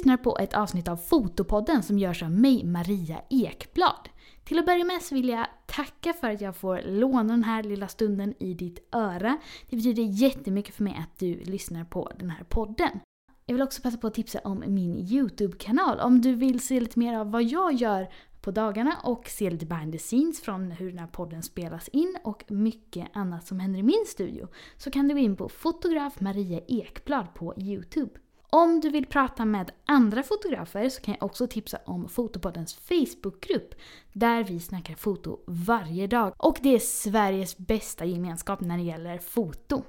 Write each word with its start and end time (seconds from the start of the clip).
lyssnar 0.00 0.16
på 0.16 0.38
ett 0.38 0.54
avsnitt 0.54 0.88
av 0.88 0.96
Fotopodden 0.96 1.82
som 1.82 1.98
görs 1.98 2.22
av 2.22 2.30
mig, 2.30 2.64
Maria 2.64 3.22
Ekblad. 3.30 4.08
Till 4.44 4.58
att 4.58 4.66
börja 4.66 4.84
med 4.84 5.02
så 5.02 5.14
vill 5.14 5.28
jag 5.28 5.46
tacka 5.66 6.12
för 6.12 6.30
att 6.30 6.40
jag 6.40 6.56
får 6.56 6.82
låna 6.86 7.32
den 7.32 7.44
här 7.44 7.62
lilla 7.62 7.88
stunden 7.88 8.34
i 8.38 8.54
ditt 8.54 8.88
öra. 8.92 9.38
Det 9.70 9.76
betyder 9.76 10.02
jättemycket 10.02 10.74
för 10.74 10.84
mig 10.84 10.96
att 10.98 11.18
du 11.18 11.34
lyssnar 11.44 11.84
på 11.84 12.12
den 12.18 12.30
här 12.30 12.44
podden. 12.44 13.00
Jag 13.46 13.54
vill 13.54 13.62
också 13.62 13.82
passa 13.82 13.98
på 13.98 14.06
att 14.06 14.14
tipsa 14.14 14.38
om 14.38 14.64
min 14.66 14.96
YouTube-kanal. 14.96 16.00
Om 16.00 16.20
du 16.20 16.34
vill 16.34 16.60
se 16.60 16.80
lite 16.80 16.98
mer 16.98 17.18
av 17.18 17.30
vad 17.30 17.42
jag 17.42 17.72
gör 17.72 18.08
på 18.40 18.50
dagarna 18.50 18.96
och 19.04 19.28
se 19.28 19.50
lite 19.50 19.66
behind 19.66 19.92
the 19.92 19.98
scenes 19.98 20.40
från 20.40 20.70
hur 20.70 20.90
den 20.90 20.98
här 20.98 21.06
podden 21.06 21.42
spelas 21.42 21.88
in 21.88 22.16
och 22.24 22.44
mycket 22.48 23.08
annat 23.12 23.46
som 23.46 23.60
händer 23.60 23.78
i 23.78 23.82
min 23.82 24.04
studio 24.06 24.48
så 24.76 24.90
kan 24.90 25.08
du 25.08 25.14
gå 25.14 25.20
in 25.20 25.36
på 25.36 25.48
fotograf 25.48 26.20
Maria 26.20 26.60
Ekblad 26.68 27.34
på 27.34 27.54
YouTube. 27.58 28.10
Om 28.52 28.80
du 28.80 28.90
vill 28.90 29.06
prata 29.06 29.44
med 29.44 29.70
andra 29.86 30.22
fotografer 30.22 30.88
så 30.88 31.00
kan 31.00 31.14
jag 31.20 31.26
också 31.26 31.46
tipsa 31.46 31.78
om 31.84 32.08
Fotopoddens 32.08 32.74
Facebookgrupp 32.74 33.74
där 34.12 34.44
vi 34.44 34.60
snackar 34.60 34.94
foto 34.94 35.38
varje 35.46 36.06
dag 36.06 36.34
och 36.36 36.58
det 36.62 36.74
är 36.74 36.78
Sveriges 36.78 37.58
bästa 37.58 38.04
gemenskap 38.04 38.60
när 38.60 38.76
det 38.76 38.82
gäller 38.82 39.18
foto. 39.18 39.82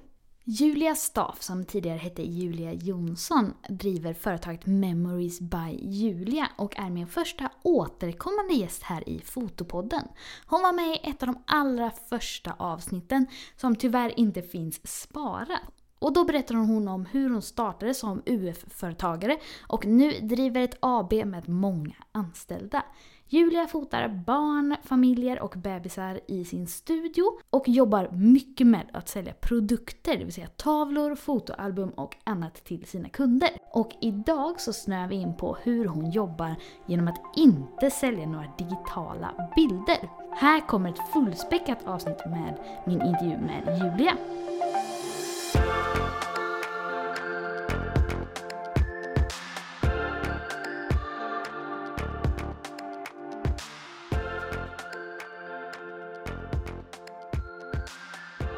Julia 0.44 0.96
Staff, 0.96 1.42
som 1.42 1.66
tidigare 1.66 1.98
hette 1.98 2.24
Julia 2.24 2.74
Jonsson, 2.74 3.54
driver 3.70 4.14
företaget 4.14 4.66
Memories 4.66 5.40
by 5.40 5.80
Julia 5.82 6.50
och 6.58 6.80
är 6.80 6.90
min 6.90 7.08
första 7.08 7.50
återkommande 7.64 8.54
gäst 8.54 8.84
här 8.84 9.10
i 9.10 9.20
Fotopodden. 9.20 10.08
Hon 10.46 10.62
var 10.62 10.74
med 10.74 10.96
i 10.96 11.10
ett 11.10 11.24
av 11.24 11.28
de 11.28 11.44
allra 11.48 11.92
första 12.10 12.54
avsnitten 12.58 13.28
som 13.56 13.76
tyvärr 13.76 14.20
inte 14.20 14.42
finns 14.42 15.02
sparat. 15.02 15.81
Och 16.02 16.14
då 16.14 16.26
berättar 16.26 16.56
hon 16.56 16.88
om 16.88 17.06
hur 17.06 17.30
hon 17.30 17.42
startade 17.42 17.94
som 17.94 18.22
UF-företagare 18.26 19.38
och 19.68 19.86
nu 19.86 20.12
driver 20.12 20.62
ett 20.62 20.78
AB 20.80 21.14
med 21.14 21.50
många 21.50 21.96
anställda. 22.12 22.84
Julia 23.34 23.68
fotar 23.68 24.24
barn, 24.26 24.76
familjer 24.84 25.42
och 25.42 25.54
bebisar 25.58 26.20
i 26.28 26.46
sin 26.46 26.68
studio 26.68 27.24
och 27.50 27.70
jobbar 27.70 28.10
mycket 28.12 28.68
med 28.68 28.90
att 28.94 29.10
sälja 29.10 29.34
produkter, 29.34 30.18
det 30.18 30.24
vill 30.24 30.34
säga 30.34 30.48
tavlor, 30.48 31.16
fotoalbum 31.16 31.90
och 31.90 32.18
annat 32.24 32.64
till 32.64 32.86
sina 32.86 33.10
kunder. 33.10 33.50
Och 33.74 33.92
idag 34.02 34.62
så 34.62 34.74
snöar 34.74 35.08
vi 35.08 35.16
in 35.16 35.38
på 35.38 35.58
hur 35.64 35.86
hon 35.86 36.12
jobbar 36.12 36.56
genom 36.86 37.08
att 37.08 37.22
inte 37.36 37.90
sälja 37.92 38.26
några 38.26 38.52
digitala 38.58 39.52
bilder. 39.56 40.10
Här 40.32 40.68
kommer 40.68 40.90
ett 40.90 41.12
fullspäckat 41.14 41.88
avsnitt 41.88 42.26
med 42.26 42.58
min 42.86 43.02
intervju 43.02 43.38
med 43.38 43.80
Julia. 43.82 44.18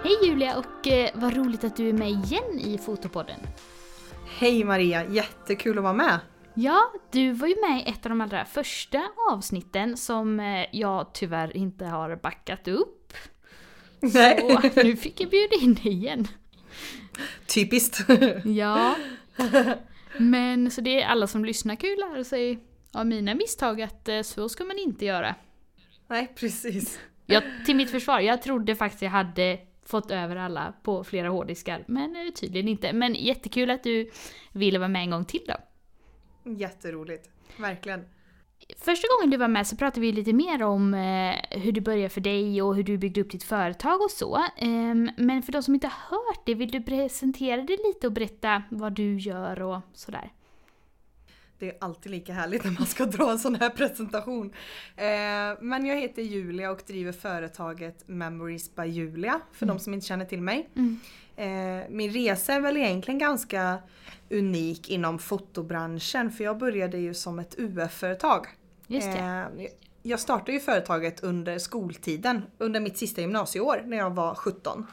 Hej 0.04 0.18
Julia 0.24 0.58
och 0.58 0.88
eh, 0.88 1.10
vad 1.14 1.36
roligt 1.36 1.64
att 1.64 1.76
du 1.76 1.90
är 1.90 1.94
med 1.94 2.10
igen 2.10 2.60
i 2.60 2.78
Fotopodden. 2.78 3.40
Hej 4.38 4.64
Maria, 4.64 5.06
jättekul 5.10 5.78
att 5.78 5.84
vara 5.84 5.94
med. 5.94 6.20
Ja, 6.54 6.92
du 7.12 7.32
var 7.32 7.48
ju 7.48 7.56
med 7.70 7.80
i 7.80 7.90
ett 7.90 8.06
av 8.06 8.10
de 8.10 8.22
allra 8.22 8.46
första 8.46 9.02
avsnitten 9.32 9.98
som 9.98 10.40
eh, 10.40 10.66
jag 10.72 11.14
tyvärr 11.14 11.58
inte 11.58 11.86
har 11.86 12.16
backat 12.16 12.68
upp. 12.68 13.14
Nej. 14.00 14.60
Så 14.74 14.84
nu 14.84 14.96
fick 14.96 15.22
jag 15.22 15.30
bjuda 15.30 15.56
in 15.56 15.74
dig 15.74 15.94
igen. 15.94 16.28
Typiskt. 17.48 18.06
Ja. 18.46 18.96
Men 20.18 20.72
så 20.72 20.82
det 20.82 21.02
är 21.02 21.08
alla 21.08 21.28
som 21.28 21.46
lyssnar 21.46 21.76
kan 21.76 21.90
ju 21.90 21.96
lära 21.96 22.24
sig 22.24 22.60
av 22.94 23.06
mina 23.06 23.36
misstag 23.36 23.82
att 23.82 24.10
eh, 24.10 24.22
så 24.22 24.50
ska 24.50 24.64
man 24.64 24.78
inte 24.78 25.06
göra. 25.06 25.36
Nej, 26.08 26.34
precis. 26.36 27.00
Jag, 27.26 27.44
till 27.66 27.76
mitt 27.76 27.92
försvar, 27.92 28.20
jag 28.20 28.42
trodde 28.42 28.76
faktiskt 28.76 29.02
jag 29.02 29.10
hade 29.10 29.60
fått 29.86 30.12
över 30.12 30.36
alla 30.36 30.74
på 30.84 31.04
flera 31.04 31.30
hårddiskar, 31.30 31.84
men 31.88 32.16
eh, 32.16 32.32
tydligen 32.34 32.68
inte. 32.68 32.94
Men 32.94 33.16
jättekul 33.16 33.70
att 33.70 33.84
du 33.84 34.10
ville 34.52 34.80
vara 34.80 34.90
med 34.90 35.02
en 35.02 35.10
gång 35.10 35.26
till 35.26 35.46
då. 35.48 35.56
Jätteroligt. 36.52 37.30
Verkligen. 37.58 38.06
Första 38.78 39.08
gången 39.08 39.32
du 39.32 39.38
var 39.38 39.48
med 39.48 39.68
så 39.68 39.76
pratade 39.76 40.02
vi 40.02 40.12
lite 40.12 40.34
mer 40.34 40.64
om 40.64 40.94
eh, 40.94 41.60
hur 41.60 41.72
det 41.72 41.82
började 41.82 42.10
för 42.10 42.22
dig 42.22 42.62
och 42.62 42.76
hur 42.76 42.84
du 42.84 42.98
byggde 42.98 43.22
upp 43.22 43.32
ditt 43.32 43.44
företag 43.44 44.02
och 44.02 44.12
så. 44.12 44.46
Ehm, 44.58 45.12
men 45.18 45.42
för 45.42 45.52
de 45.52 45.64
som 45.64 45.74
inte 45.74 45.88
har 45.88 46.18
hört 46.18 46.46
det, 46.46 46.54
vill 46.54 46.72
du 46.72 46.84
presentera 46.84 47.62
dig 47.62 47.78
lite 47.88 48.08
och 48.08 48.14
berätta 48.14 48.64
vad 48.70 48.94
du 48.94 49.18
gör 49.18 49.62
och 49.62 49.80
sådär? 49.94 50.32
Det 51.60 51.70
är 51.70 51.78
alltid 51.82 52.12
lika 52.12 52.34
härligt 52.34 52.64
när 52.64 52.72
man 52.72 52.88
ska 52.88 53.06
dra 53.06 53.32
en 53.32 53.40
sån 53.40 53.56
här 53.56 53.70
presentation. 53.70 54.54
Eh, 54.96 55.06
men 55.62 55.86
jag 55.86 56.02
heter 56.02 56.22
Julia 56.22 56.72
och 56.72 56.82
driver 56.88 57.12
företaget 57.12 58.08
Memories 58.08 58.76
by 58.76 58.84
Julia, 58.84 59.42
för 59.52 59.66
de 59.66 59.80
som 59.80 59.94
inte 59.94 60.06
känner 60.06 60.26
till 60.26 60.42
mig. 60.42 60.70
Mm. 60.76 61.00
Eh, 61.36 61.90
min 61.90 62.14
resa 62.14 62.54
är 62.54 62.60
väl 62.60 62.78
egentligen 62.78 63.20
ganska 63.20 63.78
unik 64.30 64.90
inom 64.90 65.20
fotobranschen, 65.20 66.32
för 66.32 66.44
jag 66.44 66.58
började 66.58 66.98
ju 66.98 67.14
som 67.14 67.40
ett 67.40 67.56
UF-företag. 67.60 68.48
Just 68.88 69.08
det. 69.08 69.48
Eh, 69.58 69.68
jag 70.06 70.20
startade 70.20 70.52
ju 70.52 70.60
företaget 70.60 71.24
under 71.24 71.60
skoltiden, 71.60 72.42
under 72.58 72.80
mitt 72.80 72.98
sista 72.98 73.22
gymnasieår 73.22 73.82
när 73.86 73.98
jag 73.98 74.10
var 74.10 74.36
17. 74.36 74.88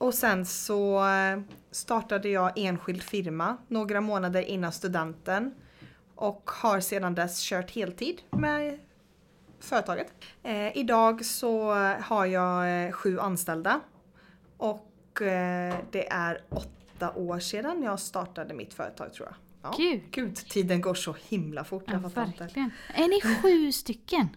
Och 0.00 0.14
sen 0.14 0.46
så 0.46 1.08
eh, 1.08 1.40
startade 1.70 2.28
jag 2.28 2.52
enskild 2.58 3.02
firma 3.02 3.56
några 3.68 4.00
månader 4.00 4.42
innan 4.42 4.72
studenten. 4.72 5.54
Och 6.14 6.50
har 6.50 6.80
sedan 6.80 7.14
dess 7.14 7.40
kört 7.42 7.70
heltid 7.70 8.22
med 8.30 8.78
företaget. 9.60 10.12
Eh, 10.42 10.76
idag 10.76 11.24
så 11.24 11.72
har 12.00 12.26
jag 12.26 12.86
eh, 12.86 12.92
sju 12.92 13.18
anställda. 13.18 13.80
Och 14.56 15.22
eh, 15.22 15.74
det 15.90 16.08
är 16.12 16.42
åtta 16.48 17.12
år 17.14 17.38
sedan 17.38 17.82
jag 17.82 18.00
startade 18.00 18.54
mitt 18.54 18.74
företag 18.74 19.12
tror 19.14 19.28
jag. 19.28 19.36
Ja. 19.62 19.72
Kul! 19.76 20.00
Gud, 20.10 20.36
tiden 20.36 20.80
går 20.80 20.94
så 20.94 21.16
himla 21.28 21.64
fort. 21.64 21.84
Ja, 21.86 21.94
inte. 21.96 22.08
verkligen. 22.20 22.70
Är 22.94 23.08
ni 23.08 23.20
sju 23.42 23.72
stycken? 23.72 24.28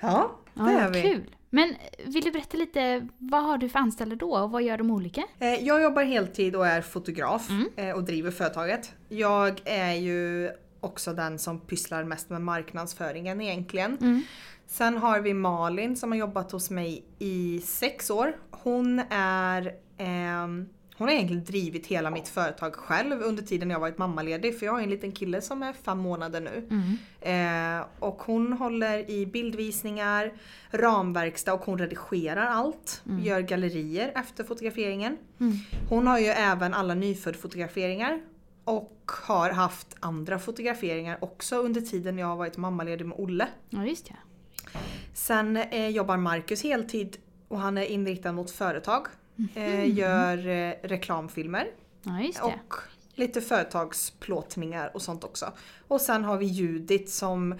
Ja, 0.00 0.30
det 0.54 0.60
Ja, 0.62 0.70
är 0.70 0.90
vi. 0.90 1.02
kul! 1.02 1.36
Men 1.54 1.74
vill 2.06 2.24
du 2.24 2.30
berätta 2.30 2.56
lite, 2.56 3.08
vad 3.18 3.42
har 3.44 3.58
du 3.58 3.68
för 3.68 3.78
anställda 3.78 4.16
då 4.16 4.36
och 4.38 4.50
vad 4.50 4.62
gör 4.62 4.78
de 4.78 4.90
olika? 4.90 5.24
Eh, 5.38 5.54
Jag 5.54 5.82
jobbar 5.82 6.02
heltid 6.02 6.56
och 6.56 6.66
är 6.66 6.80
fotograf 6.82 7.50
Mm. 7.50 7.68
eh, 7.76 7.90
och 7.96 8.04
driver 8.04 8.30
företaget. 8.30 8.92
Jag 9.08 9.60
är 9.64 9.92
ju 9.94 10.50
också 10.80 11.12
den 11.12 11.38
som 11.38 11.60
pysslar 11.60 12.04
mest 12.04 12.30
med 12.30 12.40
marknadsföringen 12.42 13.40
egentligen. 13.40 13.98
Mm. 14.00 14.22
Sen 14.66 14.98
har 14.98 15.20
vi 15.20 15.34
Malin 15.34 15.96
som 15.96 16.12
har 16.12 16.18
jobbat 16.18 16.52
hos 16.52 16.70
mig 16.70 17.04
i 17.18 17.60
sex 17.64 18.10
år. 18.10 18.36
Hon 18.50 18.98
är 19.10 19.72
ehm, 19.98 20.68
hon 20.96 21.08
har 21.08 21.14
egentligen 21.14 21.44
drivit 21.44 21.86
hela 21.86 22.10
mitt 22.10 22.28
företag 22.28 22.74
själv 22.74 23.22
under 23.22 23.42
tiden 23.42 23.70
jag 23.70 23.80
varit 23.80 23.98
mammaledig 23.98 24.58
för 24.58 24.66
jag 24.66 24.72
har 24.72 24.80
en 24.80 24.90
liten 24.90 25.12
kille 25.12 25.40
som 25.40 25.62
är 25.62 25.72
fem 25.72 25.98
månader 25.98 26.40
nu. 26.40 26.68
Mm. 26.70 27.80
Eh, 27.80 27.86
och 27.98 28.22
hon 28.22 28.52
håller 28.52 29.10
i 29.10 29.26
bildvisningar, 29.26 30.32
ramverkstad 30.70 31.52
och 31.54 31.64
hon 31.64 31.78
redigerar 31.78 32.46
allt. 32.46 33.02
Mm. 33.06 33.24
Gör 33.24 33.40
gallerier 33.40 34.12
efter 34.14 34.44
fotograferingen. 34.44 35.18
Mm. 35.40 35.56
Hon 35.88 36.06
har 36.06 36.18
ju 36.18 36.26
även 36.26 36.74
alla 36.74 36.94
nyfödd-fotograferingar. 36.94 38.20
Och 38.64 39.10
har 39.22 39.50
haft 39.50 39.96
andra 40.00 40.38
fotograferingar 40.38 41.18
också 41.20 41.56
under 41.56 41.80
tiden 41.80 42.18
jag 42.18 42.26
har 42.26 42.36
varit 42.36 42.56
mammaledig 42.56 43.06
med 43.06 43.18
Olle. 43.18 43.48
Ja, 43.70 43.86
just 43.86 44.10
ja. 44.10 44.16
Sen 45.14 45.56
eh, 45.56 45.88
jobbar 45.88 46.16
Marcus 46.16 46.62
heltid 46.62 47.16
och 47.48 47.58
han 47.58 47.78
är 47.78 47.84
inriktad 47.84 48.32
mot 48.32 48.50
företag. 48.50 49.06
Eh, 49.54 49.98
gör 49.98 50.48
eh, 50.48 50.72
reklamfilmer 50.82 51.66
Ja, 52.02 52.44
och 52.44 52.74
lite 53.14 53.40
företagsplåtningar 53.40 54.90
och 54.94 55.02
sånt 55.02 55.24
också. 55.24 55.52
Och 55.88 56.00
sen 56.00 56.24
har 56.24 56.36
vi 56.36 56.46
Judit 56.46 57.10
som 57.10 57.54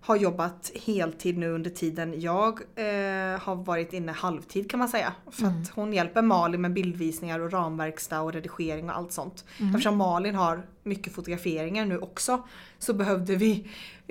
har 0.00 0.16
jobbat 0.16 0.70
heltid 0.74 1.38
nu 1.38 1.50
under 1.50 1.70
tiden 1.70 2.20
jag 2.20 2.60
eh, 2.74 3.40
har 3.40 3.54
varit 3.64 3.92
inne 3.92 4.12
halvtid 4.12 4.70
kan 4.70 4.78
man 4.78 4.88
säga. 4.88 5.12
För 5.30 5.42
Mm. 5.46 5.62
att 5.62 5.68
hon 5.68 5.92
hjälper 5.92 6.22
Malin 6.22 6.60
med 6.60 6.72
bildvisningar 6.72 7.40
och 7.40 7.52
ramverkstad 7.52 8.20
och 8.20 8.32
redigering 8.32 8.90
och 8.90 8.96
allt 8.96 9.12
sånt. 9.12 9.44
Mm. 9.60 9.74
Eftersom 9.74 9.96
Malin 9.96 10.34
har 10.34 10.66
mycket 10.82 11.12
fotograferingar 11.14 11.84
nu 11.84 11.98
också 11.98 12.42
så 12.78 12.94
behövde 12.94 13.36
vi 13.36 13.70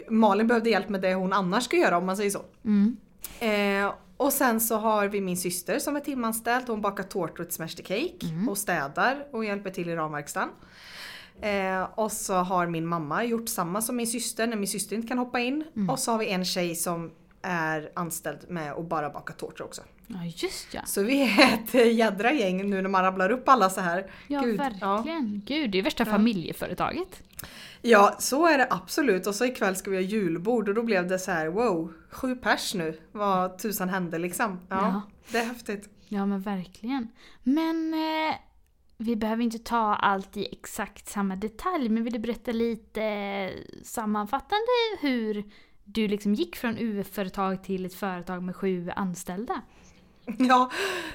Malin 0.09 0.47
behövde 0.47 0.69
hjälp 0.69 0.89
med 0.89 1.01
det 1.01 1.13
hon 1.13 1.33
annars 1.33 1.63
ska 1.63 1.77
göra 1.77 1.97
om 1.97 2.05
man 2.05 2.17
säger 2.17 2.29
så. 2.29 2.41
Mm. 2.65 2.97
Eh, 3.39 3.93
och 4.23 4.33
sen 4.33 4.59
så 4.59 4.77
har 4.77 5.07
vi 5.07 5.21
min 5.21 5.37
syster 5.37 5.79
som 5.79 5.95
är 5.95 5.99
timanställd. 5.99 6.67
Hon 6.67 6.81
bakar 6.81 7.03
tårtor 7.03 7.43
till 7.43 7.53
Smash 7.53 7.67
the 7.75 7.83
Cake 7.83 8.25
Mm. 8.33 8.49
och 8.49 8.57
städar 8.57 9.27
och 9.31 9.45
hjälper 9.45 9.69
till 9.69 9.89
i 9.89 9.95
ramverkstan. 9.95 10.49
Eh, 11.41 11.83
och 11.95 12.11
så 12.11 12.33
har 12.33 12.67
min 12.67 12.87
mamma 12.87 13.23
gjort 13.23 13.49
samma 13.49 13.81
som 13.81 13.95
min 13.95 14.07
syster 14.07 14.47
när 14.47 14.57
min 14.57 14.67
syster 14.67 14.95
inte 14.95 15.07
kan 15.07 15.17
hoppa 15.17 15.39
in. 15.39 15.63
Mm. 15.75 15.89
Och 15.89 15.99
så 15.99 16.11
har 16.11 16.17
vi 16.19 16.29
en 16.29 16.45
tjej 16.45 16.75
som 16.75 17.11
är 17.41 17.91
anställd 17.95 18.39
med 18.49 18.71
att 18.73 18.89
bara 18.89 19.09
baka 19.09 19.33
tårtor 19.33 19.65
också. 19.65 19.81
Ja 20.07 20.25
just 20.25 20.73
ja. 20.73 20.81
Så 20.85 21.03
vi 21.03 21.21
är 21.21 21.53
ett 21.53 21.93
jädra 21.95 22.31
gäng 22.31 22.69
nu 22.69 22.81
när 22.81 22.89
man 22.89 23.03
rabblar 23.03 23.29
upp 23.29 23.49
alla 23.49 23.69
så 23.69 23.81
här. 23.81 24.11
Ja 24.27 24.41
Gud, 24.41 24.57
verkligen. 24.57 25.41
Gud, 25.45 25.71
det 25.71 25.77
är 25.77 25.83
värsta 25.83 26.03
Ja. 26.03 26.11
familjeföretaget. 26.11 27.23
Ja, 27.81 28.15
så 28.19 28.47
är 28.47 28.57
det 28.57 28.67
absolut. 28.69 29.27
Och 29.27 29.35
så 29.35 29.45
ikväll 29.45 29.75
ska 29.75 29.91
vi 29.91 29.97
ha 29.97 30.01
julbord 30.03 30.69
och 30.69 30.75
då 30.75 30.83
blev 30.83 31.07
det 31.07 31.19
så 31.19 31.31
här: 31.31 31.47
wow, 31.47 31.93
sju 32.11 32.35
pers 32.35 32.73
nu. 32.73 32.99
Vad 33.11 33.57
tusan 33.57 33.89
hände 33.89 34.17
liksom. 34.17 34.59
Ja, 34.69 34.75
Ja. 34.81 35.01
det 35.31 35.37
är 35.37 35.45
häftigt. 35.45 35.89
Ja 36.07 36.25
men 36.25 36.41
verkligen. 36.41 37.07
Men 37.43 37.93
eh, 37.93 38.35
vi 38.97 39.15
behöver 39.15 39.43
inte 39.43 39.59
ta 39.59 39.95
allt 39.95 40.37
i 40.37 40.47
exakt 40.51 41.07
samma 41.09 41.35
detalj, 41.35 41.89
men 41.89 42.03
vill 42.03 42.13
du 42.13 42.19
berätta 42.19 42.51
lite 42.51 43.03
eh, 43.03 43.51
sammanfattande 43.83 44.65
hur 45.01 45.43
du 45.83 46.07
liksom 46.07 46.33
gick 46.33 46.55
från 46.55 46.77
UF-företag 46.77 47.63
till 47.63 47.85
ett 47.85 47.93
företag 47.93 48.43
med 48.43 48.55
sju 48.55 48.89
anställda? 48.95 49.61
Ja, 50.37 50.71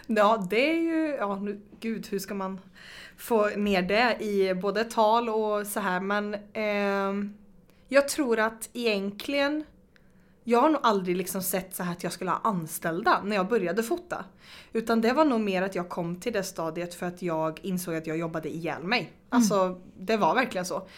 ja 0.06 0.46
det 0.50 0.70
är 0.70 0.80
ju, 0.80 1.16
ja 1.18 1.36
nu, 1.36 1.60
gud 1.80 2.06
hur 2.06 2.18
ska 2.18 2.34
man 2.34 2.60
få 3.16 3.48
ner 3.48 3.82
det 3.82 4.16
i 4.24 4.54
både 4.54 4.84
tal 4.84 5.28
och 5.28 5.66
så 5.66 5.80
här 5.80 6.00
men 6.00 6.36
ehm, 6.52 7.34
jag 7.88 8.08
tror 8.08 8.38
att 8.38 8.68
egentligen 8.72 9.64
jag 10.44 10.60
har 10.60 10.68
nog 10.68 10.80
aldrig 10.82 11.16
liksom 11.16 11.42
sett 11.42 11.76
så 11.76 11.82
här 11.82 11.92
att 11.92 12.02
jag 12.02 12.12
skulle 12.12 12.30
ha 12.30 12.40
anställda 12.44 13.20
när 13.24 13.36
jag 13.36 13.48
började 13.48 13.82
fota. 13.82 14.24
Utan 14.72 15.00
det 15.00 15.12
var 15.12 15.24
nog 15.24 15.40
mer 15.40 15.62
att 15.62 15.74
jag 15.74 15.88
kom 15.88 16.20
till 16.20 16.32
det 16.32 16.42
stadiet 16.42 16.94
för 16.94 17.06
att 17.06 17.22
jag 17.22 17.60
insåg 17.62 17.94
att 17.94 18.06
jag 18.06 18.18
jobbade 18.18 18.48
ihjäl 18.54 18.82
mig. 18.82 19.12
Alltså 19.28 19.80
det 19.98 20.16
var 20.16 20.34
verkligen 20.34 20.66
så. 20.66 20.88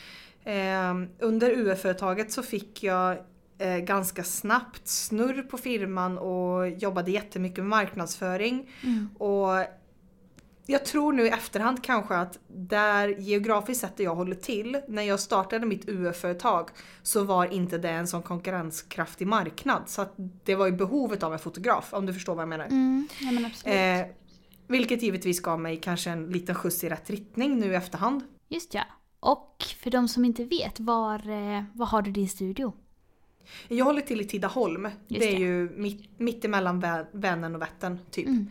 Ehm, 0.44 1.08
under 1.18 1.50
UF-företaget 1.50 2.32
så 2.32 2.42
fick 2.42 2.82
jag 2.82 3.18
eh, 3.60 3.78
ganska 3.78 4.24
snabbt 4.24 4.88
snurr 4.88 5.42
på 5.42 5.58
firman 5.58 6.18
och 6.18 6.68
jobbade 6.68 7.10
jättemycket 7.10 7.58
med 7.58 7.66
marknadsföring. 7.66 8.70
Och 9.18 9.66
jag 10.70 10.84
tror 10.84 11.12
nu 11.12 11.26
i 11.26 11.28
efterhand 11.28 11.84
kanske 11.84 12.16
att 12.16 12.38
där 12.46 13.08
geografiskt 13.08 13.80
sett 13.80 13.96
där 13.96 14.04
jag 14.04 14.14
håller 14.14 14.34
till, 14.34 14.80
när 14.88 15.02
jag 15.02 15.20
startade 15.20 15.66
mitt 15.66 15.88
UF-företag 15.88 16.68
så 17.02 17.24
var 17.24 17.52
inte 17.52 17.78
det 17.78 17.90
en 17.90 18.06
sån 18.06 18.22
konkurrenskraftig 18.22 19.26
marknad. 19.26 19.82
Så 19.86 20.06
det 20.44 20.54
var 20.54 20.66
ju 20.66 20.72
behovet 20.72 21.22
av 21.22 21.32
en 21.32 21.38
fotograf, 21.38 21.88
om 21.94 22.06
du 22.06 22.14
förstår 22.14 22.34
vad 22.34 22.42
jag 22.42 22.48
menar. 22.48 22.64
Mm, 22.64 23.08
ja 23.20 23.30
men 23.30 23.44
absolut. 23.44 23.76
Eh, 23.76 24.14
vilket 24.66 25.02
givetvis 25.02 25.40
gav 25.40 25.60
mig 25.60 25.76
kanske 25.76 26.10
en 26.10 26.26
liten 26.26 26.54
skjuts 26.54 26.84
i 26.84 26.88
rätt 26.88 27.10
riktning 27.10 27.58
nu 27.58 27.72
i 27.72 27.74
efterhand. 27.74 28.22
Just 28.48 28.74
ja. 28.74 28.84
Och 29.20 29.64
för 29.82 29.90
de 29.90 30.08
som 30.08 30.24
inte 30.24 30.44
vet, 30.44 30.80
var, 30.80 31.30
eh, 31.30 31.64
var 31.74 31.86
har 31.86 32.02
du 32.02 32.10
din 32.10 32.28
studio? 32.28 32.72
Jag 33.68 33.84
håller 33.84 34.00
till 34.00 34.20
i 34.20 34.24
Tidaholm. 34.24 34.88
Just 35.08 35.20
det 35.20 35.28
är 35.28 35.32
det. 35.32 35.44
ju 35.44 35.70
mitt, 35.76 36.10
mitt 36.16 36.44
emellan 36.44 36.82
Vä- 36.82 37.06
Vänern 37.12 37.54
och 37.54 37.62
Vättern 37.62 37.98
typ. 38.10 38.26
Mm. 38.26 38.48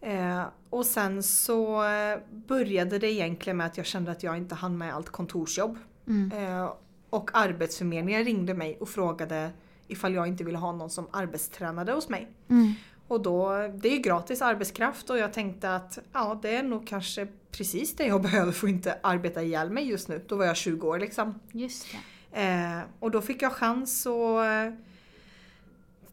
Eh, 0.00 0.44
och 0.70 0.86
sen 0.86 1.22
så 1.22 1.84
eh, 1.84 2.18
började 2.30 2.98
det 2.98 3.12
egentligen 3.12 3.56
med 3.56 3.66
att 3.66 3.76
jag 3.76 3.86
kände 3.86 4.10
att 4.10 4.22
jag 4.22 4.36
inte 4.36 4.54
hann 4.54 4.78
med 4.78 4.94
allt 4.94 5.08
kontorsjobb. 5.10 5.78
Mm. 6.08 6.32
Eh, 6.32 6.72
och 7.10 7.30
Arbetsförmedlingen 7.32 8.24
ringde 8.24 8.54
mig 8.54 8.76
och 8.80 8.88
frågade 8.88 9.50
ifall 9.88 10.14
jag 10.14 10.26
inte 10.26 10.44
ville 10.44 10.58
ha 10.58 10.72
någon 10.72 10.90
som 10.90 11.06
arbetstränade 11.10 11.92
hos 11.92 12.08
mig. 12.08 12.28
Mm. 12.48 12.72
Och 13.08 13.22
då, 13.22 13.50
det 13.74 13.88
är 13.88 13.92
ju 13.92 13.98
gratis 13.98 14.42
arbetskraft 14.42 15.10
och 15.10 15.18
jag 15.18 15.32
tänkte 15.32 15.74
att 15.74 15.98
ja, 16.12 16.38
det 16.42 16.56
är 16.56 16.62
nog 16.62 16.86
kanske 16.86 17.26
precis 17.50 17.96
det 17.96 18.06
jag 18.06 18.22
behöver 18.28 18.52
för 18.52 18.66
att 18.66 18.72
inte 18.72 18.98
arbeta 19.02 19.42
ihjäl 19.42 19.70
mig 19.70 19.88
just 19.88 20.08
nu. 20.08 20.24
Då 20.28 20.36
var 20.36 20.44
jag 20.44 20.56
20 20.56 20.88
år 20.88 20.98
liksom. 20.98 21.40
Just 21.52 21.92
det. 21.92 21.98
Eh, 22.36 22.80
och 23.00 23.10
då 23.10 23.20
fick 23.20 23.42
jag 23.42 23.52
chans 23.52 24.06
att 24.06 24.46
eh, 24.46 24.78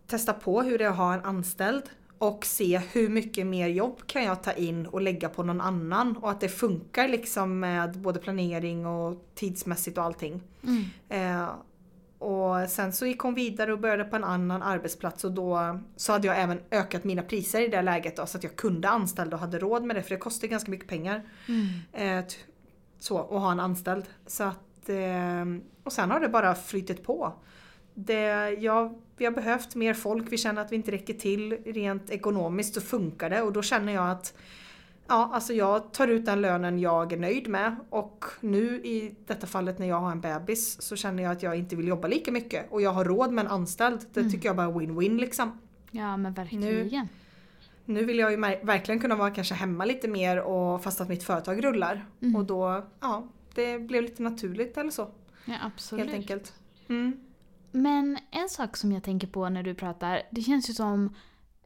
testa 0.07 0.33
på 0.33 0.61
hur 0.61 0.77
det 0.77 0.85
är 0.85 0.89
att 0.89 0.97
ha 0.97 1.13
en 1.13 1.25
anställd 1.25 1.83
och 2.17 2.45
se 2.45 2.77
hur 2.77 3.09
mycket 3.09 3.47
mer 3.47 3.67
jobb 3.67 4.07
kan 4.07 4.23
jag 4.23 4.43
ta 4.43 4.51
in 4.51 4.85
och 4.85 5.01
lägga 5.01 5.29
på 5.29 5.43
någon 5.43 5.61
annan 5.61 6.17
och 6.17 6.31
att 6.31 6.39
det 6.39 6.49
funkar 6.49 7.07
liksom 7.07 7.59
med 7.59 7.97
både 7.97 8.19
planering 8.19 8.85
och 8.85 9.25
tidsmässigt 9.35 9.97
och 9.97 10.03
allting. 10.03 10.41
Mm. 10.63 10.83
Eh, 11.09 11.49
och 12.17 12.69
sen 12.69 12.93
så 12.93 13.05
gick 13.05 13.19
hon 13.19 13.33
vidare 13.33 13.73
och 13.73 13.79
började 13.79 14.03
på 14.03 14.15
en 14.15 14.23
annan 14.23 14.63
arbetsplats 14.63 15.23
och 15.23 15.31
då 15.31 15.79
så 15.95 16.11
hade 16.11 16.27
jag 16.27 16.39
även 16.39 16.59
ökat 16.71 17.03
mina 17.03 17.21
priser 17.21 17.61
i 17.61 17.67
det 17.67 17.81
läget 17.81 18.15
då, 18.15 18.25
så 18.25 18.37
att 18.37 18.43
jag 18.43 18.55
kunde 18.55 18.89
anställa 18.89 19.35
och 19.35 19.39
hade 19.39 19.59
råd 19.59 19.83
med 19.83 19.95
det 19.95 20.03
för 20.03 20.09
det 20.09 20.17
kostar 20.17 20.47
ganska 20.47 20.71
mycket 20.71 20.87
pengar. 20.87 21.23
Mm. 21.47 22.19
Eh, 22.19 22.25
så, 22.99 23.17
och 23.17 23.41
ha 23.41 23.51
en 23.51 23.59
anställd. 23.59 24.05
Så 24.27 24.43
att, 24.43 24.59
eh, 24.89 25.45
och 25.83 25.93
sen 25.93 26.11
har 26.11 26.19
det 26.19 26.29
bara 26.29 26.55
flyttit 26.55 27.03
på. 27.03 27.33
Det, 27.93 28.49
ja, 28.59 28.95
vi 29.17 29.25
har 29.25 29.31
behövt 29.31 29.75
mer 29.75 29.93
folk, 29.93 30.31
vi 30.31 30.37
känner 30.37 30.61
att 30.61 30.71
vi 30.71 30.75
inte 30.75 30.91
räcker 30.91 31.13
till 31.13 31.57
rent 31.65 32.09
ekonomiskt 32.09 32.73
så 32.73 32.81
funkar 32.81 33.29
det 33.29 33.41
och 33.41 33.53
då 33.53 33.61
känner 33.61 33.93
jag 33.93 34.09
att 34.09 34.33
Ja, 35.07 35.29
alltså 35.33 35.53
jag 35.53 35.91
tar 35.93 36.07
ut 36.07 36.25
den 36.25 36.41
lönen 36.41 36.79
jag 36.79 37.13
är 37.13 37.17
nöjd 37.17 37.47
med 37.47 37.75
och 37.89 38.25
nu 38.39 38.75
i 38.75 39.15
detta 39.27 39.47
fallet 39.47 39.79
när 39.79 39.87
jag 39.87 39.99
har 39.99 40.11
en 40.11 40.21
bebis 40.21 40.81
så 40.81 40.95
känner 40.95 41.23
jag 41.23 41.31
att 41.31 41.43
jag 41.43 41.55
inte 41.55 41.75
vill 41.75 41.87
jobba 41.87 42.07
lika 42.07 42.31
mycket 42.31 42.71
och 42.71 42.81
jag 42.81 42.91
har 42.91 43.05
råd 43.05 43.31
med 43.31 43.45
en 43.45 43.51
anställd. 43.51 43.99
Det 44.13 44.29
tycker 44.29 44.49
jag 44.49 44.55
bara 44.55 44.67
är 44.67 44.71
win-win 44.71 45.19
liksom. 45.19 45.59
Ja 45.91 46.17
men 46.17 46.33
verkligen. 46.33 46.61
Nu 47.85 48.05
vill 48.05 48.19
jag 48.19 48.31
ju 48.31 48.37
verkligen 48.37 48.99
kunna 48.99 49.15
vara 49.15 49.31
kanske 49.31 49.53
hemma 49.53 49.85
lite 49.85 50.07
mer 50.07 50.41
och 50.41 50.83
fast 50.83 51.01
att 51.01 51.09
mitt 51.09 51.23
företag 51.23 51.63
rullar. 51.63 52.05
Mm. 52.21 52.35
Och 52.35 52.45
då, 52.45 52.83
ja, 52.99 53.27
det 53.53 53.79
blev 53.79 54.03
lite 54.03 54.23
naturligt 54.23 54.77
eller 54.77 54.91
så. 54.91 55.11
Ja 55.45 55.55
absolut. 55.61 56.05
Helt 56.05 56.15
enkelt. 56.15 56.53
Mm. 56.89 57.19
Men 57.71 58.17
en 58.31 58.49
sak 58.49 58.77
som 58.77 58.91
jag 58.91 59.03
tänker 59.03 59.27
på 59.27 59.49
när 59.49 59.63
du 59.63 59.75
pratar, 59.75 60.21
det 60.31 60.41
känns 60.41 60.69
ju 60.69 60.73
som, 60.73 61.15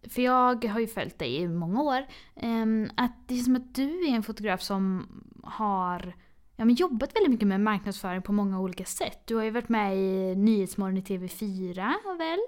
för 0.10 0.22
jag 0.22 0.66
har 0.66 0.80
ju 0.80 0.88
följt 0.88 1.20
dig 1.20 1.36
i 1.36 1.48
många 1.48 1.82
år, 1.82 2.06
ehm, 2.36 2.90
att 2.98 3.28
det 3.28 3.40
är 3.40 3.44
som 3.44 3.56
att 3.56 3.76
du 3.76 4.08
är 4.08 4.16
en 4.16 4.24
fotograf 4.24 4.62
som 4.62 5.08
har 5.44 6.16
ja, 6.56 6.66
men 6.66 6.76
jobbat 6.76 7.16
väldigt 7.16 7.32
mycket 7.32 7.48
med 7.48 7.62
marknadsföring 7.62 8.22
på 8.22 8.32
många 8.32 8.60
olika 8.60 8.86
sätt. 8.86 9.22
Du 9.26 9.36
har 9.36 9.44
ju 9.44 9.52
varit 9.52 9.70
med 9.70 9.98
i 9.98 10.36
Nyhetsmorgon 10.36 10.98
i 10.98 11.02
TV4 11.02 11.94
väl? 12.18 12.40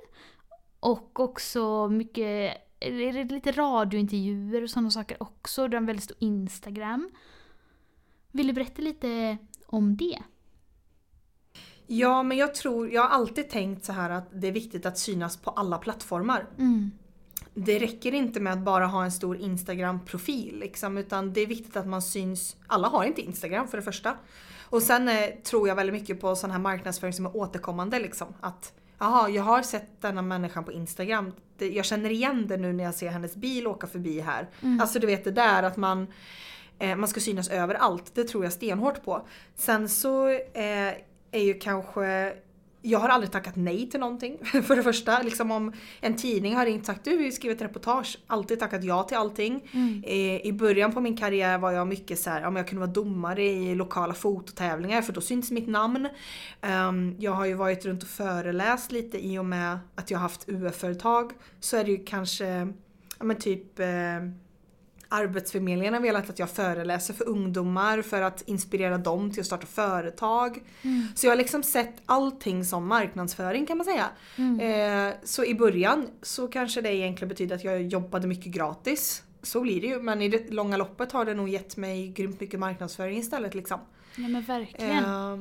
Och 0.80 1.19
också 1.19 1.88
mycket, 1.88 2.57
är 2.80 3.13
det 3.13 3.24
lite 3.24 3.51
radiointervjuer 3.51 4.63
och 4.63 4.69
sådana 4.69 4.92
saker 4.92 5.24
också. 5.24 5.68
Du 5.68 5.77
har 5.77 5.81
en 5.81 5.85
väldigt 5.85 6.03
stor 6.03 6.18
Instagram. 6.19 7.09
Vill 8.31 8.48
du 8.48 8.54
berätta 8.54 8.81
lite 8.81 9.38
om 9.66 9.98
det? 9.98 10.20
Ja, 11.88 12.24
men 12.24 12.38
jag 12.38 12.56
tror, 12.56 12.92
jag 12.92 13.02
har 13.02 13.10
alltid 13.10 13.50
tänkt 13.50 13.86
så 13.86 13.92
här 13.92 14.10
att 14.10 14.30
det 14.34 14.48
är 14.48 14.52
viktigt 14.52 14.86
att 14.86 14.98
synas 14.98 15.38
på 15.38 15.50
alla 15.50 15.78
plattformar. 15.78 16.46
Mm. 16.58 16.92
Det 17.54 17.80
räcker 17.80 18.14
inte 18.14 18.40
med 18.40 18.54
att 18.54 18.60
bara 18.60 18.86
ha 18.86 19.04
en 19.04 19.12
stor 19.12 19.38
Instagram-profil 19.38 20.60
liksom, 20.60 20.98
utan 20.98 21.34
det 21.34 21.42
är 21.42 21.48
viktigt 21.48 21.78
att 21.78 21.88
man 21.88 22.02
syns. 22.02 22.56
Alla 22.68 22.88
har 22.88 23.04
inte 23.04 23.22
Instagram 23.22 23.68
för 23.68 23.78
det 23.78 23.84
första. 23.84 24.16
Och 24.64 24.81
sen 24.81 25.10
eh, 25.10 25.30
tror 25.44 25.68
jag 25.68 25.76
väldigt 25.76 25.94
mycket 25.94 26.22
på 26.22 26.36
sån 26.36 26.52
här 26.52 26.60
marknadsföring 26.60 27.14
som 27.14 27.26
är 27.26 27.38
återkommande 27.38 28.00
liksom. 28.00 28.28
Att 28.40 28.74
jaha, 29.00 29.30
jag 29.30 29.44
har 29.44 29.62
sett 29.62 30.02
denna 30.02 30.21
människan 30.21 30.64
på 30.64 30.71
Instagram. 30.71 31.31
Jag 31.57 31.86
känner 31.86 32.09
igen 32.09 32.48
det 32.48 32.57
nu 32.57 32.74
när 32.74 32.83
jag 32.83 32.95
ser 32.95 33.09
hennes 33.09 33.36
bil 33.36 33.68
åka 33.68 33.88
förbi 33.88 34.19
här. 34.19 34.50
Alltså 34.81 35.00
du 35.00 35.07
vet 35.07 35.24
det 35.24 35.31
där 35.31 35.64
att 35.64 35.78
man 35.78 36.07
eh, 36.80 36.95
man 36.95 37.07
ska 37.07 37.19
synas 37.19 37.50
överallt. 37.50 38.12
Det 38.16 38.24
tror 38.24 38.44
jag 38.44 38.54
stenhårt 38.54 39.04
på. 39.04 39.28
Sen 39.56 39.90
så 39.90 40.30
eh, 40.30 40.94
är 41.31 41.44
ju 41.44 41.54
kanske 41.54 42.33
jag 42.81 43.00
har 43.00 43.09
aldrig 43.09 43.31
tackat 43.31 43.56
nej 43.56 43.90
till 43.90 44.00
någonting. 44.00 44.38
För 44.64 44.76
det 44.76 44.83
första, 44.83 45.21
liksom 45.21 45.52
om 45.52 45.74
en 46.02 46.16
tidning 46.16 46.56
har 46.56 46.66
ringt 46.66 46.81
och 46.81 46.86
sagt 46.86 47.04
du 47.04 47.18
vill 47.18 47.36
skriva 47.36 47.56
ett 47.56 47.62
reportage. 47.62 48.18
Alltid 48.28 48.59
tackat 48.59 48.83
ja 48.83 49.04
till 49.04 49.18
allting. 49.18 49.69
Eh, 50.06 50.45
I 50.45 50.54
början 50.54 50.94
på 50.94 51.02
min 51.02 51.18
karriär 51.18 51.57
var 51.57 51.71
jag 51.71 51.88
mycket 51.88 52.19
så 52.19 52.30
här, 52.30 52.42
men 52.42 52.56
jag 52.56 52.68
kunde 52.68 52.80
vara 52.80 52.92
domare 52.92 53.44
i 53.44 53.76
lokala 53.76 54.14
fototävlingar 54.14 55.02
för 55.02 55.14
då 55.14 55.21
syns 55.21 55.52
mitt 55.52 55.68
namn. 55.68 56.09
Ehm, 56.62 57.16
jag 57.19 57.31
har 57.31 57.45
ju 57.45 57.54
varit 57.54 57.86
runt 57.86 58.04
och 58.04 58.09
föreläst 58.09 58.92
lite 58.92 59.26
i 59.26 59.40
och 59.40 59.45
med 59.45 59.80
att 59.95 60.12
jag 60.12 60.18
har 60.18 60.24
haft 60.24 60.50
UF-företag. 60.50 61.31
Så 61.59 61.78
är 61.78 61.83
det 61.83 61.92
ju 61.92 62.06
kanske, 62.06 62.48
ja 63.19 63.26
men 63.26 63.38
typ 63.38 63.80
eh, 63.80 63.88
Arbetsförmedlingen 65.09 65.94
har 65.94 66.01
velat 66.01 66.30
att 66.30 66.39
jag 66.39 66.49
föreläser 66.49 67.13
för 67.13 67.28
ungdomar 67.28 68.01
för 68.01 68.21
att 68.21 68.42
inspirera 68.42 68.97
dem 68.97 69.31
till 69.31 69.39
att 69.39 69.45
starta 69.45 69.68
företag. 69.68 70.63
Så 71.16 71.25
jag 71.25 71.31
har 71.31 71.37
liksom 71.37 71.63
sett 71.63 71.94
allting 72.06 72.66
som 72.66 72.87
marknadsföring 72.87 73.66
kan 73.66 73.78
man 73.78 73.85
säga. 73.85 74.09
Eh, 74.61 75.13
så 75.23 75.45
i 75.45 75.56
början 75.56 76.07
så 76.21 76.47
kanske 76.47 76.81
det 76.81 76.95
egentligen 76.95 77.30
betyder 77.30 77.56
att 77.56 77.63
jag 77.63 77.81
jobbade 77.81 78.28
mycket 78.28 78.51
gratis. 78.51 79.23
Så 79.42 79.61
blir 79.61 79.81
det 79.81 79.87
ju 79.87 80.01
men 80.01 80.21
i 80.21 80.30
det 80.30 80.51
långa 80.54 80.78
loppet 80.78 81.11
har 81.11 81.25
det 81.25 81.33
nog 81.33 81.49
gett 81.49 81.78
mig 81.78 82.07
grymt 82.07 82.39
mycket 82.39 82.59
marknadsföring 82.59 83.18
istället 83.18 83.56
liksom. 83.56 83.80
Ja 84.16 84.28
men 84.28 84.42
verkligen. 84.42 85.06
Eh, 85.06 85.39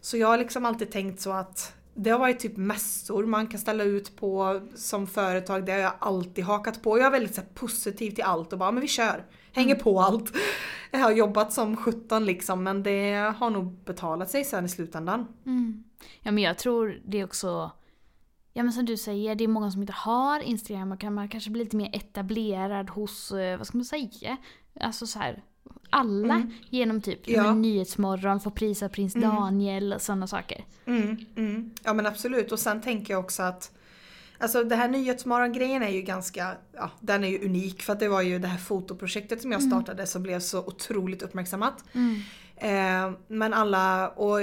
så 0.00 0.16
jag 0.16 0.28
har 0.28 0.38
liksom 0.38 0.64
alltid 0.64 0.90
tänkt 0.90 1.20
så 1.20 1.32
att 1.32 1.74
det 1.94 2.10
har 2.10 2.18
varit 2.18 2.40
typ 2.40 2.56
mässor 2.56 3.26
man 3.26 3.46
kan 3.46 3.60
ställa 3.60 3.84
ut 3.84 4.16
på 4.16 4.60
som 4.74 5.06
företag. 5.06 5.66
Det 5.66 5.72
har 5.72 5.78
jag 5.78 5.92
alltid 5.98 6.44
hakat 6.44 6.82
på. 6.82 6.98
Jag 6.98 7.06
är 7.06 7.10
väldigt 7.10 7.34
så 7.34 7.40
här, 7.40 7.48
positiv 7.54 8.10
till 8.10 8.24
allt 8.24 8.52
och 8.52 8.58
bara 8.58 8.72
men 8.72 8.80
vi 8.80 8.88
kör. 8.88 9.24
Hänger 9.52 9.74
på 9.74 10.00
allt. 10.00 10.32
Jag 10.90 11.00
har 11.00 11.12
jobbat 11.12 11.52
som 11.52 11.76
17 11.76 12.24
liksom 12.24 12.64
men 12.64 12.82
det 12.82 13.34
har 13.38 13.50
nog 13.50 13.72
betalat 13.84 14.30
sig 14.30 14.44
sen 14.44 14.64
i 14.64 14.68
slutändan. 14.68 15.26
Mm. 15.46 15.84
Ja 16.20 16.30
men 16.30 16.42
jag 16.42 16.58
tror 16.58 17.00
det 17.04 17.20
är 17.20 17.24
också... 17.24 17.46
Ja 17.46 17.70
ja 18.52 18.62
men 18.62 18.72
som 18.72 18.84
du 18.84 18.96
säger, 18.96 19.34
det 19.34 19.44
är 19.44 19.48
många 19.48 19.70
som 19.70 19.80
inte 19.80 19.92
har 19.92 20.40
Instagram 20.40 20.92
och 20.92 21.00
kan 21.00 21.14
man 21.14 21.28
kanske 21.28 21.50
bli 21.50 21.64
lite 21.64 21.76
mer 21.76 21.96
etablerad 21.96 22.90
hos, 22.90 23.32
eh, 23.32 23.58
vad 23.58 23.66
ska 23.66 23.78
man 23.78 23.84
säga, 23.84 24.36
alltså 24.80 25.06
så 25.06 25.18
här 25.18 25.42
alla 25.90 26.34
Mm. 26.34 26.50
genom 26.70 27.00
typ 27.00 27.28
Ja. 27.28 27.54
Nyhetsmorgon, 27.54 28.40
få 28.40 28.50
prisa 28.50 28.88
prins 28.88 29.14
Mm. 29.16 29.30
Daniel 29.30 29.92
och 29.92 30.02
sådana 30.02 30.26
saker. 30.26 30.64
Mm, 30.86 31.16
mm. 31.36 31.70
Ja 31.84 31.92
men 31.92 32.06
absolut 32.06 32.52
och 32.52 32.58
sen 32.58 32.80
tänker 32.80 33.14
jag 33.14 33.20
också 33.24 33.42
att 33.42 33.72
Alltså 34.42 34.64
det 34.64 34.76
här 34.76 34.88
Nyhetsmorgon-grejen 34.88 35.82
är 35.82 35.88
ju 35.88 36.02
ganska, 36.02 36.54
ja 36.72 36.90
den 37.00 37.24
är 37.24 37.28
ju 37.28 37.44
unik 37.44 37.82
för 37.82 37.92
att 37.92 38.00
det 38.00 38.08
var 38.08 38.22
ju 38.22 38.38
det 38.38 38.48
här 38.48 38.58
fotoprojektet 38.58 39.42
som 39.42 39.52
jag 39.52 39.62
startade 39.62 40.06
som 40.06 40.22
blev 40.22 40.40
så 40.40 40.58
otroligt 40.58 41.22
uppmärksammat. 41.22 41.84
Eh, 42.56 43.10
men 43.28 43.54
alla, 43.54 44.08
och 44.08 44.40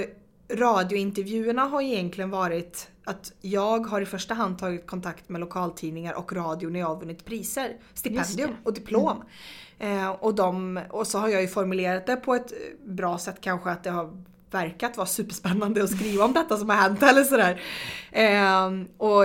radiointervjuerna 0.52 1.62
har 1.64 1.82
egentligen 1.82 2.30
varit 2.30 2.88
att 3.04 3.32
jag 3.40 3.86
har 3.86 4.00
i 4.00 4.06
första 4.06 4.34
hand 4.34 4.58
tagit 4.58 4.86
kontakt 4.86 5.28
med 5.28 5.40
lokaltidningar 5.40 6.14
och 6.14 6.32
radio 6.32 6.68
när 6.70 6.80
jag 6.80 6.86
har 6.86 7.00
vunnit 7.00 7.24
priser. 7.24 7.76
Stipendium 7.94 8.50
och 8.64 8.74
diplom. 8.74 9.22
Eh, 9.78 10.08
och, 10.08 10.34
de, 10.34 10.80
och 10.90 11.06
så 11.06 11.18
har 11.18 11.28
jag 11.28 11.42
ju 11.42 11.48
formulerat 11.48 12.06
det 12.06 12.16
på 12.16 12.34
ett 12.34 12.52
bra 12.84 13.18
sätt 13.18 13.40
kanske 13.40 13.70
att 13.70 13.84
det 13.84 13.90
har 13.90 14.22
verkat 14.50 14.96
vara 14.96 15.06
superspännande 15.06 15.84
att 15.84 15.90
skriva 15.90 16.24
om 16.24 16.32
detta 16.32 16.56
som 16.56 16.68
har 16.68 16.76
hänt 16.76 17.02
eller 17.02 17.24
sådär. 17.24 17.60
Eh, 18.12 18.70
och 18.96 19.24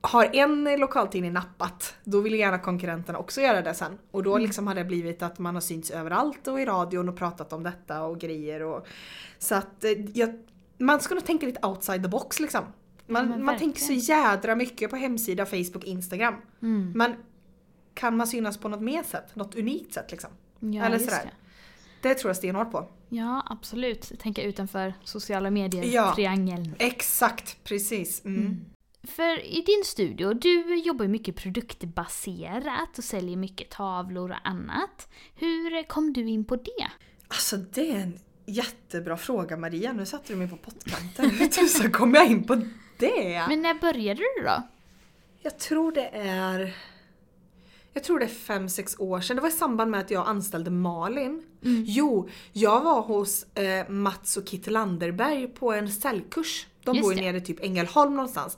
har 0.00 0.36
en 0.36 0.80
lokaltidning 0.80 1.32
nappat, 1.32 1.94
då 2.04 2.20
vill 2.20 2.34
gärna 2.34 2.58
konkurrenterna 2.58 3.18
också 3.18 3.40
göra 3.40 3.62
det 3.62 3.74
sen. 3.74 3.98
Och 4.10 4.22
då 4.22 4.38
liksom 4.38 4.66
har 4.66 4.74
det 4.74 4.84
blivit 4.84 5.22
att 5.22 5.38
man 5.38 5.54
har 5.54 5.60
synts 5.60 5.90
överallt 5.90 6.48
och 6.48 6.60
i 6.60 6.64
radion 6.64 7.08
och 7.08 7.16
pratat 7.16 7.52
om 7.52 7.62
detta 7.62 8.02
och 8.02 8.18
grejer. 8.18 8.62
Och, 8.62 8.86
så 9.38 9.54
att 9.54 9.84
eh, 9.84 9.90
jag, 9.90 10.38
man 10.78 11.00
ska 11.00 11.14
nog 11.14 11.24
tänka 11.24 11.46
lite 11.46 11.66
outside 11.66 12.02
the 12.02 12.08
box 12.08 12.40
liksom. 12.40 12.64
Man, 13.06 13.28
men 13.28 13.44
man 13.44 13.58
tänker 13.58 13.80
så 13.80 13.92
jädra 13.92 14.54
mycket 14.54 14.90
på 14.90 14.96
hemsida, 14.96 15.46
Facebook, 15.46 15.84
Instagram. 15.84 16.34
Mm. 16.62 16.92
Men 16.94 17.14
kan 17.94 18.16
man 18.16 18.26
synas 18.26 18.58
på 18.58 18.68
något 18.68 18.80
mer 18.80 19.02
sätt? 19.02 19.36
Något 19.36 19.54
unikt 19.54 19.94
sätt 19.94 20.10
liksom? 20.10 20.30
Ja, 20.60 20.84
Eller 20.84 20.98
sådär. 20.98 21.22
det. 21.24 22.08
Det 22.08 22.14
tror 22.14 22.28
jag 22.28 22.36
stenhårt 22.36 22.70
på. 22.72 22.88
Ja, 23.08 23.46
absolut. 23.46 24.12
Tänka 24.20 24.42
utanför 24.42 24.94
sociala 25.04 25.50
medier, 25.50 25.84
Ja. 25.84 26.14
Exakt, 26.78 27.64
precis. 27.64 28.24
Mm. 28.24 28.64
För 29.02 29.46
i 29.46 29.62
din 29.66 29.84
studio, 29.84 30.32
du 30.34 30.76
jobbar 30.76 31.04
ju 31.04 31.08
mycket 31.10 31.36
produktbaserat 31.36 32.98
och 32.98 33.04
säljer 33.04 33.36
mycket 33.36 33.70
tavlor 33.70 34.30
och 34.30 34.48
annat. 34.48 35.08
Hur 35.34 35.82
kom 35.82 36.12
du 36.12 36.28
in 36.28 36.44
på 36.44 36.56
det? 36.56 36.90
Alltså 37.28 37.56
det 37.56 37.90
är 37.90 37.96
en 37.96 38.18
jättebra 38.46 39.16
fråga 39.16 39.56
Maria, 39.56 39.92
nu 39.92 40.06
satte 40.06 40.32
du 40.32 40.36
mig 40.36 40.48
på 40.48 40.56
pottkanten. 40.56 41.30
Hur 41.38 41.46
tusan 41.46 41.92
kom 41.92 42.14
jag 42.14 42.26
in 42.26 42.44
på 42.44 42.54
det? 42.98 43.44
Men 43.48 43.62
när 43.62 43.74
började 43.74 44.20
du 44.20 44.44
då? 44.44 44.62
Jag 45.42 45.58
tror 45.58 45.92
det 45.92 46.08
är... 46.12 46.74
Jag 47.92 48.04
tror 48.04 48.18
det 48.18 48.24
är 48.24 48.28
fem 48.28 48.68
sex 48.68 48.96
år 48.98 49.20
sedan. 49.20 49.36
Det 49.36 49.42
var 49.42 49.48
i 49.48 49.52
samband 49.52 49.90
med 49.90 50.00
att 50.00 50.10
jag 50.10 50.28
anställde 50.28 50.70
Malin. 50.70 51.42
Jo, 51.86 52.28
jag 52.52 52.80
var 52.80 53.02
hos 53.02 53.46
eh, 53.54 53.88
Mats 53.88 54.36
och 54.36 54.46
Kit 54.46 54.66
Landerberg 54.66 55.48
på 55.48 55.72
en 55.72 55.88
säljkurs. 55.92 56.66
De 56.84 56.96
Just 56.96 57.04
bor 57.04 57.14
ju 57.14 57.20
nere 57.20 57.40
typ 57.40 57.64
Ängelholm 57.64 58.16
någonstans. 58.16 58.56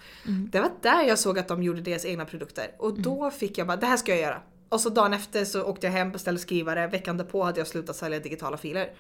Det 0.52 0.60
var 0.60 0.70
där 0.80 1.02
jag 1.02 1.18
såg 1.18 1.38
att 1.38 1.48
de 1.48 1.62
gjorde 1.62 1.80
deras 1.80 2.04
egna 2.04 2.24
produkter. 2.24 2.70
Och 2.78 3.00
då 3.00 3.30
fick 3.30 3.58
jag 3.58 3.66
bara, 3.66 3.76
det 3.76 3.86
här 3.86 3.96
ska 3.96 4.12
jag 4.12 4.20
göra. 4.20 4.42
Och 4.73 4.81
så 4.81 4.88
dagen 4.88 5.12
efter 5.14 5.45
så 5.45 5.62
åkte 5.62 5.87
jag 5.87 5.93
hem, 5.93 6.12
beställde 6.12 6.41
skrivare. 6.41 6.87
Veckan 6.87 7.17
därpå 7.17 7.43
hade 7.43 7.61
jag 7.61 7.67
slutat 7.67 7.97
sälja 7.97 8.21
digitala 8.21 8.57
filer. 8.57 8.91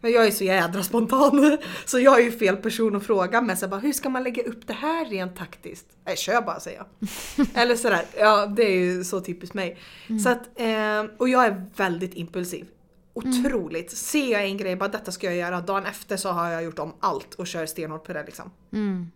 Men 0.00 0.12
jag 0.12 0.26
är 0.26 0.30
så 0.30 0.44
jädra 0.44 0.82
spontan. 0.82 1.58
Så 1.84 1.98
jag 1.98 2.20
är 2.20 2.24
ju 2.24 2.32
fel 2.32 2.56
person 2.56 2.96
att 2.96 3.06
fråga 3.06 3.40
med. 3.40 3.58
Så 3.58 3.68
bara, 3.68 3.80
hur 3.80 3.92
ska 3.92 4.08
man 4.08 4.22
lägga 4.22 4.42
upp 4.42 4.66
det 4.66 4.72
här 4.72 5.10
rent 5.10 5.36
taktiskt? 5.36 5.86
Nej, 6.04 6.16
kör 6.16 6.42
bara 6.42 6.60
säger 6.60 6.78
jag. 6.78 7.08
Eller 7.62 7.76
sådär. 7.76 8.04
Ja, 8.18 8.46
det 8.46 8.62
är 8.62 8.78
ju 8.78 9.04
så 9.04 9.20
typiskt 9.20 9.54
mig. 9.54 9.78
Så 10.22 10.28
att, 10.28 10.60
eh, 10.60 11.16
och 11.18 11.28
jag 11.28 11.46
är 11.46 11.66
väldigt 11.76 12.14
impulsiv. 12.14 12.66
Otroligt. 13.14 13.90
Ser 13.90 14.32
jag 14.32 14.44
en 14.44 14.56
grej, 14.56 14.76
bara 14.76 14.88
detta 14.88 15.12
ska 15.12 15.26
jag 15.26 15.36
göra. 15.36 15.60
Dagen 15.60 15.86
efter 15.86 16.16
så 16.16 16.28
har 16.28 16.50
jag 16.50 16.64
gjort 16.64 16.78
om 16.78 16.94
allt 17.00 17.34
och 17.34 17.46
kör 17.46 17.66
stenhårt 17.66 18.04
på 18.04 18.12
det 18.12 18.24
liksom. 18.24 18.50
Mm. 18.72 19.10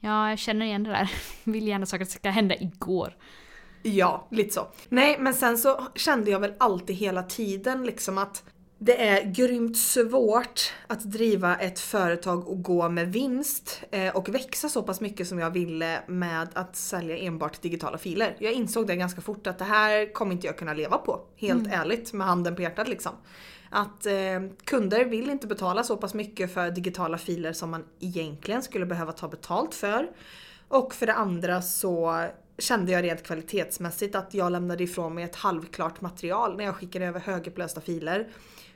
Ja, 0.00 0.28
jag 0.28 0.38
känner 0.38 0.66
igen 0.66 0.82
det 0.82 0.90
där. 0.90 1.10
Vill 1.44 1.68
gärna 1.68 1.86
saker 1.86 2.04
ska 2.04 2.30
hända 2.30 2.54
igår. 2.56 3.16
Ja, 3.82 4.26
lite 4.30 4.54
så. 4.54 4.66
Nej, 4.88 5.16
men 5.20 5.34
sen 5.34 5.58
så 5.58 5.86
kände 5.94 6.30
jag 6.30 6.40
väl 6.40 6.54
alltid 6.58 6.96
hela 6.96 7.22
tiden 7.22 7.84
liksom 7.84 8.18
att 8.18 8.42
det 8.84 9.08
är 9.08 9.24
grymt 9.24 9.76
svårt 9.76 10.72
att 10.86 11.00
driva 11.04 11.56
ett 11.56 11.80
företag 11.80 12.48
och 12.48 12.62
gå 12.62 12.88
med 12.88 13.12
vinst 13.12 13.82
eh, 13.90 14.16
och 14.16 14.28
växa 14.28 14.68
så 14.68 14.82
pass 14.82 15.00
mycket 15.00 15.28
som 15.28 15.38
jag 15.38 15.50
ville 15.50 16.02
med 16.06 16.48
att 16.54 16.76
sälja 16.76 17.16
enbart 17.16 17.62
digitala 17.62 17.98
filer. 17.98 18.36
Jag 18.38 18.52
insåg 18.52 18.86
det 18.86 18.96
ganska 18.96 19.20
fort 19.20 19.46
att 19.46 19.58
det 19.58 19.64
här 19.64 20.12
kommer 20.12 20.32
inte 20.32 20.46
jag 20.46 20.58
kunna 20.58 20.74
leva 20.74 20.98
på. 20.98 21.20
Helt 21.36 21.68
ärligt, 21.72 22.12
med 22.12 22.26
handen 22.26 22.56
på 22.56 22.62
hjärtat 22.62 22.88
liksom. 22.88 23.12
Att 23.70 24.06
eh, 24.06 24.12
kunder 24.64 25.04
vill 25.04 25.30
inte 25.30 25.46
betala 25.46 25.84
så 25.84 25.96
pass 25.96 26.14
mycket 26.14 26.54
för 26.54 26.70
digitala 26.70 27.18
filer 27.18 27.52
som 27.52 27.70
man 27.70 27.84
egentligen 28.00 28.62
skulle 28.62 28.86
behöva 28.86 29.12
ta 29.12 29.28
betalt 29.28 29.74
för. 29.74 30.10
Och 30.68 30.94
för 30.94 31.06
det 31.06 31.14
andra 31.14 31.62
så 31.62 32.24
kände 32.58 32.92
jag 32.92 33.04
rent 33.04 33.22
kvalitetsmässigt 33.22 34.14
att 34.14 34.34
jag 34.34 34.52
lämnade 34.52 34.84
ifrån 34.84 35.14
mig 35.14 35.24
ett 35.24 35.36
halvklart 35.36 36.00
material 36.00 36.56
när 36.56 36.64
jag 36.64 36.76
skickade 36.76 37.06
över 37.06 37.20
högupplösta 37.20 37.80
filer. 37.80 38.28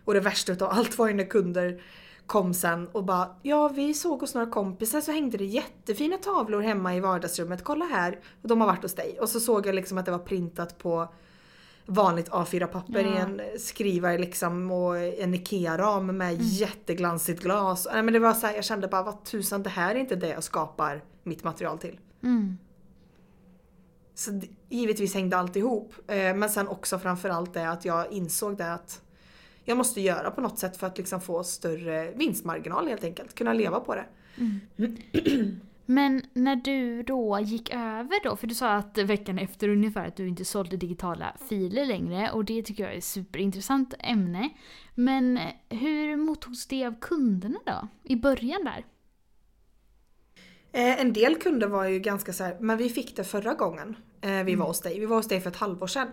Och 0.05 0.15
det 0.15 0.21
värsta 0.21 0.53
utav 0.53 0.71
allt 0.71 0.99
var 0.99 1.09
ju 1.09 1.15
när 1.15 1.25
kunder 1.25 1.83
kom 2.27 2.55
sen 2.55 2.89
och 2.89 3.05
bara 3.05 3.37
Ja 3.43 3.69
vi 3.69 3.95
såg 3.95 4.21
hos 4.21 4.35
några 4.35 4.51
kompisar 4.51 5.01
så 5.01 5.13
hängde 5.13 5.39
det 5.39 5.45
jättefina 5.45 6.17
tavlor 6.17 6.61
hemma 6.61 6.97
i 6.97 7.01
vardagsrummet, 7.01 7.65
kolla 7.65 7.85
här. 7.85 8.19
Och 8.43 8.49
de 8.49 8.61
har 8.61 8.69
varit 8.69 8.83
hos 8.83 8.95
dig. 8.95 9.19
Och 9.21 9.29
så 9.29 9.41
såg 9.41 9.67
jag 9.67 9.75
liksom 9.75 9.99
att 9.99 10.05
det 10.05 10.11
var 10.13 10.19
printat 10.19 10.79
på 10.79 11.09
vanligt 11.87 12.31
A4-papper 12.31 13.01
i 13.01 13.03
Ja. 13.03 13.17
en 13.17 13.41
skrivare 13.59 14.19
liksom 14.19 14.71
och 14.71 14.99
en 14.99 15.35
IKEA-ram 15.35 16.17
med 16.17 16.43
jätteglansigt 16.43 17.43
glas. 17.43 17.89
Nej, 17.93 18.03
men 18.03 18.15
det 18.15 18.21
var 18.21 18.35
så 18.35 18.47
här, 18.47 18.55
jag 18.55 18.65
kände 18.65 18.89
bara 18.89 19.03
vad 19.03 19.25
tusan 19.25 19.63
det 19.63 19.71
här 19.71 19.95
är 19.95 19.99
inte 19.99 20.17
det 20.17 20.29
jag 20.29 20.45
skapar 20.45 21.03
mitt 21.23 21.45
material 21.45 21.79
till. 21.79 21.99
Mm. 22.23 22.59
Så 24.19 24.41
givetvis 24.69 25.15
hängde 25.15 25.37
allt 25.37 25.57
ihop. 25.57 25.95
Eh, 26.07 26.35
men 26.35 26.51
sen 26.51 26.69
också 26.69 26.99
framförallt 26.99 27.55
det 27.55 27.69
att 27.69 27.85
jag 27.85 28.13
insåg 28.13 28.57
det 28.57 28.73
att 28.73 29.03
jag 29.65 29.77
måste 29.77 30.01
göra 30.01 30.31
på 30.31 30.41
något 30.41 30.59
sätt 30.59 30.77
för 30.77 30.87
att 30.87 30.99
liksom 30.99 31.21
få 31.21 31.45
större 31.45 32.11
vinstmarginal 32.11 32.89
helt 32.89 33.05
enkelt. 33.05 33.35
Kunna 33.35 33.53
leva 33.53 33.81
på 33.81 33.95
det. 33.95 34.05
Men 35.87 36.23
när 36.33 36.57
du 36.57 37.03
då 37.03 37.41
gick 37.41 37.75
över 37.75 38.25
då, 38.25 38.37
för 38.37 38.47
du 38.47 38.55
sa 38.55 38.73
att 38.73 38.99
veckan 38.99 39.39
efter 39.39 39.69
ungefär 39.69 40.07
att 40.07 40.17
du 40.17 40.29
inte 40.29 40.45
sålde 40.45 40.77
digitala 40.77 41.37
filer 41.49 41.87
längre 41.87 42.31
och 42.31 42.45
det 42.45 42.63
tycker 42.63 42.83
jag 42.83 42.93
är 42.93 42.99
ett 42.99 43.05
superintressant 43.05 43.95
ämne. 43.99 44.51
Men 44.95 45.39
hur 45.69 46.17
mottogs 46.17 46.67
det 46.67 46.87
av 46.87 46.95
kunderna 47.01 47.59
då? 47.67 47.89
I 48.03 48.17
början 48.17 48.65
där? 48.65 48.85
Eh, 50.73 51.01
en 51.01 51.13
del 51.13 51.37
kunder 51.37 51.69
var 51.69 51.85
ju 51.85 51.99
ganska 51.99 52.33
så 52.33 52.45
här, 52.45 52.57
men 52.61 52.79
vi 52.79 52.89
fick 52.89 53.17
det 53.17 53.25
förra 53.25 53.55
gången 53.55 53.97
eh, 54.21 54.43
vi 54.43 54.55
var 54.55 54.67
hos 54.67 54.81
dig. 54.81 55.01
Vi 55.01 55.07
var 55.07 55.17
hos 55.17 55.29
dig 55.29 55.41
för 55.41 55.51
ett 55.51 55.57
halvår 55.57 55.87
sedan. 55.87 56.09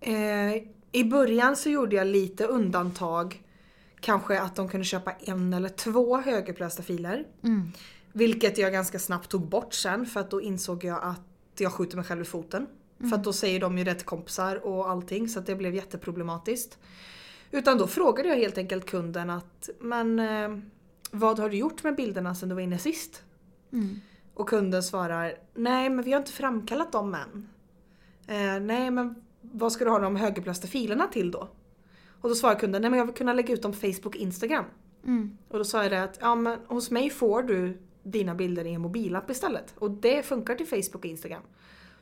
Eh, 0.00 0.54
I 0.92 1.04
början 1.04 1.56
så 1.56 1.70
gjorde 1.70 1.96
jag 1.96 2.06
lite 2.06 2.44
undantag. 2.44 3.42
Kanske 4.00 4.40
att 4.40 4.56
de 4.56 4.68
kunde 4.68 4.84
köpa 4.84 5.12
en 5.12 5.52
eller 5.52 5.68
två 5.68 6.16
högupplösta 6.16 6.82
filer. 6.82 7.24
Mm. 7.42 7.72
Vilket 8.12 8.58
jag 8.58 8.72
ganska 8.72 8.98
snabbt 8.98 9.28
tog 9.28 9.48
bort 9.48 9.74
sen 9.74 10.06
för 10.06 10.20
att 10.20 10.30
då 10.30 10.40
insåg 10.40 10.84
jag 10.84 11.00
att 11.02 11.20
jag 11.58 11.72
skjuter 11.72 11.96
mig 11.96 12.04
själv 12.04 12.22
i 12.22 12.24
foten. 12.24 12.66
För 12.98 13.14
att 13.14 13.24
då 13.24 13.32
säger 13.32 13.60
de 13.60 13.78
ju 13.78 13.84
det 13.84 13.94
till 13.94 14.06
kompisar 14.06 14.66
och 14.66 14.90
allting 14.90 15.28
så 15.28 15.38
att 15.38 15.46
det 15.46 15.54
blev 15.54 15.74
jätteproblematiskt. 15.74 16.78
Utan 17.50 17.78
då 17.78 17.86
frågade 17.86 18.28
jag 18.28 18.36
helt 18.36 18.58
enkelt 18.58 18.86
kunden 18.86 19.30
att 19.30 19.68
men 19.80 20.18
eh, 20.18 20.58
vad 21.10 21.38
har 21.38 21.50
du 21.50 21.56
gjort 21.56 21.82
med 21.84 21.96
bilderna 21.96 22.34
sen 22.34 22.48
du 22.48 22.54
var 22.54 22.62
inne 22.62 22.78
sist? 22.78 23.22
Mm. 23.72 24.00
Och 24.38 24.48
kunden 24.48 24.82
svarar 24.82 25.34
nej 25.54 25.90
men 25.90 26.04
vi 26.04 26.12
har 26.12 26.20
inte 26.20 26.32
framkallat 26.32 26.92
dem 26.92 27.14
än. 27.14 27.48
Eh, 28.26 28.60
nej 28.60 28.90
men 28.90 29.14
vad 29.40 29.72
ska 29.72 29.84
du 29.84 29.90
ha 29.90 29.98
de 29.98 30.16
högupplösta 30.16 30.66
filerna 30.66 31.06
till 31.06 31.30
då? 31.30 31.48
Och 32.20 32.28
då 32.28 32.34
svarar 32.34 32.54
kunden 32.54 32.82
nej 32.82 32.90
men 32.90 32.98
jag 32.98 33.06
vill 33.06 33.14
kunna 33.14 33.32
lägga 33.32 33.54
ut 33.54 33.62
dem 33.62 33.72
på 33.72 33.78
Facebook 33.78 34.06
och 34.06 34.16
Instagram. 34.16 34.64
Mm. 35.06 35.38
Och 35.48 35.58
då 35.58 35.64
sa 35.64 35.82
jag 35.82 35.92
det 35.92 36.02
att 36.02 36.18
ja, 36.20 36.34
men 36.34 36.58
hos 36.66 36.90
mig 36.90 37.10
får 37.10 37.42
du 37.42 37.78
dina 38.02 38.34
bilder 38.34 38.64
i 38.64 38.74
en 38.74 38.80
mobilapp 38.80 39.30
istället. 39.30 39.74
Och 39.78 39.90
det 39.90 40.22
funkar 40.22 40.54
till 40.54 40.66
Facebook 40.66 40.94
och 40.94 41.04
Instagram. 41.04 41.42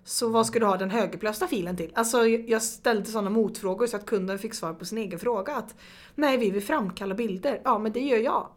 Så 0.04 0.28
vad 0.28 0.46
ska 0.46 0.58
du 0.58 0.66
ha 0.66 0.76
den 0.76 0.90
högupplösta 0.90 1.46
filen 1.46 1.76
till? 1.76 1.92
Alltså 1.94 2.26
jag 2.26 2.62
ställde 2.62 3.04
sådana 3.04 3.30
motfrågor 3.30 3.86
så 3.86 3.96
att 3.96 4.06
kunden 4.06 4.38
fick 4.38 4.54
svar 4.54 4.74
på 4.74 4.84
sin 4.84 4.98
egen 4.98 5.18
fråga. 5.18 5.54
Att 5.54 5.74
nej, 6.14 6.38
vi 6.38 6.50
vill 6.50 6.62
framkalla 6.62 7.14
bilder. 7.14 7.60
Ja, 7.64 7.78
men 7.78 7.92
det 7.92 8.00
gör 8.00 8.18
jag. 8.18 8.48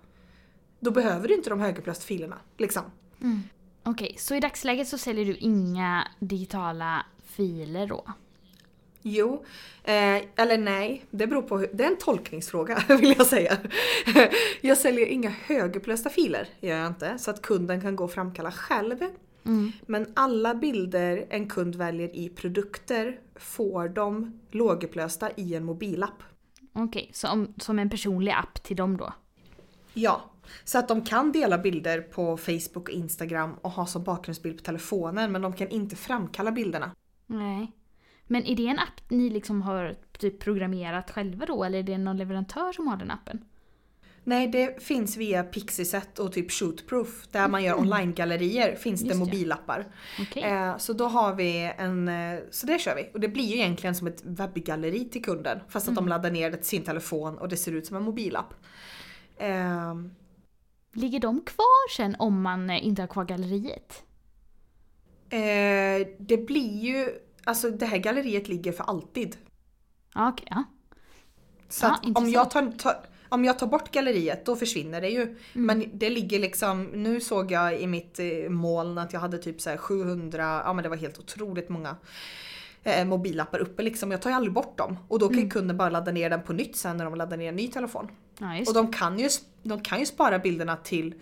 Då 0.79 0.91
behöver 0.91 1.27
du 1.27 1.35
inte 1.35 1.49
de 1.49 1.59
högupplösta 1.59 2.05
filerna. 2.05 2.37
Liksom. 2.57 2.83
Mm. 3.21 3.41
Okej, 3.83 4.15
så 4.17 4.35
i 4.35 4.39
dagsläget 4.39 4.87
så 4.87 4.97
säljer 4.97 5.25
du 5.25 5.35
inga 5.35 6.07
digitala 6.19 7.05
filer 7.23 7.87
då? 7.87 8.05
Jo, 9.01 9.45
eh, 9.83 10.17
eller 10.35 10.57
nej. 10.57 11.05
Det 11.11 11.27
beror 11.27 11.41
på 11.41 11.57
hur, 11.57 11.69
Det 11.73 11.83
är 11.83 11.87
en 11.87 11.97
tolkningsfråga 11.97 12.83
vill 12.99 13.15
jag 13.17 13.27
säga. 13.27 13.57
jag 14.61 14.77
säljer 14.77 15.05
inga 15.05 15.29
högupplösta 15.29 16.09
filer, 16.09 16.47
gör 16.59 16.77
jag 16.77 16.87
inte. 16.87 17.17
Så 17.17 17.31
att 17.31 17.41
kunden 17.41 17.81
kan 17.81 17.95
gå 17.95 18.03
och 18.03 18.11
framkalla 18.11 18.51
själv. 18.51 18.97
Mm. 19.45 19.71
Men 19.85 20.13
alla 20.15 20.55
bilder 20.55 21.25
en 21.29 21.49
kund 21.49 21.75
väljer 21.75 22.15
i 22.15 22.29
produkter 22.29 23.19
får 23.35 23.89
de 23.89 24.39
lågupplösta 24.51 25.29
i 25.35 25.55
en 25.55 25.65
mobilapp. 25.65 26.23
Okej, 26.73 27.11
om, 27.31 27.53
som 27.57 27.79
en 27.79 27.89
personlig 27.89 28.31
app 28.31 28.63
till 28.63 28.75
dem 28.75 28.97
då? 28.97 29.13
Ja, 29.93 30.31
så 30.63 30.77
att 30.77 30.87
de 30.87 31.01
kan 31.01 31.31
dela 31.31 31.57
bilder 31.57 32.01
på 32.01 32.37
Facebook 32.37 32.75
och 32.75 32.89
Instagram 32.89 33.53
och 33.61 33.71
ha 33.71 33.85
som 33.85 34.03
bakgrundsbild 34.03 34.57
på 34.57 34.63
telefonen 34.63 35.31
men 35.31 35.41
de 35.41 35.53
kan 35.53 35.69
inte 35.69 35.95
framkalla 35.95 36.51
bilderna. 36.51 36.91
Nej. 37.27 37.71
Men 38.27 38.45
är 38.45 38.55
det 38.55 38.67
en 38.67 38.79
app 38.79 39.09
ni 39.09 39.29
liksom 39.29 39.61
har 39.61 39.95
typ 40.17 40.39
programmerat 40.39 41.11
själva 41.11 41.45
då 41.45 41.63
eller 41.63 41.79
är 41.79 41.83
det 41.83 41.97
någon 41.97 42.17
leverantör 42.17 42.71
som 42.73 42.87
har 42.87 42.97
den 42.97 43.11
appen? 43.11 43.45
Nej, 44.23 44.47
det 44.47 44.83
finns 44.83 45.17
via 45.17 45.43
Pixieset 45.43 46.19
och 46.19 46.31
typ 46.31 46.51
Shootproof 46.51 47.27
där 47.31 47.47
man 47.47 47.63
gör 47.63 47.79
online-gallerier 47.79 48.75
finns 48.75 49.01
Just 49.01 49.13
det. 49.13 49.19
mobilappar. 49.19 49.87
Okej. 50.21 50.43
Eh, 50.43 50.77
så 50.77 50.93
då 50.93 51.05
har 51.05 51.35
vi 51.35 51.73
en, 51.77 52.07
eh, 52.07 52.39
så 52.51 52.67
det 52.67 52.79
kör 52.79 52.95
vi. 52.95 53.09
Och 53.13 53.19
det 53.19 53.27
blir 53.27 53.43
ju 53.43 53.55
egentligen 53.55 53.95
som 53.95 54.07
ett 54.07 54.21
webbgalleri 54.25 55.09
till 55.09 55.23
kunden. 55.23 55.59
Fast 55.69 55.89
att 55.89 55.95
de 55.95 56.07
laddar 56.07 56.31
ner 56.31 56.51
det 56.51 56.57
till 56.57 56.65
sin 56.65 56.83
telefon 56.83 57.37
och 57.37 57.49
det 57.49 57.57
ser 57.57 57.71
ut 57.71 57.85
som 57.85 57.97
en 57.97 58.03
mobilapp. 58.03 58.53
Ligger 60.93 61.19
de 61.19 61.41
kvar 61.41 61.95
sen 61.95 62.15
om 62.19 62.41
man 62.41 62.69
eh, 62.69 62.85
inte 62.85 63.01
har 63.01 63.07
kvar 63.07 63.25
galleriet? 63.25 64.03
eh, 65.29 66.07
det 66.17 66.37
blir 66.37 66.79
ju, 66.79 67.19
alltså 67.43 67.69
det 67.69 67.85
här 67.85 67.97
galleriet 67.97 68.47
ligger 68.47 68.71
för 68.71 68.83
alltid. 68.83 69.37
Okej. 70.15 70.47
ja. 70.49 70.63
Så 71.69 71.87
att 71.87 72.17
om 72.17 72.29
jag, 72.29 72.51
tar, 72.51 72.71
tar, 72.71 72.95
om 73.29 73.45
jag 73.45 73.59
tar 73.59 73.67
bort 73.67 73.91
galleriet 73.91 74.45
då 74.45 74.55
försvinner 74.55 75.01
det 75.01 75.09
ju. 75.09 75.21
Mm. 75.21 75.37
Men 75.53 75.89
det 75.93 76.09
ligger 76.09 76.39
liksom, 76.39 76.83
nu 76.83 77.21
såg 77.21 77.51
jag 77.51 77.81
i 77.81 77.87
mitt 77.87 78.19
eh, 78.19 78.49
moln 78.49 78.97
att 78.97 79.13
jag 79.13 79.19
hade 79.19 79.37
typ 79.37 79.61
så 79.61 79.69
här 79.69 79.77
700, 79.77 80.61
ja 80.65 80.73
men 80.73 80.83
det 80.83 80.89
var 80.89 80.97
helt 80.97 81.19
otroligt 81.19 81.69
många 81.69 81.95
eh, 82.83 83.05
mobilappar 83.05 83.59
uppe 83.59 83.83
liksom. 83.83 84.11
Jag 84.11 84.21
tar 84.21 84.29
ju 84.29 84.35
aldrig 84.35 84.53
bort 84.53 84.77
dem. 84.77 84.97
Och 85.07 85.19
då 85.19 85.27
kan 85.27 85.37
Mm. 85.37 85.49
kunden 85.49 85.77
bara 85.77 85.89
ladda 85.89 86.11
ner 86.11 86.29
den 86.29 86.41
på 86.43 86.53
nytt 86.53 86.75
sen 86.75 86.97
när 86.97 87.05
de 87.05 87.15
laddar 87.15 87.37
ner 87.37 87.49
en 87.49 87.55
ny 87.55 87.67
telefon. 87.67 88.07
Ja, 88.37 88.59
Och 88.67 88.73
de 88.73 88.91
kan 88.91 89.19
ju, 89.19 89.29
de 89.63 89.81
kan 89.81 89.99
ju 89.99 90.05
spara 90.05 90.39
bilderna 90.39 90.75
till 90.75 91.13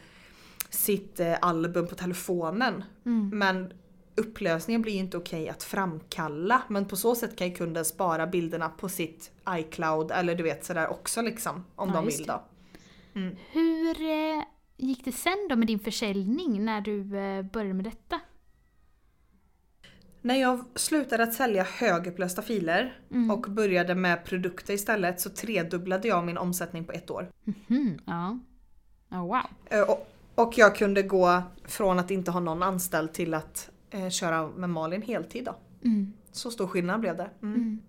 sitt 0.70 1.20
eh, 1.20 1.36
album 1.42 1.88
på 1.88 1.96
telefonen. 1.96 2.84
Mm. 3.06 3.30
Men 3.34 3.74
upplösningen 4.16 4.82
blir 4.82 4.94
ju 4.94 5.00
inte 5.00 5.18
okej 5.18 5.50
att 5.50 5.64
framkalla. 5.64 6.62
Men 6.68 6.86
på 6.86 6.96
så 6.96 7.16
sätt 7.16 7.36
kan 7.36 7.48
ju 7.50 7.56
kunden 7.56 7.86
spara 7.86 8.28
bilderna 8.28 8.70
på 8.70 8.90
sitt 8.90 9.32
iCloud 9.50 10.12
eller 10.12 10.36
du 10.36 10.44
vet 10.44 10.66
sådär 10.66 10.88
också 10.90 11.22
liksom. 11.22 11.66
Om 11.76 11.90
Ja, 11.90 11.96
de 11.96 12.06
vill 12.06 12.26
då. 12.26 12.44
Hur 13.52 14.02
eh, 14.02 14.44
gick 14.78 15.06
det 15.06 15.12
sen 15.12 15.48
då 15.50 15.56
med 15.56 15.68
din 15.68 15.80
försäljning 15.80 16.66
när 16.66 16.82
du 16.82 17.18
eh, 17.18 17.42
började 17.44 17.74
med 17.74 17.86
detta? 17.86 18.20
När 20.28 20.36
jag 20.36 20.66
slutade 20.76 21.24
att 21.24 21.34
sälja 21.34 21.64
högupplösta 21.64 22.42
filer 22.42 23.00
Mm. 23.12 23.32
och 23.32 23.42
började 23.42 23.96
med 23.96 24.26
produkter 24.26 24.74
istället 24.74 25.22
så 25.22 25.30
tredubblade 25.30 26.08
jag 26.08 26.26
min 26.26 26.38
omsättning 26.38 26.86
på 26.86 26.92
ett 26.92 27.10
år. 27.12 27.32
Mhm, 27.44 28.00
ja. 28.06 28.40
Ja, 29.10 29.22
wow. 29.22 29.42
Eh, 29.66 29.82
Och, 29.90 30.08
och 30.36 30.58
jag 30.58 30.76
kunde 30.76 31.04
gå 31.04 31.44
från 31.66 32.00
att 32.00 32.12
inte 32.12 32.32
ha 32.32 32.40
någon 32.40 32.64
anställd 32.64 33.14
till 33.14 33.34
att 33.34 33.70
eh, 33.90 34.10
köra 34.10 34.48
med 34.48 34.70
Malin 34.70 35.02
heltid 35.02 35.46
då. 35.46 35.56
Mm. 35.84 36.14
Så 36.32 36.52
stor 36.52 36.68
skillnad 36.68 37.00
blev 37.00 37.18
det. 37.18 37.30
Mm. 37.42 37.56
Mm. 37.56 37.82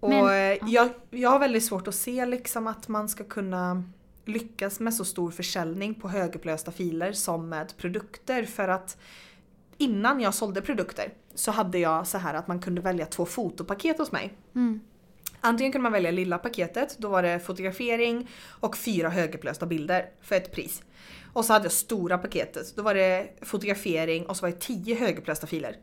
Och 0.00 0.08
Men- 0.08 0.26
eh, 0.26 0.58
jag, 0.70 0.88
jag 1.10 1.30
har 1.30 1.38
väldigt 1.38 1.64
svårt 1.64 1.88
att 1.88 1.94
se 1.94 2.26
liksom 2.26 2.66
att 2.66 2.88
man 2.88 3.08
ska 3.08 3.24
kunna 3.24 3.84
lyckas 4.24 4.80
med 4.80 4.94
så 4.94 5.04
stor 5.04 5.30
försäljning 5.30 5.94
på 5.94 6.08
högupplösta 6.08 6.70
filer 6.72 7.12
som 7.12 7.48
med 7.48 7.76
produkter 7.76 8.44
för 8.44 8.68
att 8.68 8.96
innan 9.78 10.20
jag 10.20 10.34
sålde 10.34 10.62
produkter 10.62 11.12
så 11.34 11.50
hade 11.50 11.78
jag 11.78 12.06
så 12.06 12.18
här 12.18 12.34
att 12.34 12.48
man 12.48 12.60
kunde 12.60 12.80
välja 12.80 13.06
två 13.06 13.26
fotopaket 13.26 13.98
hos 13.98 14.12
mig. 14.12 14.32
Mm. 14.54 14.80
Antingen 15.40 15.72
kunde 15.72 15.82
man 15.82 15.92
välja 15.92 16.10
lilla 16.10 16.38
paketet, 16.38 16.96
då 16.98 17.08
var 17.08 17.22
det 17.22 17.40
fotografering 17.40 18.30
och 18.44 18.76
fyra 18.76 19.08
högupplösta 19.08 19.66
bilder 19.66 20.10
för 20.20 20.36
ett 20.36 20.52
pris. 20.52 20.82
Och 21.32 21.44
så 21.44 21.52
hade 21.52 21.64
jag 21.64 21.72
stora 21.72 22.18
paketet, 22.18 22.76
då 22.76 22.82
var 22.82 22.94
det 22.94 23.28
fotografering 23.42 24.26
och 24.26 24.36
så 24.36 24.42
var 24.42 24.50
det 24.50 24.60
tio 24.60 24.94
högupplösta 24.94 25.46
filer. 25.46 25.76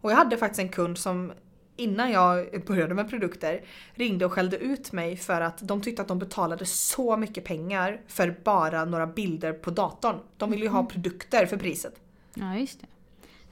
Och 0.00 0.10
jag 0.10 0.16
hade 0.16 0.36
faktiskt 0.36 0.60
en 0.60 0.68
kund 0.68 0.98
som 0.98 1.32
innan 1.76 2.10
jag 2.10 2.64
började 2.66 2.94
med 2.94 3.10
produkter 3.10 3.64
ringde 3.94 4.24
och 4.24 4.32
skällde 4.32 4.56
ut 4.56 4.92
mig 4.92 5.16
för 5.16 5.40
att 5.40 5.58
de 5.58 5.82
tyckte 5.82 6.02
att 6.02 6.08
de 6.08 6.18
betalade 6.18 6.66
så 6.66 7.16
mycket 7.16 7.44
pengar 7.44 8.00
för 8.06 8.36
bara 8.44 8.84
några 8.84 9.06
bilder 9.06 9.52
på 9.52 9.70
datorn. 9.70 10.16
De 10.36 10.50
ville 10.50 10.64
ju 10.64 10.70
ha 10.70 10.84
produkter 10.84 11.46
för 11.46 11.56
priset. 11.56 11.94
Ja, 12.34 12.56
just 12.56 12.80
det. 12.80 12.86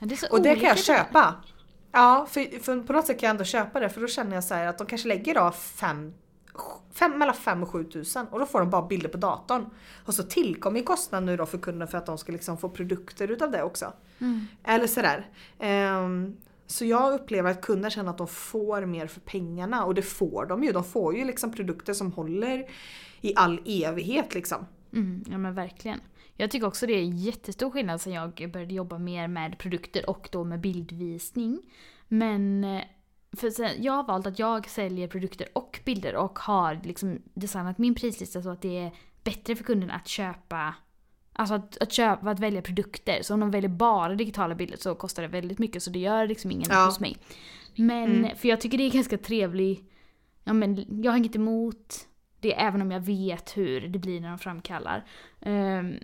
Det 0.00 0.28
Och 0.30 0.42
det 0.42 0.56
kan 0.56 0.68
jag 0.68 0.78
köpa. 0.78 1.34
Ja, 1.92 2.26
för, 2.30 2.60
för 2.60 2.80
på 2.80 2.92
något 2.92 3.06
sätt 3.06 3.20
kan 3.20 3.26
jag 3.26 3.34
ändå 3.34 3.44
köpa 3.44 3.80
det 3.80 3.88
för 3.88 4.00
då 4.00 4.06
känner 4.06 4.34
jag 4.34 4.44
så 4.44 4.54
här 4.54 4.66
att 4.66 4.78
de 4.78 4.86
kanske 4.86 5.08
lägger 5.08 5.34
då 5.34 5.50
fem, 5.50 6.14
fem, 6.92 7.18
mellan 7.18 7.34
5 7.34 7.62
och 7.62 7.68
7 7.68 7.84
tusen 7.84 8.26
och 8.26 8.38
då 8.38 8.46
får 8.46 8.60
de 8.60 8.70
bara 8.70 8.82
bilder 8.82 9.08
på 9.08 9.16
datorn. 9.16 9.70
Och 10.04 10.14
så 10.14 10.22
tillkommer 10.22 10.82
kostnaden 10.82 11.26
nu 11.26 11.36
då 11.36 11.46
för 11.46 11.58
kunden 11.58 11.88
för 11.88 11.98
att 11.98 12.06
de 12.06 12.18
ska 12.18 12.32
liksom 12.32 12.58
få 12.58 12.68
produkter 12.68 13.30
utav 13.30 13.50
det 13.50 13.62
också. 13.62 13.92
Mm. 14.18 14.46
Eller 14.64 14.86
sådär. 14.86 15.28
Ehm, 15.58 16.36
så 16.66 16.84
jag 16.84 17.12
upplever 17.12 17.50
att 17.50 17.60
kunder 17.60 17.90
känner 17.90 18.10
att 18.10 18.18
de 18.18 18.28
får 18.28 18.86
mer 18.86 19.06
för 19.06 19.20
pengarna 19.20 19.84
och 19.84 19.94
det 19.94 20.02
får 20.02 20.46
de 20.46 20.64
ju. 20.64 20.72
De 20.72 20.84
får 20.84 21.16
ju 21.16 21.24
liksom 21.24 21.52
produkter 21.52 21.92
som 21.92 22.12
håller 22.12 22.70
i 23.20 23.32
all 23.36 23.60
evighet 23.64 24.34
liksom. 24.34 24.66
Mm, 24.92 25.24
ja 25.30 25.38
men 25.38 25.54
verkligen. 25.54 26.00
Jag 26.40 26.50
tycker 26.50 26.66
också 26.66 26.86
det 26.86 26.92
är 26.92 27.02
jättestor 27.04 27.70
skillnad 27.70 28.00
sen 28.00 28.12
jag 28.12 28.50
började 28.52 28.74
jobba 28.74 28.98
mer 28.98 29.28
med 29.28 29.58
produkter 29.58 30.10
och 30.10 30.28
då 30.32 30.44
med 30.44 30.60
bildvisning. 30.60 31.62
Men 32.08 32.64
eh, 32.64 32.82
för 33.36 33.50
sen, 33.50 33.70
jag 33.82 33.92
har 33.92 34.04
valt 34.04 34.26
att 34.26 34.38
jag 34.38 34.68
säljer 34.68 35.08
produkter 35.08 35.46
och 35.52 35.80
bilder 35.84 36.16
och 36.16 36.38
har 36.38 36.80
liksom 36.84 37.22
designat 37.34 37.78
min 37.78 37.94
prislista 37.94 38.42
så 38.42 38.50
att 38.50 38.62
det 38.62 38.78
är 38.78 38.90
bättre 39.24 39.56
för 39.56 39.64
kunden 39.64 39.90
att 39.90 40.08
köpa 40.08 40.74
Alltså 41.32 41.54
att, 41.54 41.78
att 41.82 41.92
köpa, 41.92 42.30
att 42.30 42.40
välja 42.40 42.62
produkter. 42.62 43.18
Så 43.22 43.34
om 43.34 43.40
de 43.40 43.50
väljer 43.50 43.68
bara 43.70 44.14
digitala 44.14 44.54
bilder 44.54 44.76
så 44.76 44.94
kostar 44.94 45.22
det 45.22 45.28
väldigt 45.28 45.58
mycket 45.58 45.82
så 45.82 45.90
det 45.90 45.98
gör 45.98 46.26
liksom 46.26 46.50
ingen 46.50 46.66
Ja. 46.70 46.84
hos 46.84 47.00
mig. 47.00 47.16
Men, 47.76 48.10
Mm. 48.16 48.36
för 48.36 48.48
jag 48.48 48.60
tycker 48.60 48.78
det 48.78 48.84
är 48.84 48.90
ganska 48.90 49.18
trevlig, 49.18 49.84
ja 50.44 50.52
men 50.52 51.02
jag 51.02 51.12
har 51.12 51.18
inget 51.18 51.36
emot 51.36 51.94
det 52.40 52.60
även 52.60 52.82
om 52.82 52.90
jag 52.90 53.00
vet 53.00 53.56
hur 53.56 53.80
det 53.80 53.98
blir 53.98 54.20
när 54.20 54.28
de 54.28 54.38
framkallar. 54.38 55.04
Ehm, 55.40 55.94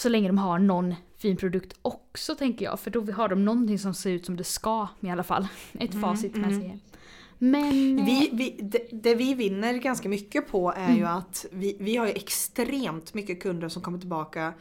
så 0.00 0.08
länge 0.08 0.28
de 0.28 0.38
har 0.38 0.58
någon 0.58 0.94
fin 1.18 1.36
produkt 1.36 1.76
också 1.82 2.34
tänker 2.34 2.64
jag. 2.64 2.80
För 2.80 2.90
då 2.90 3.12
har 3.12 3.28
de 3.28 3.44
någonting 3.44 3.78
som 3.78 3.94
ser 3.94 4.10
ut 4.10 4.26
som 4.26 4.36
det 4.36 4.44
ska 4.44 4.88
i 5.00 5.10
alla 5.10 5.22
fall. 5.22 5.48
Ett 5.72 5.94
Mm, 5.94 6.02
facit 6.02 6.34
man 6.36 6.44
mm. 6.52 6.60
ser. 6.62 6.78
Men... 7.38 7.98
eh, 7.98 8.04
Vi, 8.04 8.30
vi, 8.32 8.56
det, 8.62 8.88
det 8.92 9.14
vi 9.14 9.34
vinner 9.34 9.74
ganska 9.74 10.08
mycket 10.08 10.48
på 10.48 10.72
är 10.76 10.92
ju 10.92 11.00
Mm. 11.02 11.16
att 11.16 11.46
vi, 11.52 11.76
vi 11.80 11.96
har 11.96 12.06
ju 12.06 12.12
extremt 12.12 13.14
mycket 13.14 13.42
kunder 13.42 13.68
som 13.68 13.82
kommer 13.82 13.98
tillbaka 13.98 14.52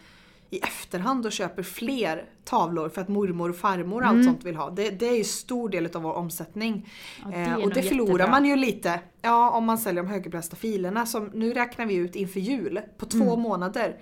i 0.49 0.59
efterhand 0.59 1.25
och 1.25 1.31
köper 1.31 1.63
fler 1.63 2.25
tavlor 2.45 2.89
för 2.89 3.01
att 3.01 3.07
mormor 3.07 3.49
och 3.49 3.55
farmor 3.55 4.01
och 4.01 4.07
allt 4.07 4.13
Mm. 4.15 4.25
sånt 4.25 4.43
vill 4.45 4.55
ha. 4.55 4.69
Det, 4.69 4.89
det 4.89 5.07
är 5.07 5.17
ju 5.17 5.23
stor 5.23 5.69
del 5.69 5.95
av 5.95 6.01
vår 6.01 6.13
omsättning. 6.13 6.89
ja, 7.23 7.31
Eh, 7.33 7.53
är 7.53 7.63
och 7.63 7.73
det 7.73 7.81
förlorar 7.83 8.07
jättebra. 8.09 8.31
man 8.31 8.45
ju 8.45 8.55
lite 8.55 8.99
ja, 9.21 9.49
om 9.49 9.65
man 9.65 9.77
säljer 9.77 10.03
de 10.03 10.09
högupplösta 10.09 10.55
filerna. 10.55 11.05
Som 11.05 11.25
nu 11.33 11.53
räknar 11.53 11.85
vi 11.85 11.95
ut 11.95 12.15
inför 12.15 12.39
jul, 12.39 12.79
på 12.97 13.05
två 13.05 13.23
Mm. 13.33 13.39
månader 13.41 13.97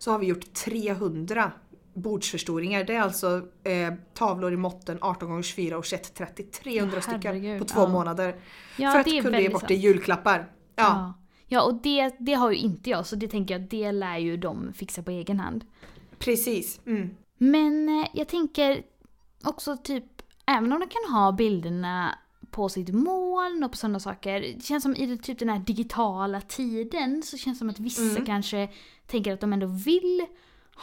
så 0.00 0.10
har 0.10 0.18
vi 0.18 0.26
gjort 0.26 0.52
300 0.54 1.52
bordsförstoringar. 1.94 2.84
Det 2.84 2.94
är 2.94 3.00
alltså 3.00 3.42
eh, 3.64 3.94
tavlor 4.14 4.52
i 4.52 4.56
måtten 4.56 4.98
18 5.00 5.40
x 5.40 5.52
4 5.54 5.78
och 5.78 5.84
2130. 5.84 6.46
300 6.62 6.96
Ja, 6.96 7.02
stycken 7.02 7.58
på 7.58 7.64
två 7.64 7.80
ja. 7.80 7.88
månader. 7.88 8.36
Ja, 8.76 8.90
för 8.92 8.98
att 8.98 9.22
kunna 9.22 9.40
ge 9.40 9.48
bort 9.48 9.68
det 9.68 9.74
i 9.74 9.76
julklappar. 9.76 10.38
Ja. 10.76 10.84
Ja, 10.84 11.14
ja 11.46 11.62
och 11.62 11.74
det, 11.74 12.14
det 12.18 12.34
har 12.34 12.50
ju 12.50 12.56
inte 12.56 12.90
jag 12.90 13.06
så 13.06 13.16
det 13.16 13.28
tänker 13.28 13.54
jag 13.58 13.68
det 13.68 13.92
lär 13.92 14.18
ju 14.18 14.36
de 14.36 14.72
fixa 14.72 15.02
på 15.02 15.10
egen 15.10 15.40
hand. 15.40 15.64
precis. 16.18 16.80
Mm. 16.86 17.10
Men 17.38 17.88
eh, 17.88 18.08
jag 18.12 18.28
tänker 18.28 18.82
också 19.44 19.76
typ, 19.76 20.04
även 20.46 20.72
om 20.72 20.80
de 20.80 20.88
kan 20.88 21.14
ha 21.14 21.32
bilderna 21.32 22.18
på 22.50 22.68
sitt 22.68 22.94
moln 22.94 23.64
och 23.64 23.70
på 23.70 23.76
sådana 23.76 24.00
saker. 24.00 24.40
Det 24.40 24.64
känns 24.64 24.82
som 24.82 24.96
i 24.96 25.06
det, 25.06 25.16
typ 25.16 25.38
den 25.38 25.48
här 25.48 25.58
digitala 25.58 26.40
tiden 26.40 27.22
så 27.22 27.36
känns 27.38 27.56
det 27.58 27.58
som 27.58 27.70
att 27.70 27.80
vissa 27.80 28.02
Mm. 28.02 28.26
kanske 28.26 28.68
tänker 29.06 29.32
att 29.32 29.40
de 29.40 29.52
ändå 29.52 29.66
vill 29.66 30.26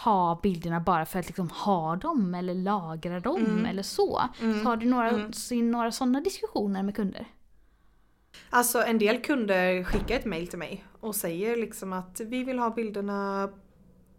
ha 0.04 0.40
bilderna 0.44 0.80
bara 0.80 1.06
för 1.06 1.20
att 1.20 1.28
liksom 1.28 1.50
ha 1.50 1.96
dem 1.96 2.36
eller 2.36 2.54
lagra 2.56 3.20
dem 3.20 3.46
Mm. 3.46 3.66
eller 3.66 3.84
så. 3.84 4.22
Mm. 4.42 4.60
Så 4.64 4.70
har 4.70 4.78
du 4.78 4.86
några, 4.86 5.10
Mm. 5.10 5.72
några 5.72 5.92
sådana 5.92 6.22
diskussioner 6.22 6.84
med 6.84 6.96
kunder? 6.96 7.28
Alltså 8.50 8.84
en 8.84 8.98
del 8.98 9.22
kunder 9.22 9.84
skickar 9.84 10.16
ett 10.16 10.26
mail 10.26 10.48
till 10.48 10.60
mig 10.60 10.86
och 11.00 11.16
säger 11.16 11.56
liksom 11.58 11.94
att 11.94 12.22
vi 12.26 12.44
vill 12.44 12.60
ha 12.60 12.70
bilderna 12.70 13.50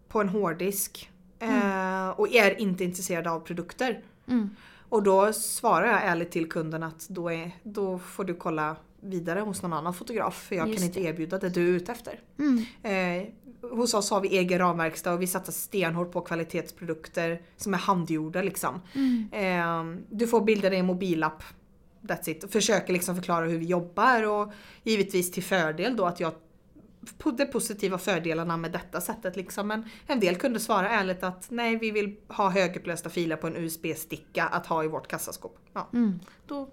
på 0.09 0.21
en 0.21 0.29
hårddisk 0.29 1.11
eh, 1.39 2.09
och 2.09 2.35
är 2.35 2.61
inte 2.61 2.85
intresserade 2.85 3.31
av 3.31 3.41
produkter. 3.41 4.03
Mm. 4.29 4.51
Och 4.89 5.03
då 5.03 5.33
svarar 5.33 5.87
jag 5.87 6.05
ärligt 6.05 6.31
till 6.31 6.49
kunden 6.49 6.83
att 6.83 7.09
då, 7.09 7.33
är, 7.33 7.51
då 7.63 7.99
får 7.99 8.25
du 8.25 8.35
kolla 8.35 8.77
vidare 9.01 9.41
hos 9.41 9.63
någon 9.63 9.73
annan 9.73 9.95
fotograf 9.95 10.47
för 10.49 10.57
jag 10.57 10.69
Just 10.69 10.79
kan 10.79 10.87
inte 10.87 11.01
erbjuda 11.01 11.39
det 11.39 11.49
du 11.49 11.69
är 11.69 11.73
ute 11.73 11.93
efter. 11.93 12.21
Mm. 12.39 12.65
Eh, 12.83 13.29
hos 13.71 13.95
oss 13.95 14.11
har 14.11 14.21
vi 14.21 14.29
egen 14.39 14.59
ramverkstad 14.59 15.13
och 15.13 15.23
vi 15.23 15.27
satsar 15.27 15.53
stenhårt 15.53 16.13
på 16.13 16.21
kvalitetsprodukter 16.21 17.43
som 17.57 17.75
är 17.75 17.79
handgjorda 17.79 18.43
liksom. 18.43 18.81
Eh, 19.33 19.85
du 20.11 20.27
får 20.27 20.41
bilda 20.41 20.71
dig 20.71 20.79
en 20.79 20.87
mobilapp. 20.87 21.43
That's 22.03 22.31
it. 22.31 22.45
Och 22.45 22.51
försöker 22.51 22.93
liksom 22.93 23.15
förklara 23.15 23.47
hur 23.47 23.59
vi 23.59 23.67
jobbar 23.67 24.23
och 24.23 24.53
givetvis 24.83 25.33
till 25.33 25.43
fördel 25.43 25.97
då 25.97 26.05
att 26.05 26.21
jag 26.21 26.33
på 27.19 27.31
de 27.31 27.47
positiva 27.47 27.99
fördelarna 27.99 28.57
med 28.57 28.73
detta 28.73 29.01
sättet 29.01 29.37
liksom. 29.37 29.69
Men 29.69 29.85
en 30.07 30.21
del 30.21 30.37
kunde 30.37 30.61
svara 30.61 30.89
ärligt 30.91 31.23
att 31.23 31.47
nej 31.51 31.77
vi 31.77 31.91
vill 31.91 32.17
ha 32.29 32.51
högupplösta 32.51 33.11
filer 33.11 33.37
på 33.37 33.47
en 33.47 33.57
USB-sticka 33.57 34.45
att 34.45 34.67
ha 34.67 34.85
i 34.85 34.89
vårt 34.89 35.09
kassaskåp. 35.09 35.59
Ja, 35.73 35.89
Mm. 35.93 36.21
då 36.47 36.69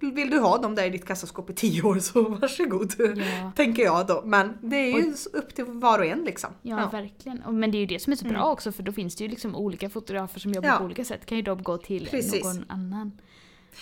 vill 0.00 0.30
du 0.30 0.38
ha 0.38 0.58
dem 0.58 0.74
där 0.74 0.84
i 0.84 0.90
ditt 0.90 1.06
kassaskåp 1.06 1.50
i 1.50 1.54
tio 1.54 1.82
år 1.82 1.98
så 1.98 2.22
varsågod. 2.28 2.94
Ja. 2.98 3.52
Tänker 3.56 3.82
jag 3.82 4.06
då. 4.06 4.22
Men 4.24 4.58
det 4.62 4.76
är 4.76 4.96
ju 4.96 5.14
upp 5.32 5.54
till 5.54 5.64
var 5.64 5.98
och 5.98 6.06
en 6.06 6.24
liksom. 6.24 6.50
Ja, 6.62 6.88
verkligen. 6.92 7.42
Och- 7.42 7.54
Men 7.54 7.70
det 7.70 7.78
är 7.78 7.80
ju 7.80 7.86
det 7.86 7.98
som 7.98 8.12
är 8.12 8.16
så 8.16 8.24
bra 8.28 8.44
också 8.52 8.72
för 8.72 8.82
då 8.82 8.92
finns 8.92 9.16
det 9.16 9.24
ju 9.24 9.30
liksom 9.30 9.56
olika 9.56 9.90
fotografer 9.90 10.40
som 10.40 10.52
jobbar 10.52 10.68
Ja. 10.68 10.76
på 10.76 10.84
olika 10.84 11.04
sätt. 11.04 11.26
Kan 11.26 11.36
ju 11.36 11.42
då 11.42 11.54
gå 11.54 11.78
till 11.78 12.06
Precis. 12.06 12.44
någon 12.44 12.64
annan. 12.68 13.20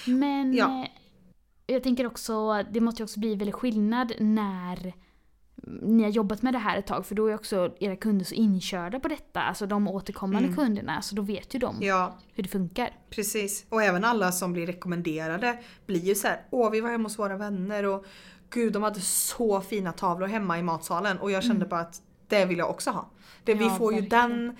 Men 0.06 0.54
Ja. 0.54 0.86
jag 1.66 1.82
tänker 1.82 2.06
också, 2.06 2.62
det 2.70 2.80
måste 2.80 3.02
ju 3.02 3.04
också 3.04 3.20
bli 3.20 3.34
väldigt 3.34 3.54
skillnad 3.54 4.12
när 4.18 4.92
ni 5.82 6.02
har 6.02 6.10
jobbat 6.10 6.42
med 6.42 6.54
det 6.54 6.58
här 6.58 6.78
ett 6.78 6.86
tag 6.86 7.06
för 7.06 7.14
då 7.14 7.26
är 7.26 7.34
också 7.34 7.74
era 7.80 7.96
kunder 7.96 8.24
så 8.24 8.34
inkörda 8.34 9.00
på 9.00 9.08
detta, 9.08 9.42
alltså 9.42 9.66
de 9.66 9.88
återkommande 9.88 10.48
Mm. 10.48 10.56
kunderna, 10.56 11.02
så 11.02 11.14
då 11.14 11.22
vet 11.22 11.54
ju 11.54 11.58
de 11.58 11.76
Ja, 11.80 12.18
hur 12.34 12.42
det 12.42 12.48
funkar. 12.48 12.90
precis. 13.10 13.66
Och 13.68 13.82
även 13.82 14.04
alla 14.04 14.32
som 14.32 14.52
blir 14.52 14.66
rekommenderade 14.66 15.58
blir 15.86 16.00
ju 16.00 16.14
så 16.14 16.28
här, 16.28 16.40
åh 16.50 16.70
vi 16.70 16.80
var 16.80 16.90
hemma 16.90 17.04
hos 17.04 17.18
våra 17.18 17.36
vänner 17.36 17.84
och 17.86 18.04
gud 18.50 18.72
de 18.72 18.82
hade 18.82 19.00
så 19.00 19.60
fina 19.60 19.92
tavlor 19.92 20.26
hemma 20.26 20.58
i 20.58 20.62
matsalen 20.62 21.18
och 21.18 21.30
jag 21.30 21.44
kände 21.44 21.66
bara 21.66 21.80
att 21.80 22.02
det 22.28 22.44
vill 22.44 22.58
jag 22.58 22.70
också 22.70 22.90
ha. 22.90 23.10
Det, 23.44 23.54
vi 23.54 23.58
Mm. 23.64 23.68
Ja, 23.72 23.78
får 23.78 23.94
ju 23.94 24.00
den 24.00 24.56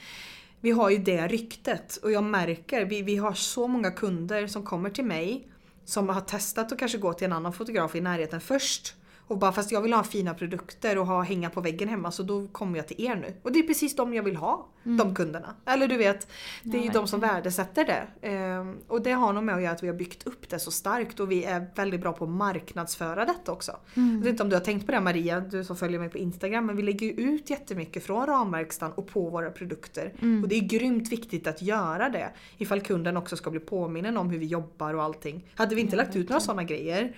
vi 0.61 0.71
har 0.71 0.91
ju 0.91 0.99
det 0.99 1.27
ryktet 1.29 1.97
och 1.97 2.13
jag 2.13 2.25
märker, 2.25 2.85
vi, 2.85 3.03
vi 3.03 3.17
har 3.17 3.33
så 3.33 3.67
många 3.69 3.91
kunder 3.91 4.47
som 4.47 4.63
kommer 4.65 4.91
till 4.91 5.05
mig 5.05 5.49
som 5.85 6.09
har 6.09 6.21
testat 6.21 6.73
att 6.73 6.79
kanske 6.79 6.99
gå 6.99 7.13
till 7.13 7.25
en 7.25 7.33
annan 7.33 7.53
fotograf 7.53 7.95
i 7.97 8.01
närheten 8.01 8.41
först. 8.41 8.95
Och 9.27 9.39
bara 9.39 9.53
fast 9.53 9.73
jag 9.73 9.81
vill 9.83 9.93
ha 9.93 10.05
fina 10.05 10.35
produkter 10.35 10.99
och 10.99 11.07
ha 11.07 11.23
hänga 11.23 11.51
på 11.51 11.61
väggen 11.61 11.89
hemma 11.89 12.11
så 12.11 12.23
då 12.23 12.47
kommer 12.47 12.77
jag 12.79 12.89
till 12.89 13.07
er 13.07 13.17
nu. 13.17 13.35
Och 13.43 13.53
det 13.53 13.59
är 13.59 13.63
precis 13.63 13.97
de 13.97 14.15
jag 14.15 14.23
vill 14.23 14.37
ha, 14.37 14.69
de 14.83 15.15
kunderna. 15.15 15.55
Eller 15.67 15.89
du 15.89 15.97
vet, 15.97 16.29
det 16.63 16.69
är 16.69 16.75
Mm. 16.75 16.87
Ja, 16.87 16.93
ju 16.93 17.01
de 17.01 17.07
som 17.09 17.21
värdesätter 17.21 17.85
det. 17.85 18.29
Ehm, 18.29 18.77
och 18.89 19.03
det 19.03 19.13
har 19.13 19.33
nog 19.33 19.43
med 19.45 19.55
att 19.55 19.63
göra 19.63 19.73
att 19.73 19.83
vi 19.83 19.87
har 19.87 19.95
byggt 19.95 20.27
upp 20.27 20.49
det 20.49 20.59
så 20.59 20.71
starkt 20.71 21.21
och 21.21 21.31
vi 21.31 21.45
är 21.45 21.67
väldigt 21.75 22.01
bra 22.01 22.13
på 22.13 22.25
att 22.25 22.31
marknadsföra 22.31 23.25
detta 23.25 23.53
också. 23.53 23.77
Mm. 23.95 24.15
Jag 24.17 24.21
vet 24.21 24.31
inte 24.31 24.43
om 24.43 24.49
du 24.49 24.57
har 24.57 24.61
tänkt 24.65 24.87
på 24.87 24.93
det 24.93 25.01
Maria, 25.01 25.41
du 25.41 25.65
som 25.65 25.77
följer 25.77 26.01
mig 26.01 26.09
på 26.09 26.19
Instagram, 26.19 26.67
men 26.67 26.77
vi 26.77 26.83
lägger 26.83 27.07
ju 27.07 27.13
ut 27.13 27.51
jättemycket 27.51 28.05
från 28.05 28.27
ramverkstan 28.27 28.93
och 28.93 29.07
på 29.09 29.31
våra 29.31 29.51
produkter. 29.51 30.13
Mm. 30.23 30.43
Och 30.43 30.49
det 30.49 30.55
är 30.55 30.61
grymt 30.61 31.13
viktigt 31.13 31.47
att 31.47 31.63
göra 31.63 32.09
det 32.09 32.31
ifall 32.59 32.81
kunden 32.81 33.17
också 33.17 33.37
ska 33.37 33.51
bli 33.51 33.61
påminnen 33.61 34.17
om 34.17 34.31
hur 34.31 34.39
vi 34.39 34.47
jobbar 34.47 34.95
och 34.95 35.03
allting. 35.03 35.45
Hade 35.55 35.75
vi 35.75 35.81
inte 35.81 35.97
Ja, 35.97 36.03
lagt 36.03 36.17
ut 36.17 36.29
några 36.29 36.41
sådana 36.41 36.65
grejer 36.65 37.15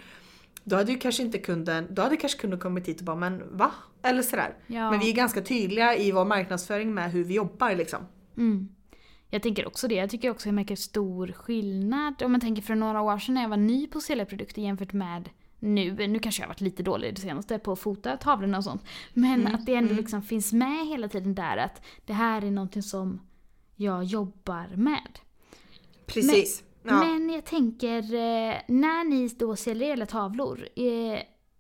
då 0.64 0.76
hade 0.76 0.92
ju 0.92 0.98
kanske 0.98 1.22
inte 1.22 1.38
kunden, 1.38 1.86
då 1.90 2.02
hade 2.02 2.16
kanske 2.16 2.38
kunden 2.38 2.60
kommit 2.60 2.88
hit 2.88 2.98
och 2.98 3.04
bara 3.04 3.16
men 3.16 3.56
va? 3.56 3.70
Eller 4.02 4.22
sådär. 4.22 4.54
Ja. 4.66 4.90
Men 4.90 5.00
vi 5.00 5.10
är 5.10 5.14
ganska 5.14 5.40
tydliga 5.42 5.96
i 5.96 6.12
vår 6.12 6.24
marknadsföring 6.24 6.94
med 6.94 7.12
hur 7.12 7.24
vi 7.24 7.34
jobbar 7.34 7.74
liksom. 7.74 8.06
Mm. 8.36 8.68
Jag 9.30 9.42
tänker 9.42 9.66
också 9.66 9.88
det. 9.88 9.94
Jag 9.94 10.10
tycker 10.10 10.30
också 10.30 10.48
jag 10.48 10.54
märker 10.54 10.76
stor 10.76 11.32
skillnad. 11.32 12.22
Om 12.22 12.32
man 12.32 12.40
tänker 12.40 12.62
för 12.62 12.74
några 12.74 13.00
år 13.00 13.18
sedan 13.18 13.34
när 13.34 13.42
jag 13.42 13.48
var 13.48 13.56
ny 13.56 13.86
på 13.86 14.00
säljprodukter 14.00 14.62
jämfört 14.62 14.92
med 14.92 15.28
nu. 15.58 16.08
Nu 16.08 16.18
kanske 16.18 16.42
jag 16.42 16.46
har 16.46 16.54
varit 16.54 16.60
lite 16.60 16.82
dålig 16.82 17.14
det 17.14 17.20
senaste 17.20 17.58
på 17.58 17.72
att 17.72 17.78
fota 17.78 18.16
tavlorna 18.16 18.58
och 18.58 18.64
sånt. 18.64 18.84
Men 19.12 19.40
Mm, 19.40 19.54
att 19.54 19.66
det 19.66 19.74
ändå 19.74 19.90
mm. 19.90 19.96
liksom 19.96 20.22
finns 20.22 20.52
med 20.52 20.86
hela 20.86 21.08
tiden 21.08 21.34
där 21.34 21.56
att 21.56 21.82
det 22.06 22.12
här 22.12 22.44
är 22.44 22.50
någonting 22.50 22.82
som 22.82 23.20
jag 23.76 24.04
jobbar 24.04 24.76
med. 24.76 25.18
Precis. 26.06 26.62
Ja. 26.88 27.04
Men 27.04 27.30
jag 27.30 27.44
tänker, 27.44 27.98
eh, 28.14 28.54
när 28.68 29.04
ni 29.04 29.28
då 29.28 29.56
säljer 29.56 29.96
era 29.98 30.06
tavlor. 30.06 30.68
Eh, 30.76 31.18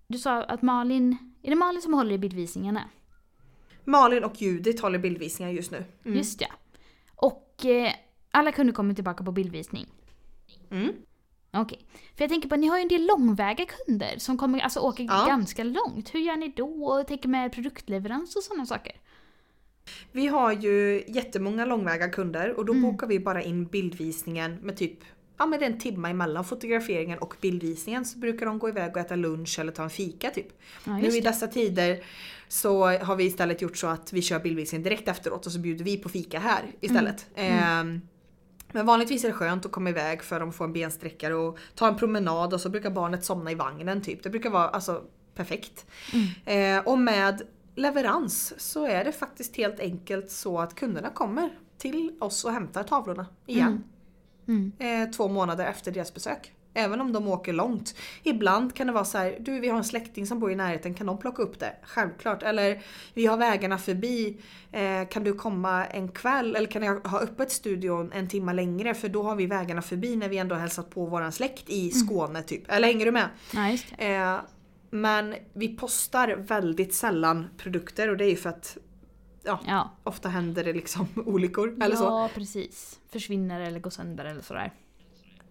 du 0.08 0.18
sa 0.18 0.42
att 0.42 0.62
Malin, 0.62 1.16
är 1.42 1.50
det 1.50 1.56
Malin 1.56 1.82
som 1.82 1.94
håller 1.94 2.12
i 2.14 2.18
bildvisningarna? 2.18 2.82
Malin 3.84 4.24
och 4.24 4.42
Judith 4.42 4.82
håller 4.82 4.98
bildvisningar 4.98 5.52
just 5.52 5.70
nu. 5.70 5.84
Mm. 6.04 6.16
Just 6.18 6.40
ja. 6.40 6.48
Och 7.16 7.64
eh, 7.64 7.92
alla 8.30 8.52
kunder 8.52 8.74
kommer 8.74 8.94
tillbaka 8.94 9.24
på 9.24 9.32
bildvisning. 9.32 9.86
Mm. 10.70 10.92
Okej. 11.52 11.86
För 12.16 12.24
jag 12.24 12.30
tänker 12.30 12.48
på, 12.48 12.56
ni 12.56 12.66
har 12.66 12.76
ju 12.78 12.82
en 12.82 12.88
del 12.88 13.06
långväga 13.06 13.64
kunder 13.66 14.14
som 14.18 14.38
kommer, 14.38 14.60
alltså 14.60 14.80
åker 14.80 15.04
Ja. 15.04 15.24
ganska 15.28 15.64
långt. 15.64 16.14
Hur 16.14 16.20
gör 16.20 16.36
ni 16.36 16.48
då? 16.56 16.84
Och 16.86 17.06
tänker 17.06 17.28
med 17.28 17.52
produktleverans 17.52 18.36
och 18.36 18.42
sådana 18.42 18.66
saker. 18.66 18.92
Vi 20.12 20.26
har 20.26 20.52
ju 20.52 21.04
jättemånga 21.08 21.64
långväga 21.64 22.08
kunder 22.08 22.58
och 22.58 22.64
då 22.64 22.72
Mm. 22.72 22.82
bokar 22.82 23.06
vi 23.06 23.20
bara 23.20 23.42
in 23.42 23.66
bildvisningen 23.66 24.54
med 24.62 24.76
typ 24.76 24.98
Ja 25.38 25.46
men 25.46 25.58
det 25.58 25.64
är 25.66 25.70
en 25.70 25.78
timme 25.78 26.10
emellan 26.10 26.44
fotograferingen 26.44 27.18
och 27.18 27.34
bildvisningen 27.40 28.04
så 28.04 28.18
brukar 28.18 28.46
de 28.46 28.58
gå 28.58 28.68
iväg 28.68 28.90
och 28.96 29.00
äta 29.00 29.16
lunch 29.16 29.58
eller 29.58 29.72
ta 29.72 29.82
en 29.82 29.90
fika 29.90 30.30
typ. 30.30 30.48
Ja, 30.84 30.96
nu 30.96 31.08
i 31.08 31.20
dessa 31.20 31.46
tider 31.46 32.04
så 32.48 32.86
har 32.86 33.16
vi 33.16 33.24
istället 33.24 33.62
gjort 33.62 33.76
så 33.76 33.86
att 33.86 34.12
vi 34.12 34.22
kör 34.22 34.40
bildvisningen 34.40 34.82
direkt 34.82 35.08
efteråt 35.08 35.46
och 35.46 35.52
så 35.52 35.58
bjuder 35.58 35.84
vi 35.84 35.96
på 35.96 36.08
fika 36.08 36.38
här 36.38 36.62
istället. 36.80 37.26
Ehm, 37.34 38.00
men 38.72 38.86
vanligtvis 38.86 39.24
är 39.24 39.28
det 39.28 39.34
skönt 39.34 39.66
att 39.66 39.72
komma 39.72 39.90
iväg 39.90 40.22
för 40.22 40.40
att 40.40 40.56
få 40.56 40.64
en 40.64 40.72
bensträckare 40.72 41.34
och 41.34 41.58
ta 41.74 41.88
en 41.88 41.96
promenad 41.96 42.54
och 42.54 42.60
så 42.60 42.68
brukar 42.68 42.90
barnet 42.90 43.24
somna 43.24 43.50
i 43.50 43.54
vagnen 43.54 44.02
typ. 44.02 44.22
Det 44.22 44.30
brukar 44.30 44.50
vara 44.50 44.68
alltså 44.68 45.02
perfekt. 45.34 45.86
Mm. 46.12 46.78
Eh, 46.78 46.86
och 46.86 46.98
med 46.98 47.42
leverans 47.74 48.54
så 48.56 48.86
är 48.86 49.04
det 49.04 49.12
faktiskt 49.12 49.56
helt 49.56 49.80
enkelt 49.80 50.30
så 50.30 50.58
att 50.60 50.74
kunderna 50.74 51.10
kommer 51.10 51.58
till 51.78 52.16
oss 52.20 52.44
och 52.44 52.52
hämtar 52.52 52.82
tavlorna 52.82 53.26
igen. 53.46 53.84
Mm. 54.48 54.72
Eh, 54.78 55.10
två 55.10 55.28
månader 55.28 55.66
efter 55.66 55.92
deras 55.92 56.14
besök. 56.14 56.52
Även 56.74 57.00
om 57.00 57.12
de 57.12 57.28
åker 57.28 57.52
långt. 57.52 57.94
Ibland 58.22 58.74
kan 58.74 58.86
det 58.86 58.92
vara 58.92 59.04
så 59.04 59.18
här, 59.18 59.36
du 59.40 59.60
vi 59.60 59.68
har 59.68 59.78
en 59.78 59.84
släkting 59.84 60.26
som 60.26 60.40
bor 60.40 60.52
i 60.52 60.54
närheten, 60.54 60.94
kan 60.94 61.06
de 61.06 61.18
plocka 61.18 61.42
upp 61.42 61.60
det? 61.60 61.72
Självklart. 61.82 62.42
Eller 62.42 62.82
vi 63.14 63.26
har 63.26 63.36
vägarna 63.36 63.78
förbi, 63.78 64.36
eh, 64.72 65.08
kan 65.10 65.24
du 65.24 65.32
komma 65.32 65.84
en 65.84 66.08
kväll? 66.08 66.56
Eller 66.56 66.66
kan 66.66 66.82
jag 66.82 67.06
ha 67.06 67.20
öppet 67.20 67.52
studion 67.52 68.12
en 68.12 68.28
timma 68.28 68.52
längre? 68.52 68.94
För 68.94 69.08
då 69.08 69.22
har 69.22 69.36
vi 69.36 69.46
vägarna 69.46 69.82
förbi 69.82 70.16
när 70.16 70.28
vi 70.28 70.38
ändå 70.38 70.54
hälsat 70.54 70.90
på 70.90 71.06
våran 71.06 71.32
släkt 71.32 71.70
i 71.70 71.90
Skåne 71.90 72.42
typ. 72.42 72.70
Eller 72.70 72.88
hänger 72.88 73.06
du 73.06 73.12
med? 73.12 73.28
Ja, 73.54 73.68
just 73.68 73.86
det. 73.98 74.14
Eh, 74.14 74.40
men 74.90 75.34
vi 75.52 75.76
postar 75.76 76.28
väldigt 76.28 76.94
sällan 76.94 77.46
produkter 77.56 78.10
och 78.10 78.16
det 78.16 78.24
är 78.24 78.30
ju 78.30 78.36
för 78.36 78.50
att 78.50 78.78
ja, 79.46 79.60
Ja. 79.66 79.90
ofta 80.04 80.28
händer 80.28 80.64
det 80.64 80.72
liksom 80.72 81.06
olyckor 81.26 81.76
eller 81.82 81.96
så. 81.96 82.04
ja, 82.04 82.30
precis. 82.34 83.00
Försvinner 83.12 83.60
eller 83.60 83.80
går 83.80 83.90
sönder 83.90 84.24
eller 84.24 84.42
sådär. 84.42 84.72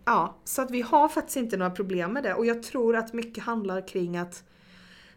Ja, 0.05 0.35
så 0.43 0.61
att 0.61 0.71
vi 0.71 0.81
har 0.81 1.07
faktiskt 1.09 1.37
inte 1.37 1.57
några 1.57 1.71
problem 1.71 2.13
med 2.13 2.23
det 2.23 2.33
och 2.33 2.45
jag 2.45 2.63
tror 2.63 2.95
att 2.95 3.13
mycket 3.13 3.43
handlar 3.43 3.87
kring 3.87 4.17
att 4.17 4.43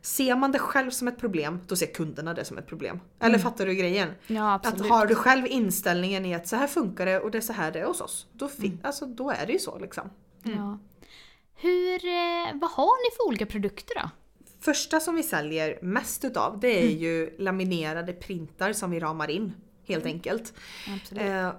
Ser 0.01 0.37
man 0.37 0.53
det 0.53 0.59
själv 0.59 0.91
som 0.91 1.09
ett 1.09 1.19
problem, 1.19 1.61
då 1.67 1.77
ser 1.77 1.87
kunderna 1.87 2.35
det 2.35 2.45
som 2.45 2.59
ett 2.59 2.67
problem. 2.67 3.01
Eller 3.21 3.39
fattar 3.39 3.67
du 3.67 3.75
grejen? 3.75 4.09
Ja, 4.27 4.55
absolut. 4.55 4.81
Att 4.81 4.89
har 4.89 5.07
du 5.07 5.15
själv 5.15 5.47
inställningen 5.47 6.25
i 6.27 6.35
att 6.35 6.49
så 6.49 6.57
här 6.57 6.67
funkar 6.67 7.07
det 7.07 7.21
och 7.21 7.31
det 7.31 7.39
är 7.39 7.43
så 7.43 7.53
här 7.53 7.73
det 7.73 7.79
är 7.81 7.85
hos 7.87 8.01
oss. 8.01 8.27
Då, 8.33 8.49
fin- 8.49 8.81
alltså, 8.83 9.07
då 9.07 9.31
är 9.31 9.47
det 9.47 9.53
ju 9.53 9.59
så 9.59 9.79
liksom. 9.79 10.11
Ja. 10.43 10.79
Hur, 11.55 12.05
eh, 12.07 12.55
vad 12.61 12.71
har 12.71 13.11
ni 13.11 13.17
för 13.17 13.27
olika 13.29 13.47
produkter 13.47 13.95
då? 14.03 14.11
Första 14.61 15.01
som 15.01 15.15
vi 15.15 15.23
säljer 15.23 15.79
mest 15.83 16.25
utav 16.25 16.61
det 16.61 16.83
är 16.83 16.91
ju 16.91 17.37
laminerade 17.39 18.13
printar 18.13 18.73
som 18.73 18.91
vi 18.91 19.01
ramar 19.01 19.31
in. 19.31 19.53
Helt 19.87 20.07
enkelt. 20.07 20.55
Absolut. 20.95 21.23
Eh, 21.23 21.53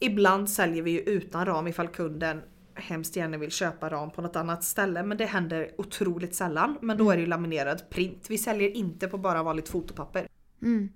ibland 0.00 0.50
säljer 0.50 0.82
vi 0.82 0.90
ju 0.90 1.00
utan 1.00 1.46
ram 1.46 1.66
ifall 1.66 1.88
kunden 1.88 2.42
hemskt 2.74 3.16
gärna 3.16 3.38
vill 3.38 3.50
köpa 3.50 3.90
ram 3.90 4.10
på 4.10 4.22
något 4.22 4.36
annat 4.36 4.64
ställe 4.64 5.02
men 5.02 5.16
det 5.18 5.24
händer 5.24 5.70
otroligt 5.78 6.34
sällan. 6.34 6.78
Men 6.80 6.98
då 6.98 7.10
är 7.10 7.16
det 7.16 7.20
ju 7.20 7.26
laminerad 7.26 7.90
print. 7.90 8.26
Vi 8.30 8.38
säljer 8.38 8.76
inte 8.76 9.08
på 9.08 9.18
bara 9.18 9.42
vanligt 9.42 9.68
fotopapper. 9.68 10.28
Mm. 10.62 10.88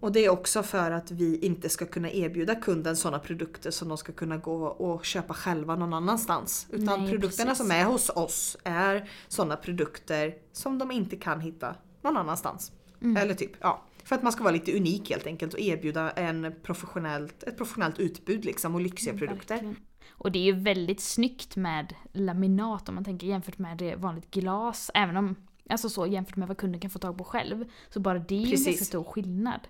Och 0.00 0.12
det 0.12 0.24
är 0.24 0.28
också 0.28 0.62
för 0.62 0.90
att 0.90 1.10
vi 1.10 1.38
inte 1.38 1.68
ska 1.68 1.86
kunna 1.86 2.10
erbjuda 2.10 2.54
kunden 2.54 2.96
sådana 2.96 3.18
produkter 3.18 3.70
som 3.70 3.88
de 3.88 3.98
ska 3.98 4.12
kunna 4.12 4.36
gå 4.36 4.64
och 4.66 5.04
köpa 5.04 5.34
själva 5.34 5.76
någon 5.76 5.94
annanstans. 5.94 6.66
Utan 6.70 7.00
Nej, 7.00 7.10
produkterna 7.10 7.50
precis. 7.50 7.66
som 7.66 7.76
är 7.76 7.84
hos 7.84 8.10
oss 8.10 8.56
är 8.64 9.10
sådana 9.28 9.56
produkter 9.56 10.34
som 10.52 10.78
de 10.78 10.90
inte 10.90 11.16
kan 11.16 11.40
hitta 11.40 11.74
någon 12.02 12.16
annanstans. 12.16 12.72
Mm. 13.02 13.16
Eller 13.16 13.34
typ, 13.34 13.52
ja. 13.60 13.82
För 14.04 14.16
att 14.16 14.22
man 14.22 14.32
ska 14.32 14.42
vara 14.42 14.54
lite 14.54 14.76
unik 14.76 15.10
helt 15.10 15.26
enkelt 15.26 15.54
och 15.54 15.60
erbjuda 15.60 16.10
en 16.10 16.54
professionellt, 16.62 17.42
ett 17.42 17.56
professionellt 17.56 17.98
utbud 17.98 18.44
liksom 18.44 18.74
och 18.74 18.80
lyxiga 18.80 19.14
produkter. 19.14 19.54
Verkligen. 19.54 19.76
Och 20.10 20.32
det 20.32 20.38
är 20.38 20.44
ju 20.44 20.52
väldigt 20.52 21.00
snyggt 21.00 21.56
med 21.56 21.94
laminat 22.12 22.88
om 22.88 22.94
man 22.94 23.04
tänker 23.04 23.26
jämfört 23.26 23.58
med 23.58 23.76
det 23.76 23.96
vanligt 23.96 24.30
glas. 24.30 24.90
Även 24.94 25.16
om, 25.16 25.36
alltså 25.70 25.88
så 25.88 26.06
jämfört 26.06 26.36
med 26.36 26.48
vad 26.48 26.56
kunden 26.56 26.80
kan 26.80 26.90
få 26.90 26.98
tag 26.98 27.18
på 27.18 27.24
själv. 27.24 27.64
Så 27.90 28.00
bara 28.00 28.18
det 28.18 28.34
är 28.34 28.38
ju 28.38 28.54
en 28.56 28.64
ganska 28.64 28.84
stor 28.84 29.04
skillnad. 29.04 29.60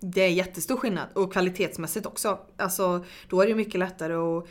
Det 0.00 0.20
är 0.20 0.28
jättestor 0.28 0.76
skillnad 0.76 1.08
och 1.14 1.32
kvalitetsmässigt 1.32 2.06
också. 2.06 2.38
Alltså, 2.56 3.04
då 3.28 3.40
är 3.42 3.46
det 3.46 3.54
mycket 3.54 3.78
lättare 3.78 4.14
att 4.14 4.46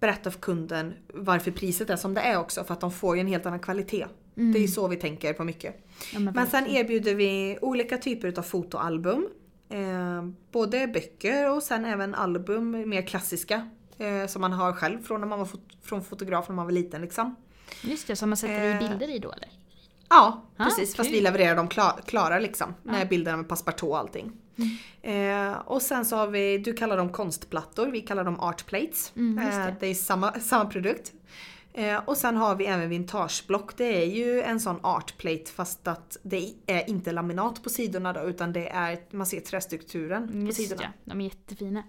berätta 0.00 0.30
för 0.30 0.40
kunden 0.40 0.94
varför 1.14 1.50
priset 1.50 1.90
är 1.90 1.96
som 1.96 2.14
det 2.14 2.20
är 2.20 2.38
också 2.38 2.64
för 2.64 2.74
att 2.74 2.80
de 2.80 2.92
får 2.92 3.16
ju 3.16 3.20
en 3.20 3.26
helt 3.26 3.46
annan 3.46 3.60
kvalitet. 3.60 4.06
Det 4.34 4.58
är 4.64 4.66
så 4.66 4.88
vi 4.88 4.96
tänker 4.96 5.32
på 5.32 5.44
mycket. 5.44 5.86
Ja, 6.12 6.18
Men 6.18 6.46
sen 6.46 6.66
erbjuder 6.66 7.14
vi 7.14 7.58
olika 7.62 7.98
typer 7.98 8.38
av 8.38 8.42
fotoalbum. 8.42 9.28
Eh, 9.68 10.24
både 10.52 10.86
böcker 10.86 11.50
och 11.50 11.62
sen 11.62 11.84
även 11.84 12.14
album, 12.14 12.70
mer 12.88 13.02
klassiska. 13.02 13.70
Eh, 13.98 14.26
som 14.26 14.40
man 14.40 14.52
har 14.52 14.72
själv 14.72 15.02
från 15.02 15.20
när 15.20 15.28
man 15.28 15.38
var 15.38 15.46
fot- 15.46 15.76
från 15.82 16.04
fotograf 16.04 16.48
när 16.48 16.56
man 16.56 16.64
var 16.64 16.72
liten 16.72 17.00
liksom. 17.02 17.34
Just 17.82 18.06
det, 18.06 18.16
som 18.16 18.30
man 18.30 18.36
sätter 18.36 18.64
i 18.64 18.70
Eh, 18.72 18.78
bilder 18.90 19.10
i 19.10 19.18
då 19.18 19.32
eller? 19.32 19.48
Ja, 20.10 20.44
Ah, 20.56 20.64
precis. 20.64 20.96
Fast 20.96 21.08
kul. 21.10 21.16
vi 21.18 21.22
levererar 21.24 21.56
dem 21.56 21.68
klar, 21.68 22.00
klara 22.06 22.38
liksom. 22.38 22.74
Med 22.82 23.08
bilderna 23.08 23.36
med 23.36 23.48
passepartout 23.48 23.90
och 23.90 23.98
allting. 23.98 24.32
Eh, 25.02 25.52
och 25.52 25.82
sen 25.82 26.04
så 26.04 26.16
har 26.16 26.26
vi, 26.26 26.58
du 26.58 26.72
kallar 26.72 26.96
dem 26.96 27.12
konstplattor, 27.12 27.86
vi 27.86 28.00
kallar 28.00 28.24
dem 28.24 28.40
art 28.40 28.66
plates. 28.66 29.12
Mm, 29.16 29.44
just 29.46 29.58
det. 29.58 29.64
Eh, 29.68 29.74
det 29.80 29.86
är 29.86 29.94
samma, 29.94 30.32
samma 30.32 30.64
produkt. 30.70 31.12
Eh, 31.72 31.96
och 32.04 32.16
sen 32.16 32.36
har 32.36 32.54
vi 32.54 32.66
även 32.66 32.88
vintageblock. 32.88 33.76
Det 33.76 34.02
är 34.02 34.06
ju 34.06 34.42
en 34.42 34.60
sån 34.60 34.78
art 34.82 35.16
plate 35.18 35.44
fast 35.54 35.88
att 35.88 36.16
det 36.22 36.52
är 36.66 36.90
inte 36.90 37.12
laminat 37.12 37.62
på 37.62 37.68
sidorna 37.68 38.12
då 38.12 38.20
utan 38.20 38.52
det 38.52 38.68
är, 38.68 38.98
man 39.10 39.26
ser 39.26 39.40
trästrukturen 39.40 40.26
på 40.26 40.32
Mm, 40.32 40.46
Just 40.46 40.58
sidorna. 40.58 40.82
ja, 40.82 40.88
de 41.04 41.20
är 41.20 41.24
jättefina. 41.24 41.82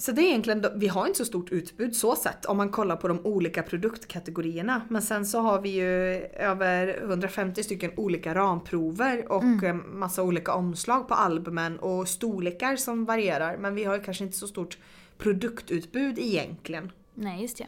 Så 0.00 0.12
det 0.12 0.22
är 0.22 0.26
egentligen, 0.28 0.66
vi 0.76 0.88
har 0.88 1.06
inte 1.06 1.18
så 1.18 1.24
stort 1.24 1.50
utbud 1.52 1.96
så 1.96 2.16
sett 2.16 2.44
om 2.44 2.56
man 2.56 2.70
kollar 2.70 2.96
på 2.96 3.08
de 3.08 3.26
olika 3.26 3.62
produktkategorierna. 3.62 4.82
Men 4.88 5.02
sen 5.02 5.26
så 5.26 5.40
har 5.40 5.60
vi 5.60 5.68
ju 5.70 5.86
över 6.26 6.98
150 7.02 7.62
stycken 7.62 7.90
olika 7.96 8.34
ramprover 8.34 9.32
och 9.32 9.42
Mm. 9.42 9.64
eh, 9.64 9.74
massa 9.74 10.22
olika 10.22 10.54
omslag 10.54 11.08
på 11.08 11.14
albumen 11.14 11.78
och 11.78 12.08
storlekar 12.08 12.76
som 12.76 13.04
varierar. 13.04 13.56
Men 13.56 13.74
vi 13.74 13.84
har 13.84 13.96
ju 13.96 14.02
kanske 14.02 14.24
inte 14.24 14.36
så 14.36 14.46
stort 14.48 14.78
produktutbud 15.18 16.18
egentligen. 16.18 16.92
Nej, 17.14 17.42
just 17.42 17.58
det. 17.58 17.66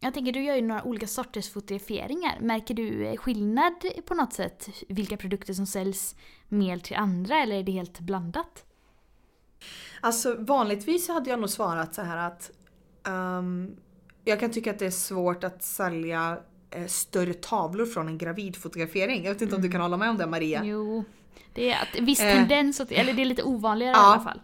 Jag 0.00 0.14
tänker, 0.14 0.32
du 0.32 0.42
gör 0.44 0.54
ju 0.56 0.62
några 0.62 0.84
olika 0.84 1.06
sorters 1.06 1.50
fotograferingar. 1.50 2.38
Märker 2.40 2.74
du 2.74 3.06
eh, 3.06 3.16
skillnad 3.16 3.72
på 4.06 4.14
något 4.14 4.32
sätt? 4.32 4.68
Vilka 4.88 5.16
produkter 5.16 5.52
som 5.54 5.66
säljs 5.66 6.16
mer 6.48 6.78
till 6.78 6.96
andra 6.96 7.36
eller 7.42 7.56
är 7.56 7.62
det 7.62 7.72
helt 7.72 8.00
blandat? 8.00 8.64
Alltså 10.00 10.36
vanligtvis 10.38 11.08
hade 11.08 11.30
jag 11.30 11.40
nog 11.40 11.50
svarat 11.50 11.94
så 11.94 12.02
här 12.02 12.16
att 12.26 12.50
ehm, 13.06 13.76
jag 14.24 14.40
kan 14.40 14.50
tycka 14.50 14.70
att 14.70 14.78
det 14.78 14.86
är 14.86 14.90
svårt 14.90 15.44
att 15.44 15.62
sälja 15.62 16.38
eh, 16.70 16.86
större 16.86 17.34
tavlor 17.34 17.86
från 17.86 18.08
en 18.08 18.18
gravidfotografering. 18.18 19.24
Jag 19.24 19.32
vet 19.32 19.42
inte 19.42 19.56
om 19.56 19.62
du 19.62 19.70
kan 19.70 19.80
hålla 19.80 19.96
med 19.96 20.10
om 20.10 20.18
det 20.18 20.26
Maria? 20.26 20.64
Jo, 20.64 21.04
det 21.54 21.70
är 21.70 21.82
att 21.82 22.00
viss 22.00 22.20
Eh. 22.20 22.34
tendens 22.36 22.80
åt, 22.80 22.92
eller 22.92 23.12
det 23.12 23.22
är 23.22 23.26
lite 23.26 23.42
ovanligare 23.42 23.92
i 23.92 23.96
Ja. 23.96 24.12
alla 24.12 24.22
fall. 24.22 24.40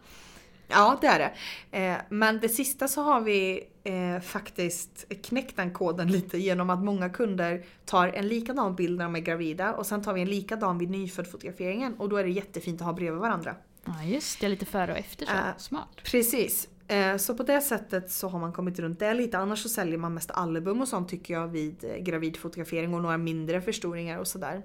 Ja, 0.68 0.98
det 1.00 1.06
är 1.06 1.18
det. 1.18 1.78
Eh, 1.78 1.96
men 2.08 2.40
det 2.40 2.48
sista 2.48 2.88
så 2.88 3.02
har 3.02 3.20
vi 3.20 3.64
eh, 3.84 4.20
faktiskt 4.22 5.04
knäckt 5.24 5.56
den 5.56 5.70
koden 5.72 6.12
lite 6.12 6.38
genom 6.38 6.70
att 6.70 6.84
många 6.84 7.08
kunder 7.08 7.64
tar 7.84 8.08
en 8.08 8.28
likadan 8.28 8.74
bild 8.74 8.98
när 8.98 9.04
de 9.04 9.16
är 9.16 9.20
gravida 9.20 9.72
och 9.74 9.86
sen 9.86 10.02
tar 10.02 10.12
vi 10.12 10.20
en 10.20 10.30
likadan 10.30 10.78
vid 10.78 10.90
nyföddfotograferingen 10.90 11.94
och 11.94 12.08
då 12.08 12.16
är 12.16 12.24
det 12.24 12.30
jättefint 12.30 12.80
att 12.80 12.86
ha 12.86 12.92
bredvid 12.92 13.20
varandra. 13.20 13.56
Ja, 13.84 14.04
just 14.04 14.40
det. 14.40 14.48
Lite 14.48 14.66
före 14.66 14.92
och 14.92 14.98
efter 14.98 15.26
så. 15.26 15.32
Eh. 15.32 15.56
Smart. 15.56 15.88
Precis. 16.04 16.68
Eh, 16.88 17.16
så 17.16 17.34
på 17.34 17.42
det 17.42 17.60
sättet 17.60 18.10
så 18.10 18.28
har 18.28 18.38
man 18.38 18.52
kommit 18.52 18.78
runt 18.78 18.98
det 18.98 19.14
lite. 19.14 19.38
Annars 19.38 19.62
så 19.62 19.68
säljer 19.68 19.98
man 19.98 20.14
mest 20.14 20.30
album 20.30 20.80
och 20.80 20.88
sånt 20.88 21.08
tycker 21.08 21.34
jag 21.34 21.48
vid 21.48 21.84
eh, 21.84 21.96
gravidfotografering 21.96 22.94
och 22.94 23.02
några 23.02 23.18
mindre 23.18 23.60
förstoringar 23.60 24.18
och 24.18 24.26
sådär. 24.26 24.62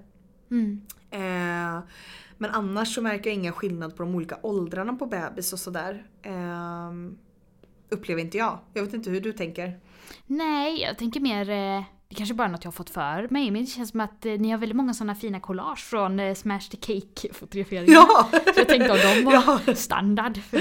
Mm. 0.50 0.80
Eh, 1.10 1.82
men 2.38 2.50
annars 2.50 2.94
så 2.94 3.02
märker 3.02 3.30
jag 3.30 3.34
ingen 3.34 3.52
skillnad 3.52 3.96
på 3.96 4.02
de 4.02 4.14
olika 4.14 4.38
åldrarna 4.42 4.92
på 4.92 5.06
bebis 5.06 5.52
och 5.52 5.58
sådär. 5.58 6.06
Eh, 6.22 6.92
upplever 7.88 8.22
inte 8.22 8.38
jag. 8.38 8.58
Jag 8.74 8.82
vet 8.84 8.94
inte 8.94 9.10
hur 9.10 9.20
du 9.20 9.32
tänker. 9.32 9.80
Nej, 10.26 10.80
jag 10.80 10.98
tänker 10.98 11.20
mer... 11.20 11.84
Det 12.10 12.16
kanske 12.16 12.34
bara 12.34 12.48
är 12.48 12.52
något 12.52 12.64
jag 12.64 12.70
har 12.70 12.76
fått 12.76 12.90
för 12.90 13.28
mig, 13.30 13.50
men 13.50 13.64
det 13.64 13.70
känns 13.70 13.90
som 13.90 14.00
att 14.00 14.26
eh, 14.26 14.32
ni 14.32 14.50
har 14.50 14.58
väldigt 14.58 14.76
många 14.76 14.94
sådana 14.94 15.14
fina 15.14 15.40
collage 15.40 15.78
från 15.78 16.20
eh, 16.20 16.34
Smash 16.34 16.60
the 16.70 16.76
Cake-fotograferingar. 16.76 17.92
Ja! 17.92 18.28
Så 18.32 18.60
jag 18.60 18.68
tänkte 18.68 18.92
om 18.92 18.98
de 18.98 19.24
var 19.24 19.32
Ja. 19.66 19.74
standard. 19.74 20.38
För. 20.42 20.60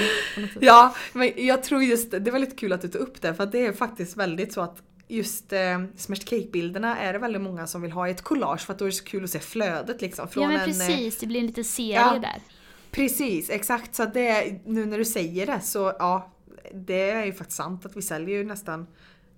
Ja, 0.61 0.95
men 1.13 1.31
jag 1.35 1.63
tror 1.63 1.83
just 1.83 2.11
det. 2.11 2.31
Var 2.31 2.39
lite 2.39 2.55
kul 2.55 2.73
att 2.73 2.81
du 2.81 2.87
tog 2.87 3.01
upp 3.01 3.21
det 3.21 3.33
för 3.33 3.43
att 3.43 3.51
det 3.51 3.65
är 3.65 3.73
faktiskt 3.73 4.17
väldigt 4.17 4.53
så 4.53 4.61
att 4.61 4.83
just 5.07 5.53
eh, 5.53 5.59
Smashed 5.95 6.27
Cake-bilderna 6.27 6.97
är 6.97 7.13
det 7.13 7.19
väldigt 7.19 7.41
många 7.41 7.67
som 7.67 7.81
vill 7.81 7.91
ha 7.91 8.07
i 8.07 8.11
ett 8.11 8.21
collage 8.21 8.61
för 8.61 8.73
att 8.73 8.79
då 8.79 8.85
är 8.85 8.89
det 8.89 8.95
så 8.95 9.03
kul 9.03 9.23
att 9.23 9.29
se 9.29 9.39
flödet 9.39 10.01
liksom. 10.01 10.27
Från 10.27 10.43
ja 10.43 10.49
men 10.49 10.59
en, 10.59 10.81
eh, 10.81 10.87
precis, 10.87 11.17
det 11.19 11.27
blir 11.27 11.39
en 11.39 11.47
liten 11.47 11.63
serie 11.63 11.95
ja. 11.95 12.19
där. 12.19 12.41
Precis, 12.91 13.49
exakt. 13.49 13.95
Så 13.95 14.05
det, 14.05 14.59
nu 14.65 14.85
när 14.85 14.97
du 14.97 15.05
säger 15.05 15.45
det 15.45 15.61
så 15.61 15.93
ja, 15.99 16.31
det 16.73 17.09
är 17.09 17.25
ju 17.25 17.33
faktiskt 17.33 17.57
sant 17.57 17.85
att 17.85 17.97
vi 17.97 18.01
säljer 18.01 18.37
ju 18.37 18.43
nästan 18.43 18.87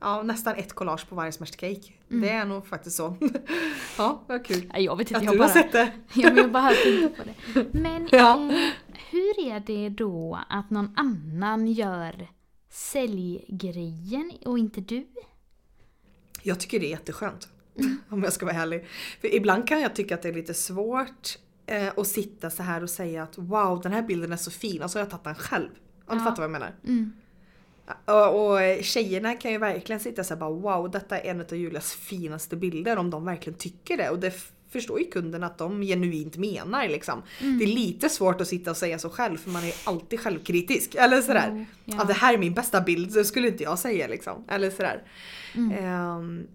Ja, 0.02 0.24
nästan 0.24 0.56
ett 0.56 0.74
collage 0.74 1.10
på 1.10 1.16
varje 1.16 1.32
smashed 1.32 1.56
cake. 1.60 1.94
Mm. 2.10 2.22
Det 2.22 2.30
är 2.30 2.46
nog 2.46 2.68
faktiskt 2.68 2.96
så. 2.98 3.18
ja, 3.98 4.24
vad 4.28 4.46
kul. 4.46 4.70
Nej, 4.74 4.84
jag 4.84 4.96
vet 4.98 5.08
inte, 5.08 5.18
Att 5.18 5.24
jag 5.24 5.34
du 5.34 5.40
har 5.40 5.46
bara, 5.48 5.54
sett 5.54 5.72
det. 5.72 5.92
ja, 6.14 6.28
men 6.30 6.38
jag 6.38 6.52
bara 6.52 6.64
har 6.64 6.74
tänkt 7.02 7.18
på 7.18 7.24
det. 7.24 7.80
Men 7.80 8.08
Ja. 8.12 8.52
eh, 8.52 8.70
hur 9.12 9.40
är 9.40 9.60
det 9.60 9.90
då 9.90 10.40
att 10.50 10.70
någon 10.70 10.94
annan 10.98 11.68
gör 11.68 12.28
säljgrejen 12.70 14.32
och 14.46 14.60
inte 14.60 14.82
du? 14.82 15.08
Jag 16.44 16.60
tycker 16.60 16.80
det 16.80 16.86
är 16.86 16.90
jätteskönt. 16.90 17.48
Om 18.10 18.24
jag 18.24 18.34
ska 18.34 18.46
vara 18.46 18.56
ärlig. 18.56 18.86
För 19.22 19.36
ibland 19.36 19.68
kan 19.68 19.82
jag 19.82 19.96
tycka 19.96 20.16
att 20.16 20.22
det 20.22 20.30
är 20.30 20.34
lite 20.34 20.54
svårt 20.54 21.38
eh, 21.66 21.88
att 21.98 22.08
sitta 22.08 22.50
så 22.50 22.64
här 22.64 22.84
och 22.84 22.90
säga 22.90 23.24
att 23.24 23.38
wow 23.38 23.82
den 23.82 23.92
här 23.92 24.02
bilden 24.02 24.32
är 24.32 24.38
så 24.38 24.52
fin 24.52 24.82
och 24.84 24.92
så 24.92 24.98
har 25.00 25.02
jag 25.06 25.10
tagit 25.10 25.24
den 25.24 25.36
själv. 25.36 25.70
Om 26.06 26.18
du 26.18 26.24
Ja. 26.24 26.30
fattar 26.30 26.36
vad 26.36 26.44
jag 26.44 26.52
menar. 26.52 26.76
Mm. 26.88 27.14
Och, 28.06 28.52
och 28.52 28.84
tjejerna 28.84 29.34
kan 29.34 29.52
ju 29.52 29.58
verkligen 29.58 30.00
sitta 30.00 30.24
så 30.24 30.34
här 30.34 30.40
bara 30.40 30.50
wow 30.50 30.92
detta 30.92 31.20
är 31.20 31.32
en 31.32 31.42
av 31.42 31.56
Julias 31.56 31.94
finaste 31.94 32.56
bilder 32.56 32.98
om 32.98 33.10
de 33.10 33.26
verkligen 33.26 33.60
tycker 33.60 33.98
det. 33.98 34.10
Och 34.10 34.20
det 34.20 34.34
förstår 34.72 35.00
ju 35.00 35.06
kunden 35.06 35.44
att 35.44 35.58
de 35.58 35.82
genuint 35.82 36.38
menar 36.38 36.88
liksom. 36.88 37.22
Mm. 37.40 37.60
Det 37.60 37.66
är 37.66 37.68
lite 37.68 38.10
svårt 38.10 38.42
att 38.42 38.48
sitta 38.48 38.72
och 38.72 38.78
säga 38.78 39.00
så 39.00 39.10
själv 39.10 39.38
för 39.38 39.50
man 39.50 39.64
är 39.64 39.74
alltid 39.84 40.20
självkritisk. 40.20 40.96
Eller 40.96 41.22
sådär. 41.22 41.50
Jo, 41.52 41.66
ja. 41.86 41.96
Ja. 41.98 42.04
det 42.04 42.14
här 42.14 42.34
är 42.34 42.38
min 42.38 42.54
bästa 42.54 42.82
bild, 42.82 43.14
det 43.14 43.26
skulle 43.26 43.48
inte 43.48 43.64
jag 43.64 43.80
säga 43.80 44.08
liksom. 44.08 44.46
Eller 44.48 44.70
sådär. 44.70 45.04
Mm. 45.56 45.86
Ehm, 45.86 46.48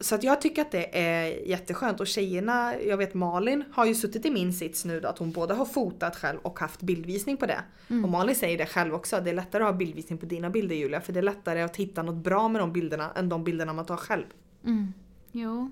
så 0.00 0.14
att 0.14 0.22
jag 0.22 0.40
tycker 0.40 0.62
att 0.62 0.70
det 0.70 0.98
är 0.98 1.48
jätteskönt 1.48 2.00
och 2.00 2.06
tjejerna, 2.06 2.74
jag 2.80 2.96
vet 2.96 3.14
Malin 3.14 3.64
har 3.72 3.86
ju 3.86 3.94
suttit 3.94 4.26
i 4.26 4.30
min 4.30 4.52
sits 4.52 4.84
nu 4.84 5.00
då 5.00 5.08
att 5.08 5.18
hon 5.18 5.32
både 5.32 5.54
har 5.54 5.64
fotat 5.64 6.16
själv 6.16 6.38
och 6.42 6.58
haft 6.60 6.82
bildvisning 6.82 7.36
på 7.36 7.46
det. 7.46 7.60
Mm. 7.90 8.04
Och 8.04 8.10
Malin 8.10 8.34
säger 8.34 8.58
det 8.58 8.66
själv 8.66 8.94
också, 8.94 9.20
det 9.20 9.30
är 9.30 9.34
lättare 9.34 9.62
att 9.62 9.68
ha 9.70 9.78
bildvisning 9.78 10.18
på 10.18 10.26
dina 10.26 10.50
bilder 10.50 10.76
Julia 10.76 11.00
för 11.00 11.12
det 11.12 11.20
är 11.20 11.22
lättare 11.22 11.62
att 11.62 11.76
hitta 11.76 12.02
något 12.02 12.24
bra 12.24 12.48
med 12.48 12.60
de 12.62 12.72
bilderna 12.72 13.10
än 13.14 13.28
de 13.28 13.44
bilderna 13.44 13.72
man 13.72 13.86
tar 13.86 13.96
själv. 13.96 14.24
Mm. 14.64 14.92
Jo. 15.32 15.70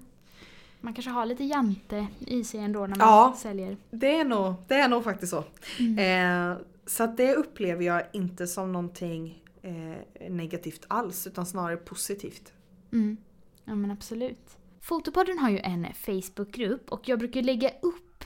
Man 0.81 0.95
kanske 0.95 1.11
har 1.11 1.27
lite 1.27 1.45
jante 1.45 2.07
i 2.19 2.45
sig 2.45 2.61
ändå 2.61 2.81
när 2.81 2.89
man 2.89 2.99
Ja. 2.99 3.37
säljer. 3.39 3.77
Det 3.91 4.19
är 4.19 4.25
nog, 4.25 4.55
det 4.69 4.75
är 4.75 4.89
nog 4.89 5.05
faktiskt 5.05 5.31
så. 5.31 5.45
Mm. 5.79 6.53
Eh, 6.53 6.59
så 6.87 7.05
att 7.05 7.17
det 7.17 7.35
upplever 7.35 7.85
jag 7.85 8.03
inte 8.13 8.47
som 8.47 8.73
någonting 8.73 9.43
eh, 9.63 10.31
negativt 10.31 10.85
alls 10.89 11.27
utan 11.27 11.47
snarare 11.47 11.77
positivt. 11.77 12.53
Mm. 12.93 13.17
Ja 13.64 13.74
men 13.74 13.90
absolut. 13.90 14.59
Fotopodden 14.81 15.38
har 15.38 15.50
ju 15.50 15.59
en 15.59 15.87
Facebookgrupp 15.94 16.90
och 16.90 17.09
jag 17.09 17.18
brukar 17.18 17.42
lägga 17.42 17.70
upp 17.83 18.24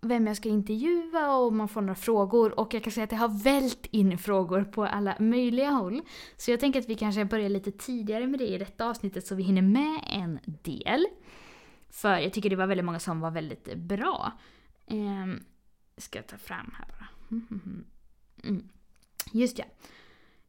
vem 0.00 0.26
jag 0.26 0.36
ska 0.36 0.48
intervjua 0.48 1.36
och 1.36 1.52
man 1.52 1.68
får 1.68 1.80
några 1.80 1.94
frågor 1.94 2.60
och 2.60 2.74
jag 2.74 2.82
kan 2.84 2.92
säga 2.92 3.04
att 3.04 3.10
det 3.10 3.16
har 3.16 3.44
vält 3.44 3.86
in 3.90 4.18
frågor 4.18 4.64
på 4.64 4.84
alla 4.84 5.16
möjliga 5.20 5.70
håll. 5.70 6.02
Så 6.36 6.50
jag 6.50 6.60
tänker 6.60 6.80
att 6.80 6.88
vi 6.88 6.94
kanske 6.94 7.24
börjar 7.24 7.48
lite 7.48 7.72
tidigare 7.72 8.26
med 8.26 8.40
det 8.40 8.46
i 8.46 8.58
detta 8.58 8.88
avsnittet 8.88 9.26
så 9.26 9.34
vi 9.34 9.42
hinner 9.42 9.62
med 9.62 10.00
en 10.10 10.38
del. 10.44 11.06
För 11.90 12.18
jag 12.18 12.32
tycker 12.32 12.50
det 12.50 12.56
var 12.56 12.66
väldigt 12.66 12.84
många 12.84 13.00
som 13.00 13.20
var 13.20 13.30
väldigt 13.30 13.74
bra. 13.74 14.32
Ehm, 14.86 15.44
ska 15.96 16.18
jag 16.18 16.26
ta 16.26 16.36
fram 16.36 16.74
här 16.78 16.86
bara. 16.86 17.08
Mm. 17.30 17.46
mm, 17.50 17.62
mm. 17.66 17.84
mm. 18.44 18.68
Just 19.32 19.58
ja. 19.58 19.64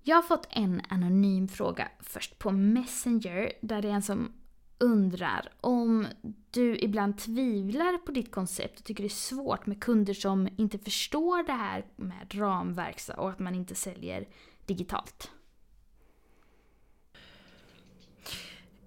Jag 0.08 0.16
har 0.16 0.22
fått 0.24 0.48
en 0.50 0.82
anonym 0.90 1.48
fråga 1.48 1.88
först 2.00 2.40
på 2.40 2.52
Messenger 2.52 3.52
där 3.62 3.82
det 3.82 3.88
är 3.88 3.94
en 3.94 4.02
som 4.02 4.32
undrar 4.78 5.50
om 5.62 6.08
du 6.52 6.78
ibland 6.78 7.18
tvivlar 7.18 7.98
på 7.98 8.12
ditt 8.12 8.32
koncept 8.32 8.80
och 8.80 8.86
tycker 8.86 9.04
det 9.04 9.08
är 9.08 9.10
svårt 9.10 9.66
med 9.66 9.82
kunder 9.84 10.14
som 10.14 10.50
inte 10.58 10.80
förstår 10.80 11.44
det 11.44 11.54
här 11.54 11.86
med 11.96 12.36
ramverk 12.36 13.02
och 13.18 13.30
att 13.30 13.40
man 13.40 13.56
inte 13.56 13.76
säljer 13.76 14.28
digitalt. 14.66 15.32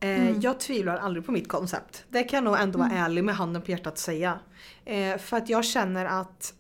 Eh, 0.01 0.39
Jag 0.39 0.61
tvivlar 0.61 0.97
aldrig 0.97 1.27
på 1.27 1.33
mitt 1.33 1.49
koncept. 1.49 2.05
Det 2.09 2.23
kan 2.23 2.37
jag 2.37 2.45
nog 2.45 2.61
ändå 2.63 2.79
vara 2.79 2.91
ärlig 2.91 3.25
med 3.25 3.35
handen 3.35 3.63
på 3.63 3.71
hjärtat 3.71 3.99
säga. 3.99 4.39
Eh, 4.85 5.19
för 5.19 5.37
att 5.37 5.49
jag 5.49 5.65
känner 5.65 6.05
att 6.05 6.55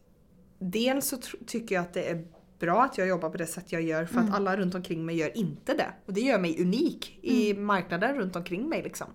dels 0.59 1.09
så 1.09 1.17
tycker 1.47 1.75
jag 1.75 1.83
att 1.83 1.95
det 1.95 2.11
är 2.11 2.38
bra 2.59 2.83
att 2.85 2.99
jag 2.99 3.09
jobbar 3.09 3.31
på 3.31 3.37
det 3.37 3.47
sätt 3.47 3.73
jag 3.73 3.83
gör 3.83 4.05
för 4.05 4.21
att 4.21 4.35
alla 4.35 4.57
runt 4.57 4.75
omkring 4.75 5.07
mig 5.07 5.17
gör 5.17 5.37
inte 5.39 5.75
det. 5.75 5.93
Och 6.07 6.13
det 6.13 6.21
gör 6.21 6.39
mig 6.39 6.63
unik 6.63 7.19
i 7.23 7.55
marknaden 7.55 8.17
runt 8.17 8.37
omkring 8.37 8.69
mig 8.69 8.83
liksom. 8.83 9.07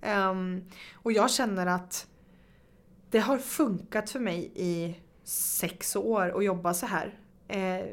Ehm, 0.00 0.64
och 0.94 1.12
jag 1.12 1.30
känner 1.30 1.66
att 1.66 2.06
det 3.10 3.18
har 3.18 3.38
funkat 3.38 4.10
för 4.10 4.20
mig 4.20 4.52
i 4.54 4.96
sex 5.24 5.96
år 5.96 6.36
att 6.38 6.44
jobba 6.44 6.74
så 6.74 6.86
här. 6.86 7.14
Eh, 7.48 7.86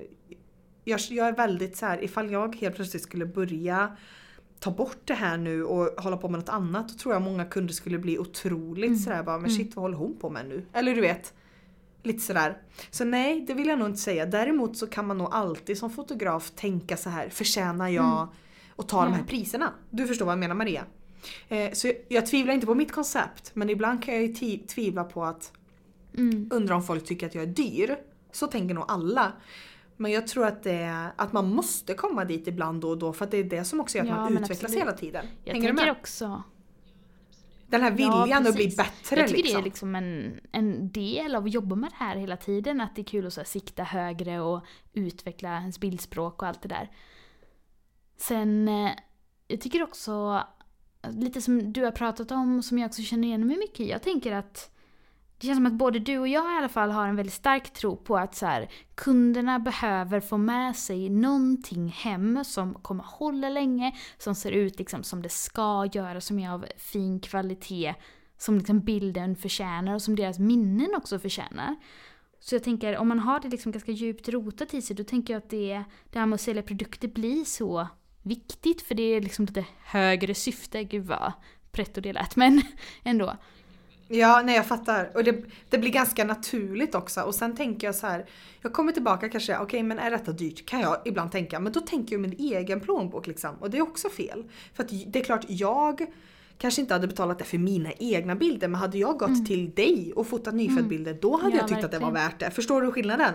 jag, 0.83 0.99
jag 1.09 1.27
är 1.27 1.35
väldigt 1.35 1.77
så 1.77 1.85
här, 1.85 2.03
ifall 2.03 2.31
jag 2.31 2.55
helt 2.55 2.75
plötsligt 2.75 3.03
skulle 3.03 3.25
börja 3.25 3.97
ta 4.59 4.71
bort 4.71 4.97
det 5.05 5.13
här 5.13 5.37
nu 5.37 5.63
och 5.63 6.03
hålla 6.03 6.17
på 6.17 6.29
med 6.29 6.39
något 6.39 6.49
annat 6.49 6.87
då 6.89 6.93
tror 6.93 7.13
jag 7.13 7.21
många 7.21 7.45
kunder 7.45 7.73
skulle 7.73 7.97
bli 7.97 8.19
otroligt 8.19 8.87
Mm. 8.87 8.99
sådär 8.99 9.23
bara 9.23 9.37
men 9.37 9.49
Mm. 9.51 9.57
shit 9.57 9.75
vad 9.75 9.83
håller 9.83 9.97
hon 9.97 10.17
på 10.19 10.29
med 10.29 10.45
nu? 10.49 10.65
Eller 10.73 10.95
du 10.95 11.01
vet. 11.01 11.33
Lite 12.03 12.19
sådär. 12.19 12.57
Så 12.91 13.05
nej 13.05 13.41
det 13.47 13.53
vill 13.53 13.67
jag 13.67 13.79
nog 13.79 13.87
inte 13.87 13.99
säga. 14.01 14.25
Däremot 14.25 14.77
så 14.77 14.87
kan 14.87 15.07
man 15.07 15.17
nog 15.17 15.27
alltid 15.31 15.77
som 15.77 15.89
fotograf 15.89 16.51
tänka 16.51 16.97
så 16.97 17.09
här 17.09 17.29
förtjänar 17.29 17.89
jag 17.89 18.05
Mm. 18.17 18.27
att 18.75 18.87
ta 18.89 19.01
de 19.03 19.11
Ja. 19.11 19.17
här 19.17 19.23
priserna? 19.23 19.73
Du 19.89 20.07
förstår 20.07 20.25
vad 20.25 20.31
jag 20.31 20.39
menar 20.39 20.55
Maria. 20.55 20.83
Eh, 21.49 21.71
så 21.73 21.87
jag, 21.87 21.95
jag 22.07 22.25
tvivlar 22.25 22.53
inte 22.53 22.65
på 22.65 22.75
mitt 22.75 22.91
koncept 22.91 23.51
men 23.53 23.69
ibland 23.69 24.03
kan 24.03 24.13
jag 24.13 24.23
ju 24.23 24.57
tvivla 24.67 25.03
på 25.03 25.23
att 25.23 25.51
Mm. 26.17 26.49
undrar 26.53 26.75
om 26.75 26.83
folk 26.83 27.05
tycker 27.05 27.27
att 27.27 27.35
jag 27.35 27.43
är 27.43 27.47
dyr. 27.47 27.97
Så 28.31 28.47
tänker 28.47 28.75
nog 28.75 28.85
alla. 28.87 29.31
Men 29.97 30.11
jag 30.11 30.27
tror 30.27 30.45
att, 30.45 30.63
det 30.63 31.07
att 31.15 31.33
man 31.33 31.49
måste 31.49 31.93
komma 31.93 32.25
dit 32.25 32.47
ibland 32.47 32.81
då 32.81 32.89
och 32.89 32.97
då 32.97 33.13
för 33.13 33.25
att 33.25 33.31
det 33.31 33.37
är 33.37 33.43
det 33.43 33.65
som 33.65 33.79
också 33.79 33.97
gör 33.97 34.03
att 34.05 34.09
Ja, 34.09 34.15
man 34.23 34.33
utvecklas 34.33 34.63
absolut. 34.63 34.81
hela 34.81 34.91
tiden. 34.91 35.25
Jag 35.43 35.53
Hänger 35.53 35.67
tänker 35.73 35.91
också... 35.91 36.43
Den 37.73 37.81
här 37.81 37.95
Ja, 37.97 38.21
viljan 38.23 38.47
att 38.47 38.55
bli 38.55 38.67
bättre 38.67 39.19
Jag 39.19 39.27
tycker 39.27 39.43
liksom. 39.43 39.61
det 39.61 39.61
är 39.61 39.63
liksom 39.63 39.95
en, 39.95 40.39
en 40.51 40.91
del 40.91 41.35
av 41.35 41.43
att 41.43 41.53
jobba 41.53 41.75
med 41.75 41.89
det 41.89 41.95
här 42.05 42.15
hela 42.15 42.37
tiden. 42.37 42.81
Att 42.81 42.95
det 42.95 43.01
är 43.01 43.03
kul 43.03 43.27
att 43.27 43.33
så 43.33 43.39
här, 43.39 43.45
sikta 43.45 43.83
högre 43.83 44.41
och 44.41 44.65
utveckla 44.93 45.57
ens 45.57 45.79
bildspråk 45.79 46.41
och 46.41 46.47
allt 46.47 46.61
det 46.61 46.69
där. 46.69 46.91
Sen, 48.17 48.67
eh, 48.67 48.91
jag 49.47 49.61
tycker 49.61 49.83
också, 49.83 50.43
lite 51.09 51.41
som 51.41 51.73
du 51.73 51.83
har 51.83 51.91
pratat 51.91 52.31
om, 52.31 52.63
som 52.63 52.79
jag 52.79 52.87
också 52.87 53.01
känner 53.01 53.27
igen 53.27 53.47
mig 53.47 53.57
mycket 53.57 53.79
i. 53.79 53.89
Jag 53.89 54.01
tänker 54.01 54.31
att 54.31 54.71
det 55.43 55.47
känns 55.47 55.57
som 55.57 55.65
att 55.65 55.73
både 55.73 55.99
du 55.99 56.19
och 56.19 56.27
jag 56.27 56.53
i 56.53 56.57
alla 56.57 56.69
fall 56.69 56.91
har 56.91 57.07
en 57.07 57.15
väldigt 57.15 57.33
stark 57.33 57.73
tro 57.73 57.95
på 57.95 58.17
att 58.17 58.35
så 58.35 58.45
här, 58.45 58.69
kunderna 58.95 59.59
behöver 59.59 60.19
få 60.19 60.37
med 60.37 60.75
sig 60.75 61.09
någonting 61.09 61.87
hem 61.87 62.43
som 62.43 62.73
kommer 62.73 63.03
hålla 63.03 63.49
länge, 63.49 63.95
som 64.17 64.35
ser 64.35 64.51
ut 64.51 64.79
liksom 64.79 65.03
som 65.03 65.21
det 65.21 65.29
ska 65.29 65.89
göra, 65.93 66.21
som 66.21 66.39
är 66.39 66.49
av 66.49 66.65
fin 66.77 67.19
kvalitet, 67.19 67.95
som 68.37 68.57
liksom 68.57 68.79
bilden 68.79 69.35
förtjänar 69.35 69.95
och 69.95 70.01
som 70.01 70.15
deras 70.15 70.39
minnen 70.39 70.95
också 70.95 71.19
förtjänar. 71.19 71.75
Så 72.39 72.55
jag 72.55 72.63
tänker, 72.63 72.97
om 72.97 73.07
man 73.07 73.19
har 73.19 73.39
det 73.39 73.49
liksom 73.49 73.71
ganska 73.71 73.91
djupt 73.91 74.29
rotat 74.29 74.73
i 74.73 74.81
sig, 74.81 74.95
då 74.95 75.03
tänker 75.03 75.33
jag 75.33 75.39
att 75.43 75.49
det, 75.49 75.83
det 76.11 76.19
här 76.19 76.25
med 76.25 76.35
att 76.35 76.41
sälja 76.41 76.63
produkter 76.63 77.07
blir 77.07 77.45
så 77.45 77.87
viktigt, 78.21 78.81
för 78.81 78.95
det 78.95 79.03
är 79.03 79.21
liksom 79.21 79.45
lite 79.45 79.65
högre 79.83 80.35
syfte. 80.35 80.83
Gud 80.83 81.05
vad 81.05 81.31
pretto 81.71 82.01
det 82.01 82.13
lät, 82.13 82.35
men 82.35 82.61
ändå. 83.03 83.35
Ja, 84.07 84.41
nej 84.45 84.55
jag 84.55 84.65
fattar. 84.65 85.11
Och 85.15 85.23
det, 85.23 85.43
det 85.69 85.77
blir 85.77 85.91
ganska 85.91 86.23
naturligt 86.23 86.95
också. 86.95 87.21
Och 87.21 87.35
sen 87.35 87.55
tänker 87.55 87.87
jag 87.87 87.95
så 87.95 88.07
här. 88.07 88.25
Jag 88.61 88.73
kommer 88.73 88.91
tillbaka 88.91 89.29
kanske, 89.29 89.57
okej 89.57 89.83
men 89.83 89.99
är 89.99 90.11
detta 90.11 90.31
dyrt? 90.31 90.65
Kan 90.65 90.79
jag 90.81 90.97
ibland 91.05 91.31
tänka. 91.31 91.59
Men 91.59 91.73
då 91.73 91.79
tänker 91.79 92.13
jag 92.15 92.21
min 92.21 92.35
egen 92.39 92.79
plånbok 92.79 93.27
liksom. 93.27 93.55
Och 93.59 93.69
det 93.69 93.77
är 93.77 93.81
också 93.81 94.09
fel. 94.09 94.43
För 94.73 94.83
att 94.83 94.89
det 95.07 95.19
är 95.19 95.23
klart, 95.23 95.45
jag 95.47 96.05
kanske 96.57 96.81
inte 96.81 96.93
hade 96.93 97.07
betalat 97.07 97.39
det 97.39 97.43
för 97.45 97.57
mina 97.57 97.91
egna 97.91 98.35
bilder. 98.35 98.67
Men 98.67 98.81
hade 98.81 98.97
jag 98.97 99.17
gått 99.19 99.45
till 99.45 99.71
dig 99.71 100.13
och 100.15 100.27
fotat 100.27 100.53
nyföddbilder, 100.53 101.17
då 101.21 101.31
hade 101.37 101.43
Mm. 101.45 101.55
Ja, 101.55 101.61
jag 101.61 101.67
tyckt 101.69 101.83
att 101.85 101.91
det 101.91 101.99
var 101.99 102.11
verkligen. 102.11 102.29
värt 102.31 102.39
det. 102.39 102.51
Förstår 102.51 102.81
du 102.81 102.91
skillnaden? 102.91 103.33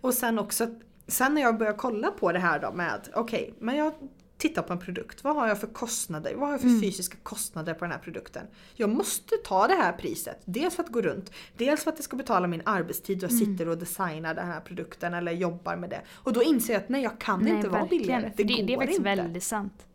Och 0.00 0.14
sen 0.14 0.38
också, 0.38 0.66
sen 1.06 1.34
när 1.34 1.42
jag 1.42 1.58
börjar 1.58 1.72
kolla 1.72 2.10
på 2.10 2.32
det 2.32 2.38
här 2.38 2.58
då 2.60 2.72
med, 2.72 3.08
okej, 3.14 3.54
men 3.58 3.76
jag 3.76 3.92
tittar 4.40 4.62
på 4.62 4.72
en 4.72 4.78
produkt. 4.78 5.24
Vad 5.24 5.36
har 5.36 5.48
jag 5.48 5.60
för 5.60 5.66
kostnader? 5.66 6.34
Vad 6.34 6.42
har 6.48 6.54
jag 6.54 6.60
för 6.60 6.68
Mm. 6.68 6.80
fysiska 6.80 7.16
kostnader 7.22 7.74
på 7.74 7.84
den 7.84 7.92
här 7.92 7.98
produkten? 7.98 8.46
Jag 8.74 8.90
måste 8.90 9.34
ta 9.44 9.66
det 9.66 9.74
här 9.74 9.92
priset. 9.92 10.38
Dels 10.44 10.74
för 10.76 10.82
att 10.82 10.88
gå 10.88 11.00
runt, 11.00 11.30
dels 11.56 11.84
för 11.84 11.90
att 11.90 11.96
det 11.96 12.02
ska 12.02 12.16
betala 12.16 12.46
min 12.46 12.62
arbetstid 12.64 13.24
och 13.24 13.30
jag 13.30 13.40
Mm. 13.40 13.46
sitter 13.56 13.68
och 13.68 13.78
designar 13.78 14.34
den 14.34 14.46
här 14.46 14.60
produkten 14.60 15.14
eller 15.14 15.32
jobbar 15.32 15.76
med 15.76 15.90
det. 15.90 16.00
Och 16.14 16.32
då 16.32 16.42
inser 16.42 16.72
jag 16.72 16.82
att 16.82 16.88
nej, 16.88 17.02
jag 17.02 17.18
kan 17.18 17.48
inte 17.48 17.68
vara 17.68 17.84
billigare. 17.86 18.32
Det, 18.36 18.42
det, 18.44 18.54
går 18.56 18.66
det 18.66 18.72
är 18.72 18.76
faktiskt 18.76 18.98
inte. 18.98 19.10
väldigt 19.22 19.42
sant. 19.44 19.86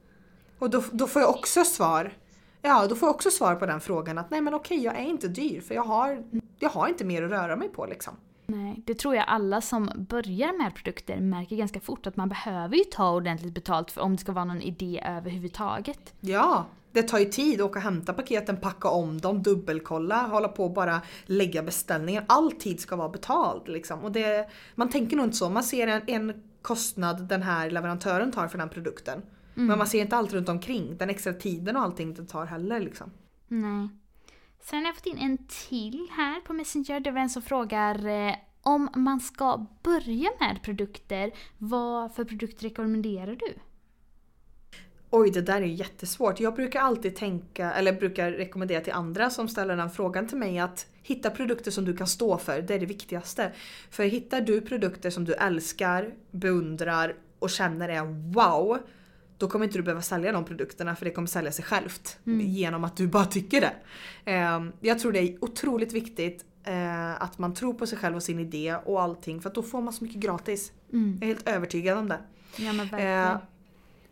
Och 0.60 0.70
då, 0.70 0.84
då 0.92 1.08
får 1.08 1.22
jag 1.22 1.30
också 1.30 1.64
svar. 1.64 2.14
Ja, 2.62 2.88
då 2.88 2.96
får 2.96 3.08
jag 3.08 3.16
också 3.16 3.32
svar 3.32 3.56
på 3.56 3.66
den 3.66 3.82
frågan 3.82 4.18
att 4.18 4.30
nej 4.32 4.42
men 4.42 4.54
okej, 4.54 4.84
jag 4.84 4.96
är 4.96 5.04
inte 5.04 5.28
dyr 5.28 5.62
för 5.62 5.76
jag 5.76 5.84
har, 5.84 6.24
jag 6.60 6.70
har 6.70 6.88
inte 6.88 7.06
mer 7.06 7.24
att 7.24 7.32
röra 7.32 7.56
mig 7.56 7.70
på 7.70 7.86
liksom. 7.86 8.14
Nej, 8.48 8.82
det 8.86 8.94
tror 8.94 9.16
jag 9.16 9.26
alla 9.28 9.62
som 9.62 9.90
börjar 9.96 10.64
med 10.64 10.76
produkter 10.76 11.20
märker 11.20 11.56
ganska 11.56 11.80
fort 11.80 12.08
att 12.08 12.16
man 12.16 12.30
behöver 12.30 12.76
ju 12.76 12.84
ta 12.84 13.12
ordentligt 13.12 13.54
betalt 13.54 13.92
för 13.92 14.02
om 14.02 14.16
det 14.16 14.22
ska 14.22 14.32
vara 14.32 14.46
någon 14.46 14.62
idé 14.62 15.04
överhuvudtaget. 15.06 16.14
Ja, 16.20 16.66
det 16.92 17.04
tar 17.04 17.20
ju 17.20 17.26
tid 17.26 17.62
att 17.62 17.70
åka 17.70 17.80
och 17.80 17.84
hämta 17.84 18.14
paketen, 18.14 18.58
packa 18.58 18.90
om 18.90 19.22
dem, 19.22 19.44
dubbelkolla, 19.44 20.28
hålla 20.28 20.48
på 20.48 20.64
och 20.64 20.74
bara 20.74 21.02
lägga 21.26 21.64
beställningar. 21.64 22.26
All 22.28 22.52
tid 22.52 22.80
ska 22.80 22.96
vara 22.96 23.10
betald 23.10 23.68
liksom. 23.68 24.00
Och 24.00 24.12
det, 24.12 24.50
man 24.76 24.90
tänker 24.90 25.18
nog 25.18 25.26
inte 25.26 25.38
så. 25.38 25.50
Man 25.50 25.64
ser 25.64 25.88
en, 25.88 26.02
en 26.08 26.44
kostnad 26.62 27.28
den 27.28 27.44
här 27.44 27.70
leverantören 27.70 28.32
tar 28.32 28.48
för 28.48 28.58
den 28.58 28.70
produkten. 28.70 29.22
Men 29.58 29.78
man 29.78 29.88
ser 29.88 30.02
inte 30.02 30.16
allt 30.16 30.34
runt 30.34 30.50
omkring. 30.50 30.98
Den 30.98 31.10
extra 31.10 31.34
tiden 31.34 31.76
och 31.76 31.82
allting 31.82 32.14
det 32.14 32.26
tar 32.26 32.46
heller 32.46 32.80
liksom. 32.80 33.12
Nej. 33.48 33.90
Sen 34.70 34.80
har 34.80 34.86
jag 34.86 34.96
fått 34.96 35.06
in 35.06 35.18
en 35.18 35.38
till 35.38 36.08
här 36.12 36.42
på 36.42 36.54
Messenger. 36.54 37.00
Det 37.00 37.12
var 37.12 37.22
en 37.22 37.30
som 37.30 37.42
frågar 37.42 38.08
eh, 38.08 38.36
om 38.62 38.90
man 38.96 39.20
ska 39.20 39.66
börja 39.84 40.30
med 40.40 40.60
produkter, 40.64 41.32
vad 41.58 42.16
för 42.16 42.24
produkt 42.24 42.64
rekommenderar 42.64 43.36
du? 43.36 43.54
Oj, 45.10 45.32
det 45.32 45.42
där 45.42 45.62
är 45.62 45.66
jättesvårt. 45.66 46.40
Jag 46.40 46.56
brukar 46.56 46.80
alltid 46.80 47.16
tänka, 47.16 47.74
eller 47.74 47.94
brukar 47.94 48.32
rekommendera 48.32 48.82
till 48.82 48.94
andra 48.94 49.30
som 49.30 49.48
ställer 49.48 49.78
den 49.78 49.90
frågan 49.90 50.28
till 50.28 50.38
mig 50.38 50.60
att 50.60 50.88
hitta 51.02 51.30
produkter 51.30 51.72
som 51.72 51.86
du 51.86 51.98
kan 51.98 52.08
stå 52.08 52.38
för. 52.38 52.62
Det 52.62 52.74
är 52.74 52.80
det 52.80 52.86
viktigaste. 52.86 53.52
För 53.90 54.04
hittar 54.04 54.42
du 54.42 54.62
produkter 54.62 55.10
som 55.10 55.26
du 55.26 55.34
älskar, 55.34 56.14
beundrar 56.32 57.16
och 57.40 57.50
känner 57.50 57.90
är 57.90 58.32
wow. 58.34 58.80
Då 59.38 59.48
kommer 59.48 59.66
inte 59.66 59.78
du 59.78 59.84
behöva 59.84 60.02
sälja 60.02 60.32
de 60.32 60.46
produkterna 60.46 60.96
för 60.96 61.06
det 61.06 61.12
kommer 61.12 61.28
sälja 61.28 61.52
sig 61.52 61.66
självt. 61.66 62.18
Genom 62.42 62.84
att 62.84 62.98
du 62.98 63.08
bara 63.08 63.26
tycker 63.26 63.62
det. 63.62 63.74
Eh, 64.32 64.64
Jag 64.82 65.00
tror 65.00 65.12
det 65.12 65.20
är 65.20 65.44
otroligt 65.44 65.94
viktigt 65.94 66.46
eh, 66.64 67.22
att 67.22 67.38
man 67.38 67.54
tror 67.54 67.74
på 67.74 67.88
sig 67.88 67.98
själv 67.98 68.16
och 68.16 68.24
sin 68.24 68.40
idé 68.40 68.76
och 68.86 69.02
allting. 69.02 69.42
För 69.42 69.50
att 69.50 69.56
då 69.56 69.64
får 69.64 69.82
man 69.82 69.94
så 69.94 70.04
mycket 70.04 70.20
gratis. 70.20 70.72
Mm. 70.94 71.18
Jag 71.22 71.30
är 71.30 71.34
helt 71.34 71.48
övertygad 71.50 71.98
om 71.98 72.10
det. 72.10 72.20
Ja 72.58 72.74
men 72.74 72.88
verkligen. 72.88 73.24
Eh, 73.28 73.38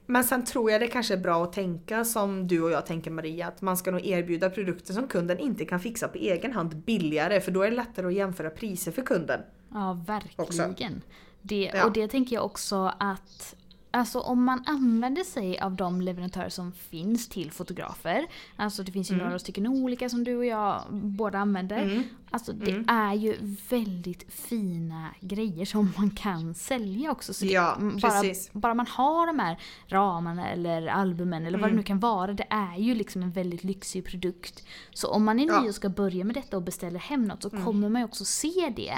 men 0.05 0.23
sen 0.23 0.45
tror 0.45 0.71
jag 0.71 0.81
det 0.81 0.87
kanske 0.87 1.13
är 1.13 1.17
bra 1.17 1.43
att 1.43 1.53
tänka 1.53 2.05
som 2.05 2.47
du 2.47 2.61
och 2.61 2.71
jag 2.71 2.85
tänker 2.85 3.11
Maria, 3.11 3.47
att 3.47 3.61
man 3.61 3.77
ska 3.77 3.91
nog 3.91 4.05
erbjuda 4.05 4.49
produkter 4.49 4.93
som 4.93 5.07
kunden 5.07 5.39
inte 5.39 5.65
kan 5.65 5.79
fixa 5.79 6.07
på 6.07 6.17
egen 6.17 6.51
hand 6.53 6.75
billigare 6.77 7.41
för 7.41 7.51
då 7.51 7.61
är 7.61 7.69
det 7.69 7.75
lättare 7.75 8.07
att 8.07 8.13
jämföra 8.13 8.49
priser 8.49 8.91
för 8.91 9.01
kunden. 9.01 9.41
Ja, 9.73 10.03
verkligen. 10.07 11.01
Det, 11.41 11.71
Ja. 11.73 11.85
Och 11.85 11.93
det 11.93 12.07
tänker 12.07 12.35
jag 12.35 12.45
också 12.45 12.93
att 12.99 13.55
Alltså 13.95 14.19
om 14.19 14.43
man 14.43 14.63
använder 14.65 15.23
sig 15.23 15.59
av 15.59 15.75
de 15.75 16.01
leverantörer 16.01 16.49
som 16.49 16.71
finns 16.71 17.29
till 17.29 17.51
fotografer. 17.51 18.25
Alltså 18.55 18.83
det 18.83 18.91
finns 18.91 19.11
ju 19.11 19.13
Mm. 19.13 19.25
några 19.25 19.39
stycken 19.39 19.67
olika 19.67 20.09
som 20.09 20.23
du 20.23 20.37
och 20.37 20.45
jag 20.45 20.81
båda 20.91 21.37
använder. 21.37 22.03
Alltså 22.31 22.53
det 22.53 22.71
Mm. 22.71 22.89
är 22.89 23.13
ju 23.13 23.37
väldigt 23.69 24.33
fina 24.33 25.07
grejer 25.21 25.65
som 25.65 25.93
man 25.97 26.09
kan 26.09 26.53
sälja 26.55 27.11
också. 27.11 27.33
Så 27.33 27.45
Ja, 27.45 27.77
bara, 27.79 28.21
precis. 28.21 28.49
bara 28.53 28.73
man 28.73 28.87
har 28.87 29.27
de 29.27 29.39
här 29.39 29.57
ramarna 29.87 30.49
eller 30.49 30.87
albumen 30.87 31.45
eller 31.45 31.57
vad 31.57 31.63
Mm. 31.69 31.75
det 31.75 31.81
nu 31.81 31.83
kan 31.83 31.99
vara. 31.99 32.33
Det 32.33 32.47
är 32.49 32.77
ju 32.77 32.95
liksom 32.95 33.23
en 33.23 33.31
väldigt 33.31 33.63
lyxig 33.63 34.05
produkt. 34.05 34.63
Så 34.93 35.07
om 35.07 35.23
man 35.23 35.39
är 35.39 35.45
Ja. 35.47 35.51
Mm. 35.53 35.63
ny 35.63 35.69
och 35.69 35.75
ska 35.75 35.89
börja 35.89 36.23
med 36.25 36.35
detta 36.35 36.57
och 36.57 36.63
beställer 36.63 36.99
hem 36.99 37.25
något 37.25 37.41
så 37.41 37.49
kommer 37.49 37.89
man 37.89 38.01
ju 38.01 38.05
också 38.05 38.25
se 38.25 38.73
det. 38.75 38.97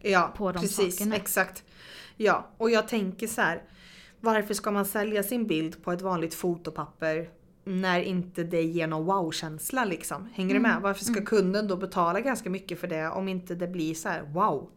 Ja, 0.00 0.32
På 0.36 0.52
de 0.52 0.60
precis. 0.60 0.96
sakerna. 0.98 1.16
Exakt. 1.16 1.64
Ja, 2.16 2.48
och 2.56 2.70
jag 2.70 2.88
tänker 2.88 3.26
så 3.26 3.40
här. 3.40 3.62
Varför 4.20 4.54
ska 4.54 4.70
man 4.70 4.84
sälja 4.84 5.22
sin 5.22 5.46
bild 5.46 5.82
på 5.84 5.92
ett 5.92 6.02
vanligt 6.02 6.34
fotopapper 6.34 7.28
när 7.64 8.00
inte 8.00 8.42
det 8.44 8.62
ger 8.62 8.86
någon 8.86 9.04
wow-känsla 9.06 9.84
liksom? 9.84 10.28
Hänger 10.34 10.50
Mm. 10.56 10.62
du 10.62 10.68
med? 10.68 10.82
Varför 10.82 11.04
ska 11.04 11.24
kunden 11.24 11.68
då 11.68 11.76
betala 11.76 12.20
ganska 12.20 12.50
mycket 12.50 12.80
för 12.80 12.86
det 12.86 13.08
om 13.08 13.28
inte 13.28 13.54
det 13.54 13.68
blir 13.68 13.94
så 13.94 14.08
här 14.08 14.22
wow? 14.22 14.70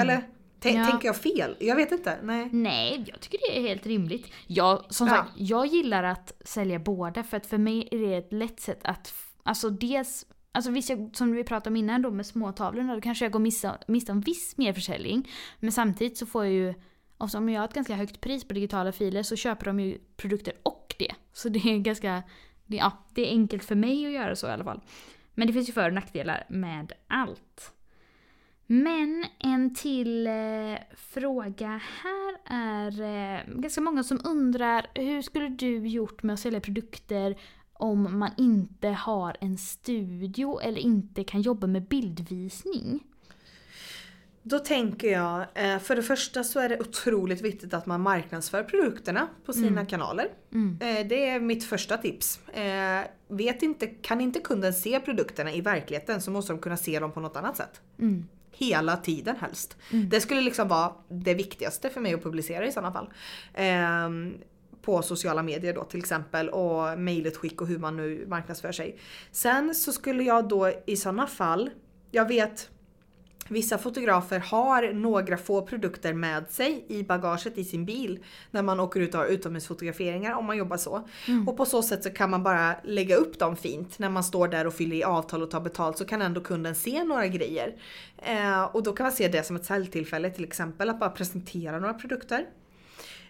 Eller? 0.00 0.16
T- 0.60 0.68
Mm. 0.70 0.80
Ja. 0.82 0.90
Tänker 0.90 1.08
jag 1.08 1.16
fel? 1.16 1.56
Jag 1.60 1.76
vet 1.76 1.92
inte. 1.92 2.18
Nej. 2.22 2.48
Nej, 2.52 3.04
jag 3.08 3.20
tycker 3.20 3.38
det 3.38 3.58
är 3.58 3.62
helt 3.62 3.86
rimligt. 3.86 4.26
Jag, 4.46 4.84
som 4.88 5.06
Ja. 5.06 5.14
sagt, 5.14 5.30
jag 5.36 5.66
gillar 5.66 6.02
att 6.02 6.32
sälja 6.44 6.78
båda 6.78 7.22
för 7.22 7.36
att 7.36 7.46
för 7.46 7.58
mig 7.58 7.88
är 7.90 7.98
det 7.98 8.14
ett 8.16 8.32
lätt 8.32 8.60
sätt 8.60 8.80
att, 8.84 9.14
alltså 9.42 9.70
dels 9.70 10.26
Alltså 10.54 10.70
visst, 10.70 10.90
jag, 10.90 11.10
som 11.14 11.32
vi 11.32 11.44
pratade 11.44 11.70
om 11.70 11.76
innan 11.76 12.02
då 12.02 12.10
med 12.10 12.26
småtavlorna, 12.26 12.94
då 12.94 13.00
kanske 13.00 13.24
jag 13.24 13.32
går 13.32 13.40
miste, 13.40 13.72
miste 13.88 14.12
om 14.12 14.20
viss 14.20 14.56
merförsäljning. 14.56 15.30
Men 15.60 15.72
samtidigt 15.72 16.18
så 16.18 16.26
får 16.26 16.44
jag 16.44 16.52
ju, 16.54 16.74
och 17.18 17.34
om 17.34 17.48
jag 17.48 17.60
har 17.60 17.68
ett 17.68 17.74
ganska 17.74 17.94
högt 17.94 18.20
pris 18.20 18.44
på 18.44 18.54
digitala 18.54 18.92
filer 18.92 19.22
så 19.22 19.36
köper 19.36 19.66
de 19.66 19.80
ju 19.80 19.98
produkter 20.16 20.54
och 20.62 20.94
det. 20.98 21.14
Så 21.32 21.48
det 21.48 21.58
är 21.58 21.78
ganska, 21.78 22.22
det, 22.66 22.76
ja, 22.76 22.92
det 23.14 23.22
är 23.22 23.30
enkelt 23.30 23.64
för 23.64 23.74
mig 23.74 24.06
att 24.06 24.12
göra 24.12 24.36
så 24.36 24.46
i 24.46 24.50
alla 24.50 24.64
fall. 24.64 24.80
Men 25.34 25.46
det 25.46 25.52
finns 25.52 25.68
ju 25.68 25.72
för 25.72 25.86
och 25.86 25.94
nackdelar 25.94 26.46
med 26.48 26.92
allt. 27.06 27.72
Men 28.66 29.24
en 29.38 29.74
till 29.74 30.26
eh, 30.26 30.78
fråga 30.96 31.80
här 32.02 32.36
är 32.44 33.00
eh, 33.00 33.54
ganska 33.60 33.80
många 33.80 34.02
som 34.02 34.20
undrar 34.24 34.86
hur 34.94 35.22
skulle 35.22 35.48
du 35.48 35.88
gjort 35.88 36.22
med 36.22 36.34
att 36.34 36.40
sälja 36.40 36.60
produkter 36.60 37.36
om 37.72 38.18
man 38.18 38.30
inte 38.36 38.88
har 38.88 39.36
en 39.40 39.58
studio 39.58 40.60
eller 40.60 40.80
inte 40.80 41.24
kan 41.24 41.42
jobba 41.42 41.66
med 41.66 41.88
bildvisning? 41.88 43.00
Då 44.42 44.58
tänker 44.58 45.12
jag, 45.12 45.40
eh, 45.54 45.78
för 45.78 45.96
det 45.96 46.02
första 46.02 46.44
så 46.44 46.60
är 46.60 46.68
det 46.68 46.80
otroligt 46.80 47.40
viktigt 47.40 47.74
att 47.74 47.86
man 47.86 48.00
marknadsför 48.00 48.62
produkterna 48.64 49.28
på 49.46 49.52
sina 49.52 49.86
kanaler. 49.86 50.28
Mm. 50.52 50.78
Eh, 50.80 51.06
Det 51.06 51.28
är 51.28 51.40
mitt 51.40 51.64
första 51.64 51.96
tips. 51.96 52.40
Eh, 52.48 53.00
Vet 53.28 53.62
inte, 53.62 53.86
kan 53.86 54.20
inte 54.20 54.40
kunden 54.40 54.74
se 54.74 55.00
produkterna 55.00 55.52
i 55.52 55.60
verkligheten 55.60 56.20
så 56.20 56.30
måste 56.30 56.52
de 56.52 56.58
kunna 56.58 56.76
se 56.76 56.98
dem 57.00 57.12
på 57.12 57.20
något 57.20 57.36
annat 57.36 57.56
sätt. 57.56 57.80
Mm. 57.98 58.24
Hela 58.50 58.96
tiden 58.96 59.36
helst. 59.36 59.76
Det 60.10 60.20
skulle 60.20 60.40
liksom 60.40 60.68
vara 60.68 60.92
det 61.08 61.34
viktigaste 61.34 61.90
för 61.90 62.00
mig 62.00 62.14
att 62.14 62.22
publicera 62.22 62.66
i 62.66 62.72
sådana 62.72 62.92
fall. 62.92 63.10
Ehm, 63.54 64.34
på 64.82 65.02
sociala 65.02 65.42
medier 65.42 65.74
då 65.74 65.84
till 65.84 65.98
exempel 66.00 66.48
och 66.48 66.98
mejlutskick 66.98 67.60
och 67.60 67.66
hur 67.66 67.78
man 67.78 67.96
nu 67.96 68.24
marknadsför 68.28 68.72
sig. 68.72 68.98
Sen 69.30 69.74
så 69.74 69.92
skulle 69.92 70.22
jag 70.22 70.48
då 70.48 70.72
i 70.86 70.96
sådana 70.96 71.26
fall, 71.26 71.70
jag 72.10 72.28
vet 72.28 72.70
Vissa 73.48 73.78
fotografer 73.78 74.38
har 74.38 74.92
några 74.92 75.36
få 75.36 75.62
produkter 75.62 76.12
med 76.12 76.50
sig 76.50 76.84
i 76.88 77.02
bagaget 77.02 77.58
i 77.58 77.64
sin 77.64 77.84
bil 77.84 78.18
när 78.50 78.62
man 78.62 78.80
åker 78.80 79.00
ut 79.00 79.14
och 79.14 79.20
har 79.20 79.26
utomhusfotograferingar 79.26 80.34
om 80.34 80.44
man 80.44 80.56
jobbar 80.56 80.76
så. 80.76 81.08
Och 81.46 81.56
på 81.56 81.66
så 81.66 81.82
sätt 81.82 82.02
så 82.02 82.10
kan 82.10 82.30
man 82.30 82.42
bara 82.42 82.76
lägga 82.84 83.16
upp 83.16 83.38
dem 83.38 83.56
fint 83.56 83.98
när 83.98 84.08
man 84.08 84.24
står 84.24 84.48
där 84.48 84.66
och 84.66 84.74
fyller 84.74 84.96
i 84.96 85.04
avtal 85.04 85.42
och 85.42 85.50
tar 85.50 85.60
betalt 85.60 85.98
så 85.98 86.04
kan 86.04 86.22
ändå 86.22 86.40
kunden 86.40 86.74
se 86.74 87.04
några 87.04 87.26
grejer. 87.26 87.74
Eh, 88.18 88.62
och 88.62 88.82
då 88.82 88.92
kan 88.92 89.04
man 89.04 89.12
se 89.12 89.28
det 89.28 89.42
som 89.42 89.56
ett 89.56 89.64
säljtillfälle 89.64 90.30
till 90.30 90.44
exempel 90.44 90.90
att 90.90 91.00
bara 91.00 91.10
presentera 91.10 91.78
några 91.78 91.94
produkter. 91.94 92.46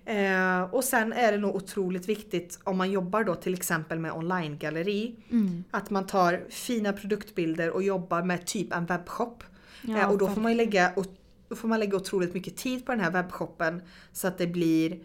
Eh, 0.04 0.62
och 0.62 0.84
sen 0.84 1.12
är 1.12 1.32
det 1.32 1.38
nog 1.38 1.56
otroligt 1.56 2.08
viktigt 2.08 2.60
om 2.64 2.78
man 2.78 2.90
jobbar 2.90 3.24
då 3.24 3.34
till 3.34 3.54
exempel 3.54 3.98
med 3.98 4.12
online-galleri. 4.12 5.16
Mm. 5.30 5.64
Att 5.70 5.90
man 5.90 6.06
tar 6.06 6.44
fina 6.50 6.92
produktbilder 6.92 7.70
och 7.70 7.82
jobbar 7.82 8.22
med 8.22 8.46
typ 8.46 8.72
en 8.72 8.86
webbshop. 8.86 9.44
Ja, 9.82 9.98
Eh, 9.98 10.10
och 10.10 10.18
då 10.18 10.28
får 10.28 10.40
man 10.40 10.56
lägga, 10.56 10.92
och, 10.96 11.06
då 11.48 11.56
får 11.56 11.68
man 11.68 11.80
lägga 11.80 11.96
otroligt 11.96 12.34
mycket 12.34 12.56
tid 12.56 12.86
på 12.86 12.92
den 12.92 13.00
här 13.00 13.10
webbshoppen 13.10 13.82
så 14.12 14.28
att 14.28 14.38
det 14.38 14.46
blir 14.46 15.00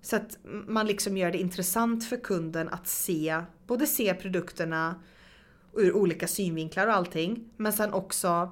så 0.00 0.16
att 0.16 0.38
man 0.44 0.86
liksom 0.86 1.16
gör 1.16 1.32
det 1.32 1.38
intressant 1.38 2.08
för 2.08 2.16
kunden 2.16 2.68
att 2.68 2.86
se, 2.86 3.42
både 3.66 3.86
se 3.86 4.14
produkterna 4.14 5.02
ur 5.74 5.92
olika 5.92 6.28
synvinklar 6.28 6.86
och 6.86 6.94
allting. 6.94 7.50
Men 7.56 7.72
sen 7.72 7.92
också, 7.92 8.50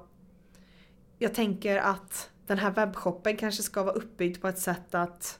jag 1.17 1.33
tänker 1.33 1.77
att 1.77 2.29
den 2.47 2.57
här 2.57 2.71
webbshoppen 2.71 3.37
kanske 3.37 3.63
ska 3.63 3.83
vara 3.83 3.95
uppbyggd 3.95 4.41
på 4.41 4.47
ett 4.47 4.59
sätt 4.59 4.95
att 4.95 5.39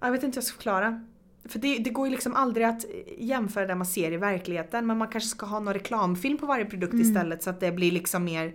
Ja, 0.00 0.06
Jag 0.06 0.12
vet 0.12 0.22
inte 0.22 0.36
hur 0.36 0.42
jag 0.42 0.44
ska 0.44 0.56
förklara. 0.56 1.06
För 1.50 1.58
det, 1.58 1.78
det 1.78 1.90
går 1.90 2.06
ju 2.06 2.10
liksom 2.12 2.34
aldrig 2.34 2.66
att 2.66 2.84
jämföra 3.18 3.66
det 3.66 3.74
man 3.74 3.86
ser 3.86 4.12
i 4.12 4.16
verkligheten 4.16 4.86
men 4.86 4.98
man 4.98 5.08
kanske 5.08 5.28
ska 5.30 5.46
ha 5.46 5.60
någon 5.60 5.74
reklamfilm 5.74 6.38
på 6.38 6.46
varje 6.46 6.64
produkt 6.64 6.92
Mm. 6.92 7.06
istället 7.06 7.42
så 7.42 7.50
att 7.50 7.60
det 7.60 7.72
blir 7.72 7.92
liksom 7.92 8.24
mer 8.24 8.52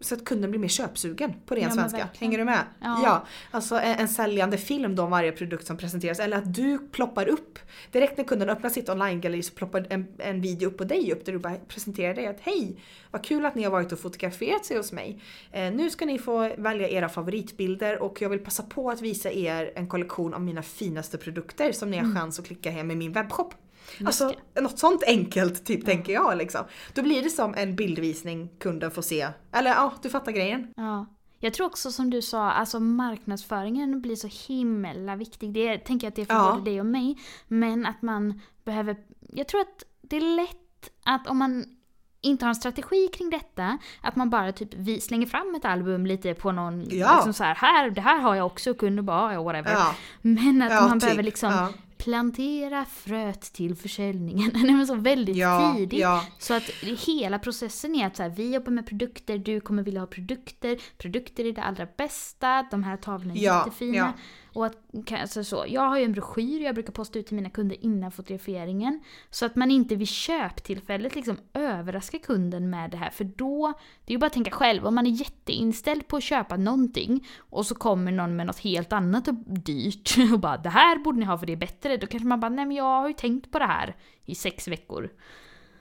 så 0.00 0.14
att 0.14 0.24
kunden 0.24 0.50
blir 0.50 0.60
mer 0.60 0.68
köpsugen 0.68 1.32
på 1.46 1.54
ren 1.54 1.62
Ja, 1.62 1.70
svenska. 1.70 1.98
verkligen. 1.98 2.30
Hänger 2.30 2.38
du 2.38 2.44
med? 2.44 2.64
Ja. 2.80 3.26
alltså 3.50 3.74
en, 3.74 3.98
en 3.98 4.08
säljande 4.08 4.58
film 4.58 4.96
då 4.96 5.02
om 5.02 5.10
varje 5.10 5.32
produkt 5.32 5.66
som 5.66 5.76
presenteras 5.76 6.18
eller 6.18 6.36
att 6.36 6.54
du 6.54 6.78
ploppar 6.78 7.28
upp 7.28 7.58
direkt 7.92 8.16
när 8.18 8.24
kunden 8.24 8.48
öppnar 8.50 8.70
sitt 8.70 8.88
online-galleri 8.88 9.42
så 9.42 9.54
ploppar 9.54 9.86
en, 9.90 10.06
en 10.18 10.40
video 10.40 10.68
upp 10.68 10.76
på 10.78 10.84
dig 10.84 11.12
upp 11.12 11.24
där 11.24 11.32
du 11.32 11.38
bara 11.38 11.54
presenterar 11.54 12.14
dig 12.14 12.26
att 12.26 12.40
hej 12.40 12.76
vad 13.10 13.24
kul 13.24 13.46
att 13.46 13.54
ni 13.54 13.62
har 13.64 13.70
varit 13.70 13.92
och 13.92 13.98
fotograferat 13.98 14.64
sig 14.64 14.76
hos 14.76 14.92
mig. 14.92 15.20
Eh, 15.52 15.72
nu 15.72 15.90
ska 15.90 16.06
ni 16.06 16.18
få 16.18 16.54
välja 16.58 16.88
era 16.88 17.08
favoritbilder 17.08 18.02
och 18.02 18.22
jag 18.22 18.28
vill 18.28 18.38
passa 18.38 18.62
på 18.62 18.90
att 18.90 19.00
visa 19.00 19.30
er 19.30 19.72
en 19.74 19.88
kollektion 19.88 20.34
av 20.34 20.40
mina 20.40 20.62
finaste 20.62 21.18
produkter 21.18 21.72
som 21.72 21.90
ni 21.90 21.96
har 21.96 22.14
chans 22.14 22.38
att 22.38 22.46
klicka 22.46 22.70
hem 22.70 22.90
i 22.90 22.94
min 22.94 23.12
webbshop. 23.12 23.54
Alltså 24.06 24.32
något 24.60 24.78
sånt 24.78 25.02
enkelt 25.06 25.64
typ 25.66 25.86
tänker 25.86 26.12
jag 26.12 26.38
liksom. 26.38 26.64
Då 26.94 27.02
blir 27.02 27.22
det 27.22 27.30
som 27.30 27.54
en 27.54 27.76
bildvisning 27.76 28.48
kunden 28.60 28.90
får 28.90 29.02
se. 29.02 29.28
Eller 29.52 29.70
ja, 29.70 29.92
du 30.02 30.10
fattar 30.10 30.32
grejen. 30.32 30.72
Ja. 30.76 31.06
Jag 31.40 31.54
tror 31.54 31.66
också 31.66 31.90
som 31.92 32.10
du 32.10 32.22
sa, 32.22 32.50
alltså 32.50 32.80
marknadsföringen 32.80 34.00
blir 34.00 34.16
så 34.16 34.28
himla 34.52 35.16
viktig. 35.16 35.52
Det 35.52 35.78
tänker 35.78 36.06
jag 36.06 36.10
att 36.10 36.16
det 36.16 36.22
är 36.22 36.26
för 36.26 36.34
Ja. 36.34 36.52
både 36.52 36.70
dig 36.70 36.80
och 36.80 36.86
mig. 36.86 37.18
Men 37.48 37.86
att 37.86 38.02
man 38.02 38.40
behöver, 38.64 38.96
jag 39.32 39.48
tror 39.48 39.60
att 39.60 39.84
det 40.02 40.16
är 40.16 40.36
lätt 40.36 40.90
att 41.04 41.26
om 41.26 41.36
man 41.38 41.64
inte 42.20 42.44
har 42.44 42.48
en 42.48 42.54
strategi 42.54 43.08
kring 43.08 43.30
detta, 43.30 43.78
att 44.02 44.16
man 44.16 44.30
bara 44.30 44.52
typ 44.52 44.68
vi 44.74 45.00
slänger 45.00 45.26
fram 45.26 45.54
ett 45.54 45.64
album 45.64 46.06
lite 46.06 46.34
på 46.34 46.52
någon, 46.52 46.84
Ja. 46.90 47.14
liksom 47.14 47.32
så 47.34 47.44
här, 47.44 47.54
här, 47.54 47.90
det 47.90 48.00
här 48.00 48.18
har 48.20 48.34
jag 48.34 48.46
också, 48.46 48.74
kunde 48.74 49.02
bara, 49.02 49.42
whatever. 49.42 49.72
Ja, 49.72 49.94
Men 50.22 50.62
att 50.62 50.72
ja 50.72 50.80
man 50.80 50.92
typ. 51.00 51.00
behöver 51.00 51.22
liksom 51.22 51.72
plantera 51.98 52.84
fröet 52.84 53.40
till 53.52 53.74
försäljningen. 53.76 54.50
Nej, 54.54 54.74
men 54.74 54.86
så 54.86 54.94
väldigt 54.94 55.36
ja, 55.36 55.74
tidigt. 55.76 56.00
ja. 56.00 56.24
Så 56.38 56.54
att 56.54 56.62
hela 57.06 57.38
processen 57.38 57.94
är 57.94 58.06
att 58.06 58.16
så 58.16 58.22
här, 58.22 58.30
vi 58.30 58.54
jobbar 58.54 58.72
med 58.72 58.86
produkter, 58.86 59.38
du 59.38 59.60
kommer 59.60 59.82
vilja 59.82 60.00
ha 60.00 60.06
produkter, 60.06 60.78
produkter 60.98 61.44
är 61.44 61.52
det 61.52 61.62
allra 61.62 61.86
bästa, 61.96 62.66
de 62.70 62.84
här 62.84 62.96
tavlorna 62.96 63.34
är 63.34 63.38
Ja, 63.44 63.58
jättefina. 63.64 63.96
ja. 63.96 64.12
Och 64.58 64.66
att, 64.66 64.76
alltså 65.12 65.44
så, 65.44 65.64
jag 65.68 65.82
har 65.82 65.98
ju 65.98 66.04
en 66.04 66.12
broschyr 66.12 66.60
jag 66.60 66.74
brukar 66.74 66.92
posta 66.92 67.18
ut 67.18 67.26
till 67.26 67.36
mina 67.36 67.50
kunder 67.50 67.84
innan 67.84 68.10
fotograferingen. 68.10 69.00
Så 69.30 69.46
att 69.46 69.56
man 69.56 69.70
inte 69.70 69.96
vid 69.96 70.08
köptillfället 70.08 71.14
liksom 71.14 71.36
överraskar 71.54 72.18
kunden 72.18 72.70
med 72.70 72.90
det 72.90 72.96
här. 72.96 73.10
För 73.10 73.24
då, 73.24 73.72
det 74.04 74.12
är 74.12 74.14
ju 74.14 74.18
bara 74.18 74.26
att 74.26 74.32
tänka 74.32 74.50
själv, 74.50 74.86
om 74.86 74.94
man 74.94 75.06
är 75.06 75.10
jätteinställd 75.10 76.08
på 76.08 76.16
att 76.16 76.22
köpa 76.22 76.56
någonting 76.56 77.26
och 77.38 77.66
så 77.66 77.74
kommer 77.74 78.12
någon 78.12 78.36
med 78.36 78.46
något 78.46 78.58
helt 78.58 78.92
annat 78.92 79.28
och 79.28 79.34
dyrt 79.46 80.14
och 80.32 80.40
bara 80.40 80.56
det 80.56 80.68
här 80.68 80.98
borde 80.98 81.18
ni 81.18 81.24
ha 81.24 81.38
för 81.38 81.46
det 81.46 81.52
är 81.52 81.56
bättre. 81.56 81.96
Då 81.96 82.06
kanske 82.06 82.28
man 82.28 82.40
bara 82.40 82.48
nej 82.48 82.66
men 82.66 82.76
jag 82.76 83.00
har 83.00 83.08
ju 83.08 83.14
tänkt 83.14 83.50
på 83.50 83.58
det 83.58 83.66
här 83.66 83.96
i 84.24 84.34
sex 84.34 84.68
veckor. 84.68 85.10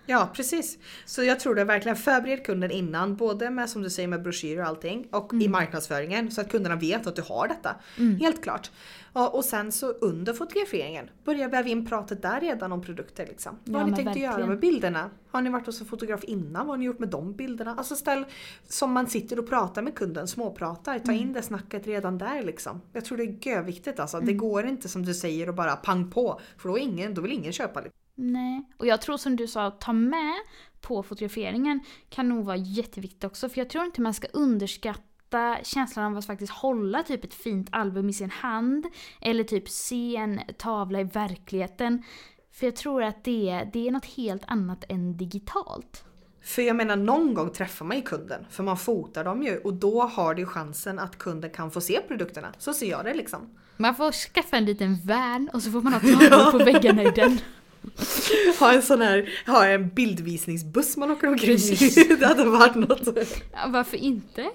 Ja 0.09 0.29
precis. 0.33 0.77
Så 1.05 1.23
jag 1.23 1.39
tror 1.39 1.55
det 1.55 1.63
verkligen 1.63 1.95
förbered 1.95 2.45
kunden 2.45 2.71
innan, 2.71 3.15
både 3.15 3.49
med 3.49 3.69
som 3.69 3.81
du 3.81 3.89
säger 3.89 4.07
med 4.07 4.23
broschyrer 4.23 4.61
och 4.61 4.67
allting 4.67 5.07
och 5.11 5.33
i 5.33 5.47
marknadsföringen 5.47 6.31
så 6.31 6.41
att 6.41 6.51
kunderna 6.51 6.75
vet 6.75 7.07
att 7.07 7.15
du 7.15 7.21
har 7.21 7.47
detta. 7.47 7.75
Helt 8.19 8.43
klart. 8.43 8.71
Ja, 9.13 9.27
och 9.29 9.45
sen 9.45 9.71
så 9.71 9.91
under 9.91 10.33
fotograferingen, 10.33 11.09
börja 11.25 11.47
väva 11.47 11.69
in 11.69 11.85
pratet 11.85 12.21
där 12.21 12.41
redan 12.41 12.71
om 12.71 12.81
produkter 12.81 13.25
liksom. 13.25 13.57
Vad 13.63 13.75
Ja, 13.75 13.83
har 13.83 13.89
ni 13.89 13.95
tänkt 13.95 14.09
att 14.09 14.17
göra 14.17 14.27
verkligen. 14.29 14.49
med 14.49 14.59
bilderna? 14.59 15.09
Har 15.31 15.41
ni 15.41 15.49
varit 15.49 15.65
hos 15.65 15.81
en 15.81 15.87
fotograf 15.87 16.23
innan? 16.23 16.67
Vad 16.67 16.73
har 16.73 16.77
ni 16.77 16.85
gjort 16.85 16.99
med 16.99 17.09
de 17.09 17.33
bilderna? 17.33 17.75
Alltså 17.77 17.95
ställ 17.95 18.25
som 18.67 18.91
man 18.91 19.07
sitter 19.07 19.39
och 19.39 19.49
pratar 19.49 19.81
med 19.81 19.95
kunden, 19.95 20.27
småpratar, 20.27 20.99
ta 20.99 21.11
in 21.11 21.33
det 21.33 21.41
snacket 21.41 21.87
redan 21.87 22.17
där 22.17 22.43
liksom. 22.43 22.81
Jag 22.93 23.05
tror 23.05 23.17
det 23.17 23.23
är 23.23 23.47
görviktigt 23.47 23.99
alltså. 23.99 24.19
Det 24.19 24.33
går 24.33 24.65
inte 24.65 24.89
som 24.89 25.05
du 25.05 25.13
säger 25.13 25.49
och 25.49 25.55
bara 25.55 25.75
pang 25.75 26.11
på. 26.11 26.39
För 26.57 26.69
då, 26.69 26.77
ingen, 26.77 27.13
då 27.13 27.21
vill 27.21 27.31
ingen 27.31 27.53
köpa. 27.53 27.81
Liksom. 27.81 27.97
Nej, 28.19 28.63
och 28.77 28.87
jag 28.87 29.01
tror 29.01 29.17
som 29.17 29.35
du 29.35 29.47
sa, 29.47 29.65
att 29.65 29.81
ta 29.81 29.93
med 29.93 30.33
på 30.81 31.03
fotograferingen 31.03 31.79
kan 32.09 32.29
nog 32.29 32.45
vara 32.45 32.57
jätteviktigt 32.57 33.23
också. 33.23 33.49
För 33.49 33.57
jag 33.57 33.69
tror 33.69 33.85
inte 33.85 34.01
man 34.01 34.13
ska 34.13 34.27
underskatta 34.33 35.57
känslan 35.63 36.11
av 36.11 36.17
att 36.17 36.25
faktiskt 36.25 36.53
hålla 36.53 37.03
typ 37.03 37.23
ett 37.23 37.33
fint 37.33 37.69
album 37.71 38.09
i 38.09 38.13
sin 38.13 38.29
hand. 38.29 38.85
Eller 39.21 39.43
typ 39.43 39.69
se 39.69 40.15
en 40.15 40.41
tavla 40.57 40.99
i 40.99 41.03
verkligheten. 41.03 42.03
För 42.51 42.67
jag 42.67 42.75
tror 42.75 43.03
att 43.03 43.23
det, 43.23 43.69
det 43.73 43.87
är 43.87 43.91
något 43.91 44.05
helt 44.05 44.43
annat 44.47 44.83
än 44.89 45.17
digitalt. 45.17 46.03
För 46.41 46.61
jag 46.61 46.75
menar 46.75 46.95
någon 46.95 47.33
gång 47.33 47.49
träffar 47.49 47.85
man 47.85 47.97
ju 47.97 48.03
kunden 48.03 48.45
för 48.49 48.63
man 48.63 48.77
fotar 48.77 49.23
dem 49.23 49.43
ju 49.43 49.57
och 49.57 49.73
då 49.73 50.01
har 50.01 50.33
du 50.33 50.45
chansen 50.45 50.99
att 50.99 51.17
kunden 51.17 51.49
kan 51.49 51.71
få 51.71 51.81
se 51.81 51.99
produkterna. 52.07 52.47
Så 52.57 52.73
ser 52.73 52.89
jag 52.89 53.05
det 53.05 53.13
liksom. 53.13 53.57
Man 53.77 53.95
får 53.95 54.11
skaffa 54.11 54.57
en 54.57 54.65
liten 54.65 54.97
van 55.05 55.49
och 55.53 55.63
så 55.63 55.71
får 55.71 55.81
man 55.81 55.93
ha 55.93 55.99
tavlor 56.29 56.51
på 56.51 56.57
väggarna 56.57 57.03
i 57.03 57.11
den. 57.15 57.39
Ha 58.59 58.73
en 58.73 58.81
sån 58.81 59.01
här, 59.01 59.29
ha 59.45 59.65
en 59.65 59.89
bildvisningsbuss 59.89 60.97
man 60.97 61.11
åker 61.11 61.27
omkring 61.27 61.57
i. 61.57 62.15
Det 62.19 62.25
hade 62.25 62.43
varit 62.45 62.75
något. 62.75 63.07
Ja, 63.53 63.67
varför 63.67 63.97
inte? 63.97 64.49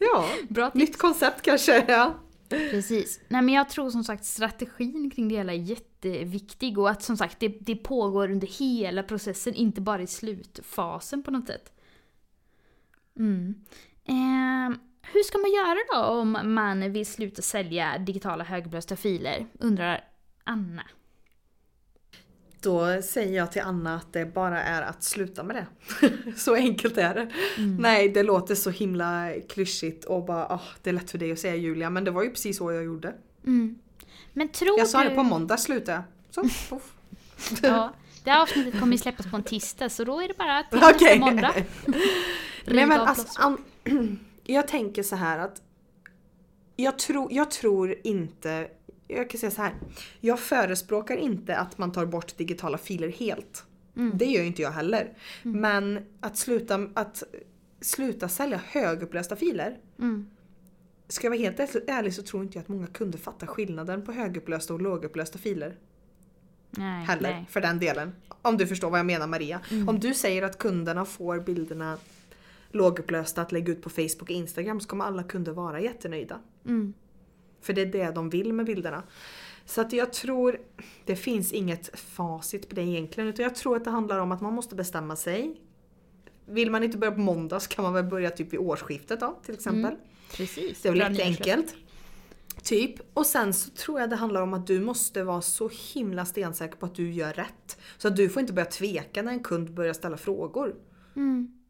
Ja, 0.00 0.28
Bra 0.48 0.70
tips. 0.70 0.74
nytt 0.80 0.98
koncept 0.98 1.42
kanske. 1.42 1.84
Ja. 1.88 2.14
Precis. 2.48 3.20
Nej 3.28 3.42
men 3.42 3.54
jag 3.54 3.68
tror 3.68 3.90
som 3.90 4.04
sagt 4.04 4.24
strategin 4.24 5.10
kring 5.10 5.28
det 5.28 5.36
hela 5.36 5.52
är 5.52 5.56
jätteviktig 5.56 6.78
och 6.78 6.90
att 6.90 7.02
som 7.02 7.16
sagt 7.16 7.40
det, 7.40 7.48
det 7.48 7.76
pågår 7.76 8.30
under 8.30 8.46
hela 8.46 9.02
processen, 9.02 9.54
inte 9.54 9.80
bara 9.80 10.02
i 10.02 10.06
slutfasen 10.06 11.22
på 11.22 11.30
något 11.30 11.46
sätt. 11.46 11.72
Mm. 13.18 13.54
Eh, 14.04 14.78
hur 15.12 15.22
ska 15.22 15.38
man 15.38 15.50
göra 15.52 15.78
då 15.94 16.20
om 16.20 16.54
man 16.54 16.92
vill 16.92 17.06
sluta 17.06 17.42
sälja 17.42 17.98
digitala 17.98 18.44
högupplösta 18.44 18.96
filer? 18.96 19.46
Undrar 19.60 20.04
Anna. 20.44 20.82
Då 22.64 23.02
säger 23.02 23.36
jag 23.36 23.52
till 23.52 23.62
Anna 23.62 23.96
att 23.96 24.12
det 24.12 24.34
bara 24.34 24.62
är 24.62 24.82
att 24.82 25.02
sluta 25.02 25.42
med 25.42 25.56
det. 25.56 25.66
så 26.36 26.54
enkelt 26.54 26.98
är 26.98 27.14
det. 27.14 27.32
Nej, 27.78 28.08
det 28.08 28.22
låter 28.22 28.54
så 28.54 28.70
himla 28.70 29.32
klyschigt 29.48 30.04
och 30.04 30.24
bara 30.24 30.46
ah, 30.46 30.62
det 30.82 30.90
är 30.90 30.94
lätt 30.94 31.10
för 31.10 31.18
dig 31.18 31.32
att 31.32 31.38
säga 31.38 31.56
Julia 31.56 31.90
men 31.90 32.04
det 32.04 32.10
var 32.10 32.22
ju 32.22 32.30
precis 32.30 32.58
så 32.58 32.72
jag 32.72 32.84
gjorde. 32.84 33.14
Mm. 33.46 33.78
Men 34.32 34.48
tror 34.48 34.78
Jag 34.78 34.88
sa 34.88 35.02
du... 35.02 35.08
det 35.08 35.14
på 35.14 35.22
måndag 35.22 35.56
slutade 35.56 36.02
jag. 36.30 36.50
Så. 36.50 36.80
Ja, 37.62 37.94
det 38.24 38.30
här 38.30 38.42
avsnittet 38.42 38.80
kommer 38.80 38.96
släppas 38.96 39.26
på 39.26 39.36
en 39.36 39.42
tisdag 39.42 39.88
så 39.88 40.04
då 40.04 40.20
är 40.20 40.28
det 40.28 40.38
bara 40.38 40.62
till 40.62 40.78
Okej. 40.78 41.18
nästa 41.18 41.18
måndag. 41.18 41.54
Nej 42.64 42.86
men 42.86 43.00
alltså, 43.00 43.40
an, 43.40 43.58
jag 44.44 44.68
tänker 44.68 45.02
så 45.02 45.16
här 45.16 45.38
att 45.38 45.62
jag, 46.76 46.98
tror 46.98 47.32
jag 47.32 47.50
tror 47.50 47.94
inte, 48.04 48.68
jag 49.08 49.30
kan 49.30 49.40
säga 49.40 49.50
så 49.50 49.62
här. 49.62 49.74
Jag 50.20 50.40
förespråkar 50.40 51.16
inte 51.16 51.56
att 51.56 51.78
man 51.78 51.92
tar 51.92 52.06
bort 52.06 52.36
digitala 52.36 52.78
filer 52.78 53.08
helt. 53.08 53.64
Mm. 53.96 54.18
Det 54.18 54.24
gör 54.24 54.40
ju 54.40 54.46
inte 54.46 54.62
jag 54.62 54.70
heller. 54.70 55.12
Men 55.42 56.06
att 56.20 56.36
sluta, 56.36 56.88
att 56.94 57.22
sluta 57.80 58.28
sälja 58.28 58.60
högupplösta 58.66 59.36
filer. 59.36 59.78
Mm. 59.98 60.30
Ska 61.08 61.26
jag 61.26 61.30
vara 61.30 61.40
helt 61.40 61.60
ärlig 61.88 62.14
så 62.14 62.22
tror 62.22 62.42
inte 62.42 62.58
jag 62.58 62.62
att 62.62 62.68
många 62.68 62.86
kunder 62.86 63.18
fattar 63.18 63.46
skillnaden 63.46 64.04
på 64.04 64.12
högupplösta 64.12 64.74
och 64.74 64.82
lågupplösta 64.82 65.38
filer. 65.38 65.76
Nej, 66.70 67.04
Heller, 67.04 67.30
nej. 67.30 67.46
för 67.50 67.60
den 67.60 67.78
delen. 67.78 68.12
Om 68.42 68.56
du 68.56 68.66
förstår 68.66 68.90
vad 68.90 68.98
jag 68.98 69.06
menar 69.06 69.26
Maria. 69.26 69.60
Mm. 69.70 69.88
Om 69.88 70.00
du 70.00 70.14
säger 70.14 70.42
att 70.42 70.58
kunderna 70.58 71.04
får 71.04 71.40
bilderna 71.40 71.98
lågupplösta 72.70 73.42
att 73.42 73.52
lägga 73.52 73.72
ut 73.72 73.82
på 73.82 73.90
Facebook 73.90 74.22
och 74.22 74.30
Instagram 74.30 74.80
så 74.80 74.88
kommer 74.88 75.04
alla 75.04 75.22
kunder 75.22 75.52
vara 75.52 75.80
jättenöjda. 75.80 76.40
Mm. 76.64 76.94
För 77.64 77.72
det 77.72 77.80
är 77.80 77.86
det 77.86 78.10
de 78.10 78.30
vill 78.30 78.52
med 78.52 78.66
bilderna. 78.66 79.02
Så 79.66 79.80
att 79.80 79.92
jag 79.92 80.12
tror, 80.12 80.58
det 81.04 81.16
finns 81.16 81.52
inget 81.52 81.98
facit 81.98 82.68
på 82.68 82.74
det 82.74 82.82
egentligen. 82.82 83.28
Utan 83.28 83.42
jag 83.42 83.54
tror 83.54 83.76
att 83.76 83.84
det 83.84 83.90
handlar 83.90 84.18
om 84.18 84.32
att 84.32 84.40
man 84.40 84.54
måste 84.54 84.74
bestämma 84.74 85.16
sig. 85.16 85.60
Vill 86.46 86.70
man 86.70 86.82
inte 86.82 86.98
börja 86.98 87.12
på 87.12 87.20
måndag 87.20 87.60
så 87.60 87.68
kan 87.68 87.82
man 87.82 87.92
väl 87.92 88.04
börja 88.04 88.30
typ 88.30 88.52
vid 88.52 88.60
årsskiftet 88.60 89.20
då 89.20 89.38
till 89.44 89.54
exempel. 89.54 89.92
Mm. 89.92 89.96
Precis. 90.32 90.82
Det 90.82 90.88
är 90.88 90.92
väl 90.92 91.00
jätteenkelt. 91.00 91.76
Typ. 92.62 92.94
Och 93.14 93.26
sen 93.26 93.52
så 93.52 93.70
tror 93.70 94.00
jag 94.00 94.10
det 94.10 94.16
handlar 94.16 94.42
om 94.42 94.54
att 94.54 94.66
du 94.66 94.80
måste 94.80 95.24
vara 95.24 95.42
så 95.42 95.70
himla 95.94 96.24
stensäker 96.24 96.76
på 96.76 96.86
att 96.86 96.94
du 96.94 97.12
gör 97.12 97.32
rätt. 97.32 97.78
Så 97.98 98.08
att 98.08 98.16
du 98.16 98.28
får 98.28 98.40
inte 98.40 98.52
börja 98.52 98.66
tveka 98.70 99.22
när 99.22 99.32
en 99.32 99.42
kund 99.42 99.74
börjar 99.74 99.92
ställa 99.92 100.16
frågor. 100.16 100.74
Mm. 101.16 101.63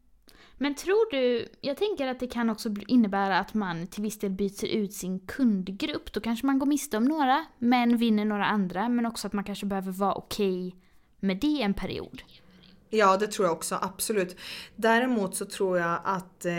Men 0.57 0.75
tror 0.75 1.11
du, 1.11 1.47
jag 1.61 1.77
tänker 1.77 2.07
att 2.07 2.19
det 2.19 2.27
kan 2.27 2.49
också 2.49 2.69
innebära 2.87 3.39
att 3.39 3.53
man 3.53 3.87
till 3.87 4.03
viss 4.03 4.19
del 4.19 4.31
byter 4.31 4.65
ut 4.65 4.93
sin 4.93 5.19
kundgrupp. 5.19 6.13
Då 6.13 6.19
kanske 6.19 6.45
man 6.45 6.59
går 6.59 6.65
miste 6.65 6.97
om 6.97 7.05
några, 7.05 7.45
men 7.59 7.97
vinner 7.97 8.25
några 8.25 8.45
andra. 8.45 8.89
Men 8.89 9.05
också 9.05 9.27
att 9.27 9.33
man 9.33 9.43
kanske 9.43 9.65
behöver 9.65 9.91
vara 9.91 10.15
okej 10.15 10.75
med 11.19 11.37
det 11.37 11.61
en 11.61 11.73
period. 11.73 12.21
Ja, 12.89 13.17
det 13.17 13.27
tror 13.27 13.47
jag 13.47 13.53
också, 13.53 13.79
absolut. 13.81 14.37
Däremot 14.75 15.35
så 15.35 15.45
tror 15.45 15.79
jag 15.79 15.99
att 16.03 16.45
eh, 16.45 16.53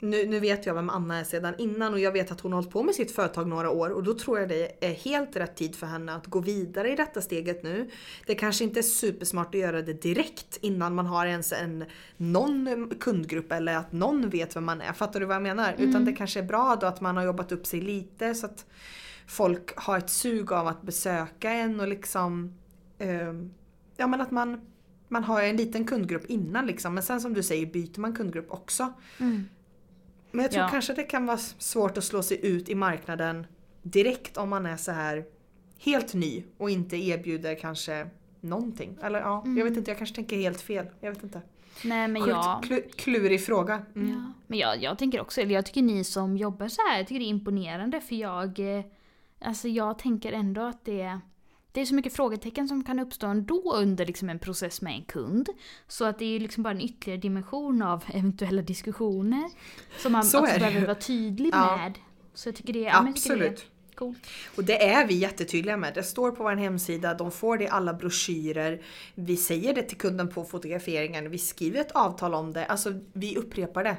nu, 0.00 0.26
nu 0.26 0.40
vet 0.40 0.66
jag 0.66 0.74
vem 0.74 0.90
Anna 0.90 1.18
är 1.18 1.24
sedan 1.24 1.54
innan 1.58 1.92
och 1.92 2.00
jag 2.00 2.12
vet 2.12 2.30
att 2.32 2.40
hon 2.40 2.52
har 2.52 2.56
hållit 2.56 2.72
på 2.72 2.82
med 2.82 2.94
sitt 2.94 3.10
företag 3.10 3.48
några 3.48 3.70
år 3.70 3.90
och 3.90 4.02
då 4.02 4.14
tror 4.14 4.38
jag 4.38 4.48
det 4.48 4.86
är 4.86 4.92
helt 4.92 5.36
rätt 5.36 5.56
tid 5.56 5.76
för 5.76 5.86
henne 5.86 6.14
att 6.14 6.26
gå 6.26 6.40
vidare 6.40 6.92
i 6.92 6.96
detta 6.96 7.20
steget 7.20 7.62
nu. 7.62 7.90
Det 8.26 8.34
kanske 8.34 8.64
inte 8.64 8.80
är 8.80 8.82
supersmart 8.82 9.54
att 9.54 9.60
göra 9.60 9.82
det 9.82 10.02
direkt 10.02 10.58
innan 10.60 10.94
man 10.94 11.06
har 11.06 11.26
ens 11.26 11.52
en 11.52 11.84
någon 12.16 12.90
kundgrupp 13.00 13.52
eller 13.52 13.76
att 13.76 13.92
någon 13.92 14.30
vet 14.30 14.56
vem 14.56 14.64
man 14.64 14.80
är. 14.80 14.92
Fattar 14.92 15.20
du 15.20 15.26
vad 15.26 15.36
jag 15.36 15.42
menar? 15.42 15.74
Utan 15.78 16.04
det 16.04 16.12
kanske 16.12 16.40
är 16.40 16.44
bra 16.44 16.76
då 16.80 16.86
att 16.86 17.00
man 17.00 17.16
har 17.16 17.24
jobbat 17.24 17.52
upp 17.52 17.66
sig 17.66 17.80
lite 17.80 18.34
så 18.34 18.46
att 18.46 18.66
folk 19.26 19.76
har 19.76 19.98
ett 19.98 20.10
sug 20.10 20.52
av 20.52 20.66
att 20.66 20.82
besöka 20.82 21.50
en 21.50 21.80
och 21.80 21.88
liksom 21.88 22.54
eh, 22.98 23.32
Ja 23.96 24.06
men 24.06 24.20
att 24.20 24.30
man 24.30 24.60
man 25.08 25.24
har 25.24 25.42
en 25.42 25.56
liten 25.56 25.84
kundgrupp 25.84 26.26
innan 26.26 26.66
liksom 26.66 26.94
men 26.94 27.02
sen 27.02 27.20
som 27.20 27.34
du 27.34 27.42
säger 27.42 27.66
byter 27.66 28.00
man 28.00 28.12
kundgrupp 28.12 28.50
också. 28.50 28.92
Mm. 29.18 29.44
Men 30.38 30.42
jag 30.42 30.52
tror 30.52 30.64
Ja. 30.64 30.68
kanske 30.70 30.92
det 30.94 31.02
kan 31.02 31.26
vara 31.26 31.36
svårt 31.38 31.98
att 31.98 32.04
slå 32.04 32.22
sig 32.22 32.46
ut 32.46 32.68
i 32.68 32.74
marknaden 32.74 33.46
direkt 33.82 34.36
om 34.36 34.48
man 34.48 34.66
är 34.66 34.76
så 34.76 34.92
här 34.92 35.24
helt 35.78 36.14
ny 36.14 36.44
och 36.58 36.70
inte 36.70 36.96
erbjuder 36.96 37.54
kanske 37.54 38.06
någonting. 38.40 38.98
Eller 39.02 39.20
ja, 39.20 39.42
jag 39.56 39.64
vet 39.64 39.76
inte, 39.76 39.90
jag 39.90 39.98
kanske 39.98 40.14
tänker 40.16 40.36
helt 40.36 40.60
fel. 40.60 40.86
Jag 41.00 41.10
vet 41.14 41.22
inte. 41.22 41.42
Nej 41.84 42.08
men 42.08 42.22
Sjukt 42.22 42.34
jag... 42.36 42.62
klu- 42.64 42.88
klurig 42.96 43.44
fråga. 43.46 43.82
Mm. 43.96 44.08
Ja. 44.10 44.32
Men 44.46 44.58
jag, 44.58 44.82
jag 44.82 44.98
tänker 44.98 45.20
också, 45.20 45.40
eller 45.40 45.54
jag 45.54 45.66
tycker 45.66 45.82
ni 45.82 46.04
som 46.04 46.36
jobbar 46.36 46.68
så 46.68 46.80
här, 46.90 46.98
jag 46.98 47.06
tycker 47.08 47.18
det 47.20 47.26
är 47.26 47.28
imponerande 47.30 48.00
för 48.00 48.14
jag... 48.16 48.78
eh, 48.78 48.84
Alltså 49.40 49.68
jag 49.68 49.98
tänker 49.98 50.32
ändå 50.32 50.60
att 50.62 50.84
det... 50.84 51.20
Det 51.78 51.82
är 51.82 51.86
så 51.86 51.94
mycket 51.94 52.12
frågetecken 52.12 52.68
som 52.68 52.84
kan 52.84 52.98
uppstå 52.98 53.26
ändå 53.26 53.72
under 53.74 54.06
liksom 54.06 54.28
en 54.30 54.38
process 54.38 54.80
med 54.82 54.92
en 54.94 55.02
kund. 55.04 55.48
Så 55.88 56.04
att 56.04 56.18
det 56.18 56.36
är 56.36 56.40
liksom 56.40 56.62
bara 56.62 56.70
en 56.70 56.80
ytterligare 56.80 57.20
dimension 57.20 57.82
av 57.82 58.04
eventuella 58.14 58.62
diskussioner. 58.62 59.50
Som 59.98 60.12
man 60.12 60.24
Så 60.24 60.40
också 60.40 60.52
är 60.54 60.58
behöver 60.58 60.86
vara 60.86 60.94
tydlig 60.94 61.50
Ja. 61.52 61.76
med. 61.76 61.98
Så 62.34 62.48
jag 62.48 62.56
tycker 62.56 62.72
det, 62.72 62.78
ja, 62.78 63.02
men 63.02 63.06
jag 63.06 63.16
tycker 63.22 63.36
det 63.36 63.44
Absolut. 63.46 63.70
är 63.92 63.94
coolt. 63.96 64.26
Och 64.56 64.64
det 64.64 64.88
är 64.88 65.06
vi 65.06 65.14
jättetydliga 65.14 65.76
med. 65.76 65.94
Det 65.94 66.02
står 66.02 66.30
på 66.30 66.42
vår 66.42 66.56
hemsida, 66.56 67.14
de 67.14 67.30
får 67.30 67.58
det 67.58 67.64
i 67.64 67.68
alla 67.68 67.94
broschyrer. 67.94 68.82
Vi 69.14 69.36
säger 69.36 69.74
det 69.74 69.82
till 69.82 69.98
kunden 69.98 70.28
på 70.28 70.44
fotograferingen, 70.44 71.30
vi 71.30 71.38
skriver 71.38 71.80
ett 71.80 71.92
avtal 71.92 72.34
om 72.34 72.52
det. 72.52 72.66
Alltså 72.66 72.92
vi 73.12 73.36
upprepar 73.36 73.84
det 73.84 73.96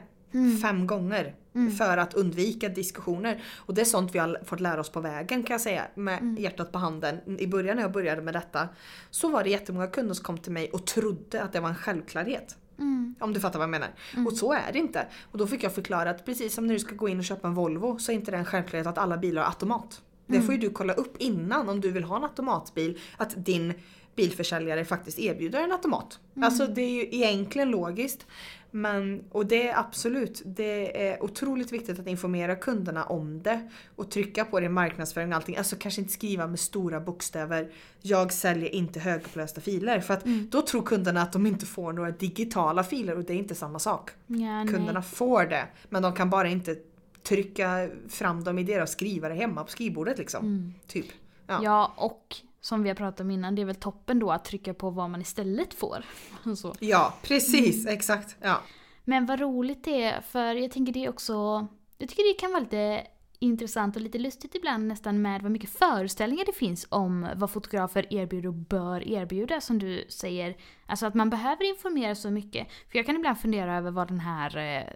fem 0.61 0.88
gånger. 0.88 1.36
För 1.77 1.97
att 1.97 2.13
undvika 2.13 2.69
diskussioner. 2.69 3.43
Och 3.55 3.73
det 3.73 3.82
är 3.82 3.86
sånt 3.86 4.15
vi 4.15 4.19
har 4.19 4.39
fått 4.45 4.59
lära 4.59 4.80
oss 4.80 4.89
på 4.89 5.01
vägen 5.01 5.43
kan 5.43 5.53
jag 5.53 5.61
säga. 5.61 5.88
Med 5.95 6.39
hjärtat 6.39 6.71
på 6.71 6.77
handen. 6.77 7.39
I 7.39 7.47
början 7.47 7.75
när 7.75 7.84
jag 7.84 7.91
började 7.91 8.21
med 8.21 8.34
detta 8.34 8.69
så 9.09 9.30
var 9.30 9.43
det 9.43 9.49
jättemånga 9.49 9.88
kunder 9.88 10.13
som 10.13 10.23
kom 10.23 10.38
till 10.38 10.51
mig 10.51 10.69
och 10.69 10.86
trodde 10.86 11.43
att 11.43 11.53
det 11.53 11.59
var 11.59 11.69
en 11.69 11.75
självklarhet. 11.75 12.57
Mm. 12.80 13.15
Om 13.19 13.34
du 13.34 13.39
fattar 13.39 13.59
vad 13.59 13.63
jag 13.63 13.71
menar. 13.71 13.89
Och 14.27 14.34
så 14.34 14.53
är 14.53 14.71
det 14.73 14.80
inte. 14.80 15.07
Och 15.32 15.38
då 15.38 15.47
fick 15.47 15.63
jag 15.63 15.75
förklara 15.75 16.09
att 16.09 16.25
precis 16.25 16.53
som 16.53 16.67
när 16.67 16.73
du 16.73 16.80
ska 16.80 16.95
gå 16.95 17.09
in 17.09 17.19
och 17.19 17.25
köpa 17.25 17.47
en 17.47 17.53
Volvo 17.53 17.97
så 17.99 18.11
är 18.11 18.15
inte 18.15 18.32
det 18.32 18.38
en 18.38 18.45
självklarhet 18.45 18.88
att 18.88 18.97
alla 18.97 19.17
bilar 19.17 19.41
har 19.41 19.49
automat. 19.49 20.01
Det 20.27 20.41
får 20.41 20.53
ju 20.53 20.59
du 20.59 20.69
kolla 20.69 20.93
upp 20.93 21.17
innan 21.17 21.69
om 21.69 21.82
du 21.82 21.91
vill 21.91 22.03
ha 22.03 22.17
en 22.17 22.23
automatbil. 22.23 22.99
Att 23.17 23.45
din 23.45 23.73
bilförsäljare 24.22 24.86
faktiskt 24.86 25.20
erbjuder 25.20 25.63
en 25.63 25.72
automat. 25.72 26.20
Alltså 26.41 26.67
det 26.67 26.82
är 26.82 26.89
ju 26.89 27.01
egentligen 27.01 27.70
logiskt. 27.70 28.26
Men, 28.72 29.24
och 29.32 29.45
det 29.45 29.67
är 29.67 29.80
absolut, 29.80 30.41
det 30.45 31.07
är 31.07 31.24
otroligt 31.24 31.72
viktigt 31.72 31.99
att 31.99 32.07
informera 32.07 32.55
kunderna 32.55 33.03
om 33.03 33.43
det. 33.43 33.70
Och 33.95 34.11
trycka 34.11 34.45
på 34.45 34.59
det 34.59 34.65
i 34.65 34.70
marknadsföring 34.70 35.30
och 35.30 35.36
allting. 35.36 35.57
Alltså 35.57 35.76
kanske 35.76 36.01
inte 36.01 36.13
skriva 36.13 36.47
med 36.47 36.59
stora 36.59 36.99
bokstäver 36.99 37.72
Jag 38.01 38.34
säljer 38.34 38.70
inte 38.70 38.99
högupplösta 38.99 39.61
filer. 39.61 39.99
För 39.99 40.13
att 40.13 40.26
då 40.26 40.61
tror 40.61 40.84
kunderna 40.84 41.22
att 41.22 41.34
de 41.34 41.45
inte 41.45 41.65
får 41.65 41.93
några 41.93 42.11
digitala 42.11 42.84
filer 42.84 43.17
och 43.17 43.24
det 43.24 43.34
är 43.34 43.38
inte 43.38 43.55
samma 43.55 43.80
sak. 43.80 44.11
Ja, 44.28 44.36
nej. 44.36 44.67
Kunderna 44.67 45.01
får 45.01 45.45
det. 45.45 45.67
Men 45.89 46.03
de 46.03 46.13
kan 46.13 46.30
bara 46.30 46.47
inte 46.47 46.76
trycka 47.24 47.89
fram 48.09 48.43
dem 48.43 48.59
i 48.59 48.63
deras 48.63 48.91
skrivare 48.91 49.34
hemma 49.34 49.63
på 49.63 49.72
skrivbordet 49.72 50.17
liksom. 50.17 50.74
Typ. 50.88 51.05
Ja. 51.47 51.59
Ja, 51.63 51.93
och 51.97 52.36
som 52.62 52.84
vi 52.84 52.89
har 52.89 52.95
pratat 52.95 53.20
om 53.20 53.32
innan, 53.32 53.55
det 53.55 53.62
är 53.62 53.66
väl 53.66 53.76
toppen 53.76 54.20
då 54.20 54.32
att 54.32 54.45
trycka 54.45 54.74
på 54.74 54.89
vad 54.89 55.10
man 55.10 55.22
istället 55.22 55.74
får. 55.74 56.05
Så. 56.55 56.76
Ja, 56.80 57.14
precis. 57.24 57.88
Exakt. 57.88 58.36
Ja. 58.41 58.62
Men 59.03 59.26
vad 59.26 59.39
roligt 59.39 59.84
det 59.84 60.03
är, 60.03 60.22
för 60.22 60.55
jag 60.55 60.72
tänker 60.72 60.93
det 60.93 61.10
också... 61.10 61.68
Jag 61.97 62.10
tycker 62.10 62.34
det 62.34 62.39
kan 62.39 62.51
vara 62.51 62.60
lite 62.64 63.07
intressant 63.39 63.95
och 63.95 64.01
lite 64.01 64.18
lustigt 64.18 64.55
ibland 64.55 64.88
nästan 64.88 65.22
med 65.22 65.41
vad 65.41 65.51
mycket 65.51 65.70
föreställningar 65.70 66.45
det 66.45 66.53
finns 66.53 66.88
om 66.89 67.28
vad 67.36 67.51
fotografer 67.51 68.14
erbjuder 68.14 68.47
och 68.47 68.53
bör 68.53 69.07
erbjuda 69.07 69.62
som 69.62 69.80
du 69.80 70.05
säger. 70.10 70.57
Alltså 70.86 71.05
att 71.05 71.14
man 71.14 71.30
behöver 71.30 71.70
informera 71.70 72.16
så 72.16 72.30
mycket. 72.32 72.68
För 72.91 72.99
jag 72.99 73.05
kan 73.05 73.16
ibland 73.16 73.39
fundera 73.39 73.78
över 73.78 73.91
vad 73.91 74.07
den 74.07 74.20
här 74.20 74.57
eh, 74.57 74.93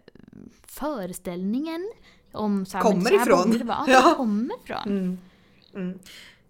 föreställningen 0.68 1.92
om 2.32 2.66
så 2.66 2.78
här, 2.78 2.84
Kommer 2.84 3.10
så 3.10 3.18
här 3.18 3.22
ifrån. 3.22 3.52
det 3.52 3.64
vara, 3.64 3.84
Ja. 3.88 3.94
ja. 4.10 4.14
kommer 4.16 4.56
ifrån. 4.64 4.84
Mm. 4.86 5.18
Mm. 5.76 6.00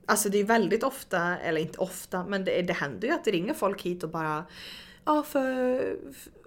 Alltså 0.05 0.29
det 0.29 0.37
är 0.39 0.43
väldigt 0.43 0.83
ofta, 0.83 1.37
eller 1.39 1.61
inte 1.61 1.77
ofta, 1.79 2.25
men 2.25 2.45
det, 2.45 2.61
det 2.61 2.73
händer 2.73 3.07
ju 3.07 3.13
att 3.13 3.25
det 3.25 3.31
ringer 3.31 3.53
folk 3.53 3.81
hit 3.81 4.03
och 4.03 4.09
bara 4.09 4.45
Ja, 5.05 5.23
för 5.23 5.81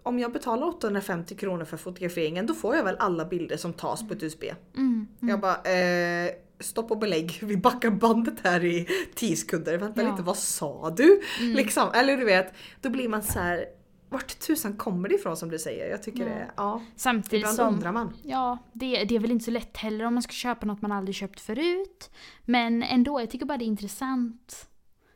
om 0.02 0.18
jag 0.18 0.32
betalar 0.32 0.66
850 0.66 1.34
kronor 1.34 1.64
för 1.64 1.76
fotograferingen 1.76 2.46
då 2.46 2.54
får 2.54 2.76
jag 2.76 2.84
väl 2.84 2.96
alla 2.98 3.24
bilder 3.24 3.56
som 3.56 3.72
tas 3.72 4.08
på 4.08 4.14
ett 4.14 4.22
USB. 4.22 4.44
Mm, 4.76 5.06
Jag 5.20 5.40
bara, 5.40 5.54
eh, 5.54 6.30
stopp 6.60 6.90
och 6.90 6.98
belägg. 6.98 7.38
Vi 7.42 7.56
backar 7.56 7.90
bandet 7.90 8.34
här 8.44 8.64
i 8.64 8.88
10 9.14 9.36
sekunder. 9.36 9.78
Vänta 9.78 10.02
Ja. 10.02 10.10
lite, 10.10 10.22
vad 10.22 10.36
sa 10.36 10.90
du? 10.96 11.20
Mm. 11.40 11.52
Liksom, 11.56 11.88
eller 11.94 12.16
du 12.16 12.24
vet, 12.24 12.52
då 12.80 12.88
blir 12.90 13.08
man 13.08 13.22
så 13.22 13.38
här. 13.38 13.64
Vart 14.08 14.38
tusan 14.38 14.76
kommer 14.76 15.08
det 15.08 15.14
ifrån 15.14 15.36
som 15.36 15.48
du 15.48 15.58
säger? 15.58 15.90
Jag 15.90 16.02
tycker 16.02 16.20
Ja. 16.22 16.28
det, 16.34 16.50
ja. 16.56 16.82
Samtidigt 16.96 17.34
Ibland 17.34 17.56
som... 17.56 17.74
undrar 17.74 17.92
man. 17.92 18.12
Ja, 18.22 18.58
det, 18.72 19.04
det 19.04 19.14
är 19.16 19.20
väl 19.20 19.30
inte 19.30 19.44
så 19.44 19.50
lätt 19.50 19.76
heller 19.76 20.04
om 20.04 20.14
man 20.14 20.22
ska 20.22 20.32
köpa 20.32 20.66
något 20.66 20.82
man 20.82 20.92
aldrig 20.92 21.14
köpt 21.14 21.40
förut. 21.40 22.10
Men 22.44 22.82
ändå, 22.82 23.20
jag 23.20 23.30
tycker 23.30 23.46
bara 23.46 23.58
det 23.58 23.64
är 23.64 23.66
intressant. 23.66 24.68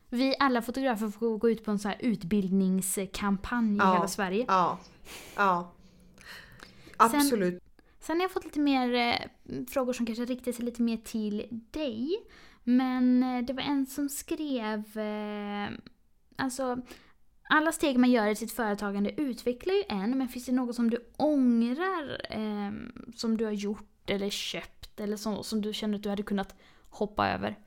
Vi 0.09 0.35
alla 0.39 0.61
fotografer 0.61 1.07
får 1.07 1.37
gå 1.37 1.49
ut 1.49 1.65
på 1.65 1.71
en 1.71 1.79
sån 1.79 1.91
här 1.91 1.97
utbildningskampanj 2.01 3.77
Ja. 3.77 3.91
i 3.91 3.95
hela 3.95 4.07
Sverige. 4.07 4.45
Ja. 4.47 4.79
Ja. 5.35 5.73
Absolut. 6.97 7.63
Sen 7.99 8.15
har 8.15 8.21
jag 8.23 8.31
fått 8.31 8.43
lite 8.45 8.59
mer 8.59 8.93
eh, 8.93 9.15
frågor 9.69 9.93
som 9.93 10.05
kanske 10.05 10.25
riktar 10.25 10.51
sig 10.51 10.65
lite 10.65 10.81
mer 10.81 10.97
till 10.97 11.61
dig. 11.71 12.09
Men 12.63 13.23
eh, 13.23 13.41
det 13.45 13.53
var 13.53 13.61
en 13.63 13.85
som 13.85 14.09
skrev, 14.09 14.97
eh, 14.97 15.69
alltså 16.35 16.81
alla 17.51 17.71
steg 17.71 17.97
man 17.97 18.11
gör 18.11 18.27
i 18.27 18.35
sitt 18.35 18.51
företagande 18.51 19.21
utvecklar 19.21 19.73
ju 19.73 19.83
en, 19.89 20.17
men 20.17 20.27
finns 20.27 20.45
det 20.45 20.51
något 20.51 20.75
som 20.75 20.89
du 20.89 20.97
ångrar 21.17 22.21
eh, 22.29 22.71
som 23.15 23.37
du 23.37 23.45
har 23.45 23.51
gjort 23.51 24.09
eller 24.09 24.29
köpt 24.29 24.99
eller 24.99 25.17
så, 25.17 25.43
som 25.43 25.61
du 25.61 25.73
känner 25.73 25.95
att 25.95 26.03
du 26.03 26.09
hade 26.09 26.23
kunnat 26.23 26.55
hoppa 26.89 27.29
över? 27.29 27.57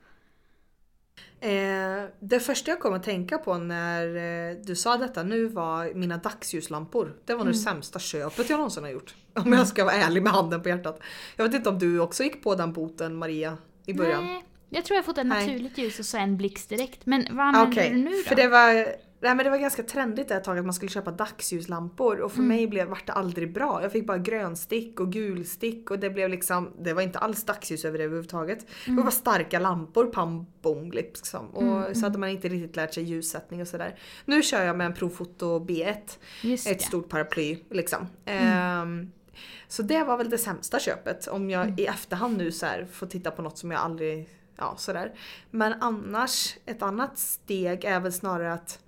Eh, 1.39 2.09
det 2.19 2.39
första 2.39 2.71
jag 2.71 2.79
kom 2.79 2.93
att 2.93 3.03
tänka 3.03 3.37
på 3.37 3.57
när 3.57 4.15
eh, 4.15 4.57
du 4.63 4.75
sa 4.75 4.97
detta 4.97 5.23
nu 5.23 5.45
var 5.45 5.93
mina 5.93 6.17
dagsljuslampor. 6.17 7.15
Det 7.25 7.33
var 7.33 7.43
nog 7.43 7.53
det 7.53 7.57
sämsta 7.57 7.99
köpet 7.99 8.49
jag 8.49 8.57
någonsin 8.57 8.83
har 8.83 8.91
gjort. 8.91 9.15
Om 9.33 9.53
jag 9.53 9.67
ska 9.67 9.85
vara 9.85 9.95
ärlig 9.95 10.23
med 10.23 10.31
handen 10.31 10.61
på 10.61 10.69
hjärtat. 10.69 10.99
Jag 11.35 11.45
vet 11.45 11.53
inte 11.55 11.69
om 11.69 11.79
du 11.79 11.99
också 11.99 12.23
gick 12.23 12.43
på 12.43 12.55
den 12.55 12.73
boten 12.73 13.15
Maria 13.15 13.57
i 13.85 13.93
början? 13.93 14.25
Nej, 14.25 14.43
jag 14.69 14.85
tror 14.85 14.95
jag 14.95 15.05
fått 15.05 15.17
ett 15.17 15.25
naturligt 15.25 15.77
ljus 15.77 15.99
och 15.99 16.05
sen 16.05 16.37
blixt 16.37 16.69
direkt. 16.69 17.05
Men 17.05 17.27
vad 17.31 17.45
använder 17.45 17.71
Okej, 17.71 17.89
du 17.89 17.97
nu 17.97 18.11
då? 18.11 18.29
för 18.29 18.35
det 18.35 18.47
var 18.47 18.95
Nej 19.25 19.35
men 19.35 19.43
det 19.45 19.49
var 19.49 19.57
ganska 19.57 19.83
trendigt 19.83 20.31
ett 20.31 20.43
tag 20.43 20.57
att 20.59 20.65
man 20.65 20.73
skulle 20.73 20.91
köpa 20.91 21.11
dagsljuslampor 21.11 22.19
och 22.21 22.31
för 22.31 22.39
Mm. 22.39 22.47
mig 22.47 22.67
blev, 22.67 22.87
vart 22.87 23.07
det 23.07 23.13
aldrig 23.13 23.53
bra. 23.53 23.81
Jag 23.81 23.91
fick 23.91 24.05
bara 24.07 24.17
grönstick 24.17 24.99
och 24.99 25.11
gulstick 25.11 25.91
och 25.91 25.99
det 25.99 26.09
blev 26.09 26.29
liksom, 26.29 26.71
det 26.79 26.93
var 26.93 27.01
inte 27.01 27.19
alls 27.19 27.43
dagsljus 27.43 27.85
över 27.85 27.97
det 27.97 28.03
överhuvudtaget. 28.03 28.67
Det 28.85 28.91
var 28.91 29.03
bara 29.03 29.11
starka 29.11 29.59
lampor, 29.59 30.05
pam 30.05 30.45
bom 30.61 30.91
liksom. 30.91 31.49
Och 31.49 31.63
Mm, 31.63 31.95
så 31.95 32.01
hade 32.01 32.17
man 32.17 32.29
inte 32.29 32.47
riktigt 32.47 32.75
lärt 32.75 32.93
sig 32.93 33.03
ljussättning 33.03 33.61
och 33.61 33.67
sådär. 33.67 33.95
Nu 34.25 34.41
kör 34.43 34.63
jag 34.65 34.77
med 34.77 34.85
en 34.85 34.93
Profoto 34.93 35.59
B1. 35.65 35.95
Just 36.41 36.67
Ett 36.67 36.79
det. 36.79 36.85
stort 36.85 37.09
paraply 37.09 37.57
liksom. 37.69 38.07
Mm. 38.25 38.47
Ehm, 38.47 39.11
så 39.67 39.81
det 39.83 40.03
var 40.03 40.17
väl 40.17 40.29
det 40.29 40.37
sämsta 40.37 40.79
köpet 40.79 41.27
om 41.27 41.49
jag 41.49 41.61
Mm. 41.65 41.75
i 41.79 41.85
efterhand 41.85 42.37
nu 42.37 42.51
så 42.51 42.65
här 42.65 42.85
får 42.91 43.07
titta 43.07 43.31
på 43.31 43.41
något 43.41 43.57
som 43.57 43.71
jag 43.71 43.81
aldrig, 43.81 44.29
ja 44.57 44.73
sådär. 44.77 45.13
Men 45.51 45.73
annars, 45.81 46.55
ett 46.65 46.81
annat 46.81 47.17
steg 47.17 47.85
är 47.85 47.99
väl 47.99 48.13
snarare 48.13 48.53
att 48.53 48.79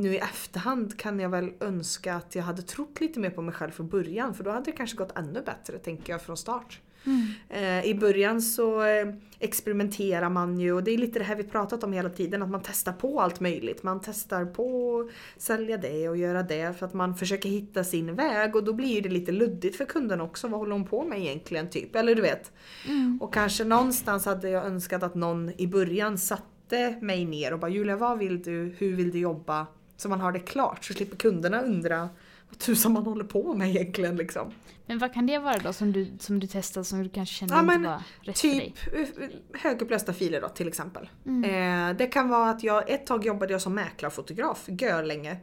nu 0.00 0.14
i 0.14 0.18
efterhand 0.18 0.98
kan 0.98 1.20
jag 1.20 1.28
väl 1.28 1.52
önska 1.60 2.14
att 2.14 2.34
jag 2.34 2.42
hade 2.42 2.62
trott 2.62 3.00
lite 3.00 3.20
mer 3.20 3.30
på 3.30 3.42
mig 3.42 3.54
själv 3.54 3.70
från 3.70 3.88
början 3.88 4.34
för 4.34 4.44
då 4.44 4.50
hade 4.50 4.64
det 4.64 4.72
kanske 4.72 4.96
gått 4.96 5.18
ännu 5.18 5.42
bättre 5.42 5.78
tänker 5.78 6.12
jag 6.12 6.22
från 6.22 6.36
start. 6.36 6.80
Mm. 7.04 7.26
Eh, 7.48 7.84
I 7.90 7.94
början 7.94 8.42
så 8.42 8.82
eh, 8.82 9.14
experimenterar 9.38 10.28
man 10.28 10.60
ju 10.60 10.72
och 10.72 10.84
det 10.84 10.90
är 10.90 10.98
lite 10.98 11.18
det 11.18 11.24
här 11.24 11.36
vi 11.36 11.44
pratat 11.44 11.84
om 11.84 11.92
hela 11.92 12.10
tiden 12.10 12.42
att 12.42 12.50
man 12.50 12.60
testar 12.64 12.92
på 12.92 13.20
allt 13.20 13.40
möjligt. 13.40 13.82
Man 13.82 14.00
testar 14.00 14.44
på 14.44 15.00
att 15.00 15.42
sälja 15.42 15.76
det 15.76 16.08
och 16.08 16.16
göra 16.16 16.42
det 16.42 16.78
för 16.78 16.86
att 16.86 16.94
man 16.94 17.16
försöker 17.16 17.48
hitta 17.48 17.84
sin 17.84 18.14
väg 18.14 18.56
och 18.56 18.64
då 18.64 18.72
blir 18.72 19.02
det 19.02 19.08
lite 19.08 19.32
luddigt 19.32 19.76
för 19.76 19.84
kunden 19.84 20.20
också. 20.20 20.48
Vad 20.48 20.60
håller 20.60 20.72
hon 20.72 20.86
på 20.86 21.04
med 21.04 21.20
egentligen 21.20 21.70
typ? 21.70 21.96
Eller 21.96 22.14
du 22.14 22.22
vet. 22.22 22.52
Mm. 22.88 23.18
Och 23.22 23.34
kanske 23.34 23.64
någonstans 23.64 24.26
hade 24.26 24.50
jag 24.50 24.66
önskat 24.66 25.02
att 25.02 25.14
någon 25.14 25.52
i 25.56 25.66
början 25.66 26.18
satte 26.18 26.98
mig 27.00 27.24
ner 27.24 27.52
och 27.52 27.58
bara 27.58 27.70
Julia 27.70 27.96
vad 27.96 28.18
vill 28.18 28.42
du? 28.42 28.74
Hur 28.78 28.96
vill 28.96 29.10
du 29.10 29.18
jobba? 29.18 29.66
Så 30.00 30.08
man 30.08 30.20
har 30.20 30.32
det 30.32 30.38
klart 30.38 30.84
så 30.84 30.94
slipper 30.94 31.16
kunderna 31.16 31.62
undra 31.62 32.08
vad 32.48 32.58
tusan 32.58 32.92
man 32.92 33.04
håller 33.04 33.24
på 33.24 33.54
med 33.54 33.68
egentligen 33.68 34.16
liksom. 34.16 34.52
Men 34.86 34.98
vad 34.98 35.14
kan 35.14 35.26
det 35.26 35.38
vara 35.38 35.58
då 35.58 35.72
som 35.72 35.92
du, 35.92 36.06
som 36.18 36.40
du 36.40 36.46
testade 36.46 36.84
som 36.84 37.02
du 37.02 37.08
kanske 37.08 37.34
kände 37.34 37.54
Ja, 37.54 37.60
inte 37.60 37.78
men 37.78 37.82
var 37.82 38.02
rätt 38.20 38.38
för 38.38 38.48
dig? 38.48 38.74
Typ 38.84 39.18
eh, 39.18 39.60
högupplösta 39.60 40.12
filer 40.12 40.40
då 40.40 40.48
till 40.48 40.68
exempel. 40.68 41.08
Mm. 41.26 41.90
Eh, 41.90 41.96
det 41.96 42.06
kan 42.06 42.28
vara 42.28 42.50
att 42.50 42.62
jag 42.62 42.90
ett 42.90 43.06
tag 43.06 43.26
jobbade 43.26 43.52
jag 43.52 43.62
som 43.62 43.74
mäklarfotograf, 43.74 44.64
gör 44.66 45.02
länge. 45.02 45.36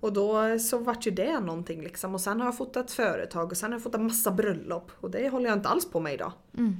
Och 0.00 0.12
då 0.12 0.58
så 0.58 0.78
vart 0.78 1.06
ju 1.06 1.10
det 1.10 1.40
någonting 1.40 1.82
liksom. 1.82 2.14
Och 2.14 2.20
sen 2.20 2.40
har 2.40 2.46
jag 2.46 2.56
fotat 2.56 2.90
företag 2.90 3.50
och 3.50 3.56
sen 3.56 3.72
har 3.72 3.78
jag 3.78 3.82
fotat 3.82 4.00
massa 4.00 4.30
bröllop. 4.30 4.90
Och 5.00 5.10
det 5.10 5.28
håller 5.28 5.48
jag 5.48 5.58
inte 5.58 5.68
alls 5.68 5.90
på 5.90 6.00
med 6.00 6.14
idag. 6.14 6.32
Mm. 6.58 6.76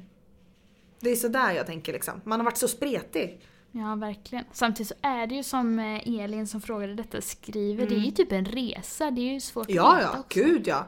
Det 1.00 1.10
är 1.10 1.16
sådär 1.16 1.52
jag 1.52 1.66
tänker 1.66 1.92
liksom. 1.92 2.20
Man 2.24 2.40
har 2.40 2.44
varit 2.44 2.58
så 2.58 2.68
spretig. 2.68 3.40
Ja, 3.74 3.94
verkligen. 3.94 4.44
Samtidigt 4.52 4.88
så 4.88 4.94
är 5.02 5.26
det 5.26 5.34
ju 5.34 5.42
som 5.42 5.78
eh, 5.78 6.20
Elin 6.20 6.46
som 6.46 6.60
frågade 6.60 6.94
detta 6.94 7.20
skriver, 7.20 7.86
det 7.86 7.94
är 7.94 7.98
ju 7.98 8.10
typ 8.10 8.32
en 8.32 8.44
resa. 8.44 9.10
Det 9.10 9.20
är 9.20 9.32
ju 9.32 9.40
svårt 9.40 9.66
att 9.66 9.74
Ja, 9.74 9.94
veta 9.94 10.02
ja, 10.14 10.20
också. 10.20 10.40
gud 10.40 10.66
ja. 10.66 10.86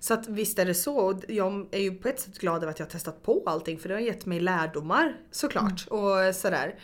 Så 0.00 0.14
att 0.14 0.28
visst 0.28 0.58
är 0.58 0.66
det 0.66 0.74
så. 0.74 0.96
Och 0.96 1.20
jag 1.28 1.66
är 1.70 1.80
ju 1.80 1.94
på 1.94 2.08
ett 2.08 2.20
sätt 2.20 2.38
glad 2.38 2.56
över 2.56 2.70
att 2.72 2.78
jag 2.78 2.86
har 2.86 2.90
testat 2.90 3.22
på 3.22 3.42
allting 3.46 3.78
för 3.78 3.88
det 3.88 3.94
har 3.94 4.00
gett 4.00 4.26
mig 4.26 4.40
lärdomar 4.40 5.16
såklart. 5.30 5.86
Och 5.88 6.34
sådär. 6.34 6.74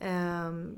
Ehm, 0.00 0.70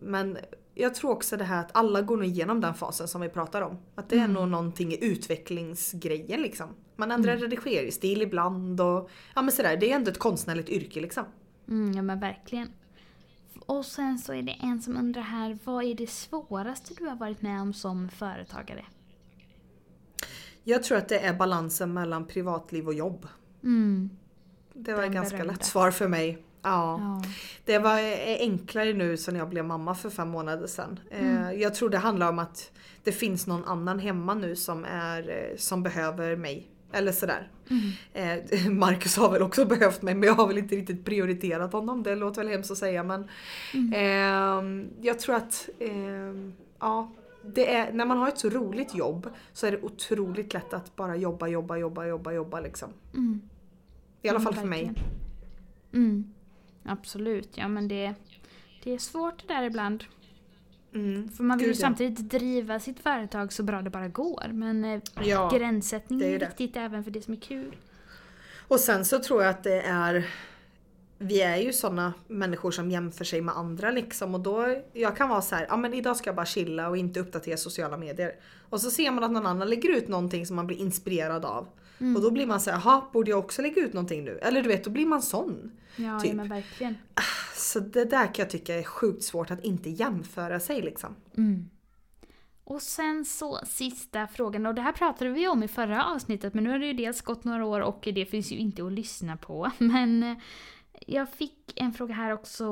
men 0.00 0.38
jag 0.74 0.94
tror 0.94 1.10
också 1.10 1.36
det 1.36 1.44
här 1.44 1.60
att 1.60 1.76
alla 1.76 2.02
går 2.02 2.16
nog 2.16 2.26
igenom 2.26 2.60
den 2.60 2.74
fasen 2.74 3.08
som 3.08 3.20
vi 3.20 3.28
pratar 3.28 3.62
om. 3.62 3.78
Att 3.94 4.08
det 4.08 4.18
är 4.18 4.28
nog 4.28 4.48
någonting 4.48 4.92
i 4.92 5.04
utvecklingsgrejen 5.04 6.42
liksom. 6.42 6.66
Man 6.96 7.10
ändrar 7.10 7.36
redigeringsstil 7.36 8.22
ibland 8.22 8.80
och 8.80 9.10
ja 9.34 9.42
men 9.42 9.52
sådär. 9.52 9.76
Det 9.76 9.90
är 9.90 9.96
ändå 9.96 10.10
ett 10.10 10.18
konstnärligt 10.18 10.68
yrke 10.68 11.00
liksom. 11.00 11.24
Mm, 11.68 11.92
ja 11.92 12.02
men 12.02 12.20
verkligen. 12.20 12.68
Och 13.66 13.86
sen 13.86 14.18
så 14.18 14.32
är 14.32 14.42
det 14.42 14.52
en 14.60 14.82
som 14.82 14.96
undrar 14.96 15.22
här, 15.22 15.58
vad 15.64 15.84
är 15.84 15.94
det 15.94 16.10
svåraste 16.10 16.94
du 16.98 17.06
har 17.06 17.16
varit 17.16 17.42
med 17.42 17.60
om 17.60 17.72
som 17.72 18.08
företagare? 18.08 18.84
Jag 20.64 20.82
tror 20.82 20.98
att 20.98 21.08
det 21.08 21.18
är 21.18 21.34
balansen 21.34 21.92
mellan 21.92 22.26
privatliv 22.26 22.86
och 22.86 22.94
jobb. 22.94 23.28
Mm. 23.62 24.10
Det 24.74 24.94
var 24.94 25.02
ett 25.02 25.12
ganska 25.12 25.36
berömda. 25.36 25.52
lätt 25.52 25.64
svar 25.64 25.90
för 25.90 26.08
mig. 26.08 26.44
Ja. 26.62 26.98
Ja. 27.00 27.22
Det 27.64 27.78
var 27.78 27.98
enklare 28.40 28.92
nu 28.92 29.16
sen 29.16 29.36
jag 29.36 29.48
blev 29.48 29.64
mamma 29.64 29.94
för 29.94 30.10
fem 30.10 30.28
månader 30.28 30.66
sedan. 30.66 31.00
Eh, 31.10 31.52
Jag 31.52 31.74
tror 31.74 31.90
det 31.90 31.98
handlar 31.98 32.28
om 32.28 32.38
att 32.38 32.72
det 33.04 33.12
finns 33.12 33.46
någon 33.46 33.64
annan 33.64 33.98
hemma 33.98 34.34
nu 34.34 34.56
som, 34.56 34.84
är, 34.84 35.30
eh, 35.30 35.56
som 35.56 35.82
behöver 35.82 36.36
mig. 36.36 36.68
Eller 36.92 37.12
sådär. 37.12 37.50
Eh, 38.12 38.68
Marcus 38.70 39.16
har 39.16 39.30
väl 39.30 39.42
också 39.42 39.64
behövt 39.64 40.02
mig 40.02 40.14
men 40.14 40.26
jag 40.28 40.34
har 40.34 40.46
väl 40.46 40.58
inte 40.58 40.76
riktigt 40.76 41.04
prioriterat 41.04 41.72
honom. 41.72 42.02
Det 42.02 42.14
låter 42.16 42.42
väl 42.42 42.50
hemskt 42.52 42.70
att 42.70 42.78
säga 42.78 43.02
men 43.02 43.28
eh, 43.94 44.86
jag 45.00 45.18
tror 45.18 45.34
att 45.34 45.68
eh, 45.78 46.34
ja, 46.78 47.12
det 47.44 47.74
är, 47.74 47.92
när 47.92 48.04
man 48.06 48.18
har 48.18 48.28
ett 48.28 48.38
så 48.38 48.48
roligt 48.48 48.94
jobb 48.94 49.28
så 49.52 49.66
är 49.66 49.70
det 49.72 49.82
otroligt 49.82 50.54
lätt 50.54 50.74
att 50.74 50.96
bara 50.96 51.16
jobba, 51.16 51.46
jobba, 51.48 51.76
jobba, 51.76 52.06
jobba, 52.06 52.32
jobba 52.32 52.60
liksom. 52.60 52.88
Mm. 53.14 53.40
I 54.22 54.28
alla 54.28 54.38
Ja, 54.38 54.44
fall 54.44 54.54
för 54.54 54.66
mig. 54.66 54.92
Mm. 55.92 56.24
Absolut, 56.84 57.48
ja 57.54 57.68
men 57.68 57.88
det, 57.88 58.14
det 58.84 58.94
är 58.94 58.98
svårt 58.98 59.48
det 59.48 59.54
där 59.54 59.62
ibland. 59.62 60.04
Mm. 60.94 61.28
För 61.28 61.44
man 61.44 61.58
vill 61.58 61.68
ju 61.68 61.74
samtidigt 61.74 62.30
driva 62.30 62.80
sitt 62.80 63.00
företag 63.00 63.52
så 63.52 63.62
bra 63.62 63.82
det 63.82 63.90
bara 63.90 64.08
går. 64.08 64.48
Men 64.52 64.84
eh, 64.84 65.00
Ja, 65.24 65.50
gränssättning 65.54 66.18
det 66.18 66.26
är 66.26 66.38
det. 66.38 66.46
viktigt 66.46 66.76
även 66.76 67.04
för 67.04 67.10
det 67.10 67.22
som 67.22 67.34
är 67.34 67.38
kul. 67.40 67.76
Och 68.68 68.80
sen 68.80 69.04
så 69.04 69.18
tror 69.18 69.42
jag 69.42 69.50
att 69.50 69.62
det 69.62 69.80
är 69.80 70.26
vi 71.18 71.42
är 71.42 71.56
ju 71.56 71.72
såna 71.72 72.12
människor 72.28 72.70
som 72.70 72.90
jämför 72.90 73.24
sig 73.24 73.40
med 73.40 73.56
andra 73.56 73.90
liksom 73.90 74.34
och 74.34 74.40
då 74.40 74.82
jag 74.92 75.16
kan 75.16 75.28
vara 75.28 75.42
så 75.42 75.54
här, 75.54 75.66
ja 75.68 75.76
men 75.76 75.94
idag 75.94 76.16
ska 76.16 76.28
jag 76.28 76.36
bara 76.36 76.46
chilla 76.46 76.88
och 76.88 76.96
inte 76.96 77.20
uppdatera 77.20 77.56
sociala 77.56 77.96
medier. 77.96 78.32
Och 78.68 78.80
så 78.80 78.90
ser 78.90 79.10
man 79.10 79.24
att 79.24 79.30
någon 79.30 79.46
annan 79.46 79.70
lägger 79.70 79.88
ut 79.96 80.08
någonting 80.08 80.46
som 80.46 80.56
man 80.56 80.66
blir 80.66 80.76
inspirerad 80.76 81.44
av. 81.44 81.68
Mm. 81.98 82.16
Och 82.16 82.22
då 82.22 82.30
blir 82.30 82.46
man 82.46 82.60
så 82.60 82.70
här, 82.70 82.80
jaha 82.84 83.02
borde 83.12 83.30
jag 83.30 83.38
också 83.38 83.62
lägga 83.62 83.82
ut 83.82 83.92
någonting 83.92 84.24
nu? 84.24 84.38
Eller 84.42 84.62
du 84.62 84.68
vet, 84.68 84.84
då 84.84 84.90
blir 84.90 85.06
man 85.06 85.22
sån. 85.22 85.70
Ja, 85.96 86.20
Typ. 86.20 86.28
ja 86.30 86.36
men 86.36 86.48
verkligen. 86.48 86.94
Så 87.62 87.80
det 87.80 88.04
där 88.04 88.26
kan 88.26 88.42
jag 88.42 88.50
tycka 88.50 88.74
är 88.74 88.82
sjukt 88.82 89.24
svårt 89.24 89.50
att 89.50 89.64
inte 89.64 89.90
jämföra 89.90 90.60
sig 90.60 90.82
liksom. 90.82 91.16
Mm. 91.36 91.70
Och 92.64 92.82
sen 92.82 93.24
så 93.24 93.60
sista 93.66 94.26
frågan, 94.26 94.66
och 94.66 94.74
det 94.74 94.82
här 94.82 94.92
pratade 94.92 95.30
vi 95.30 95.48
om 95.48 95.62
i 95.62 95.68
förra 95.68 96.04
avsnittet 96.04 96.54
men 96.54 96.64
nu 96.64 96.70
har 96.70 96.78
det 96.78 96.86
ju 96.86 96.92
dels 96.92 97.20
gått 97.22 97.44
några 97.44 97.64
år 97.64 97.80
och 97.80 98.08
det 98.14 98.26
finns 98.26 98.52
ju 98.52 98.56
inte 98.56 98.84
att 98.84 98.92
lyssna 98.92 99.36
på. 99.36 99.70
Men 99.78 100.22
eh, 100.22 100.36
jag 101.06 101.32
fick 101.32 101.72
en 101.76 101.92
fråga 101.92 102.14
här 102.14 102.32
också. 102.32 102.66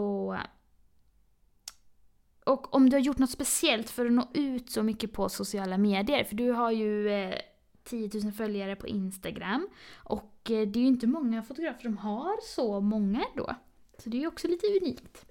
Och 2.45 2.74
om 2.74 2.91
du 2.91 2.97
har 2.97 3.01
gjort 3.01 3.18
något 3.18 3.30
speciellt 3.30 3.91
för 3.91 4.07
att 4.07 4.12
nå 4.12 4.28
ut 4.34 4.70
så 4.70 4.82
mycket 4.82 5.12
på 5.12 5.28
sociala 5.28 5.78
medier. 5.78 6.24
För 6.24 6.36
du 6.36 6.51
har 6.51 6.70
ju 6.70 7.09
eh, 7.09 7.34
10 7.84 8.11
000 8.22 8.32
följare 8.32 8.76
på 8.76 8.86
Instagram. 8.86 9.68
Och 9.97 10.51
eh, 10.51 10.68
det 10.68 10.78
är 10.78 10.82
ju 10.82 10.86
inte 10.86 11.07
många 11.07 11.43
fotografer 11.43 11.82
som 11.82 11.99
har 11.99 12.36
så 12.43 12.80
många 12.80 13.24
då. 13.36 13.55
Så 14.03 14.11
det 14.11 14.16
är 14.16 14.20
ju 14.20 14.26
också 14.26 14.48
lite 14.48 14.66
unikt. 14.66 15.26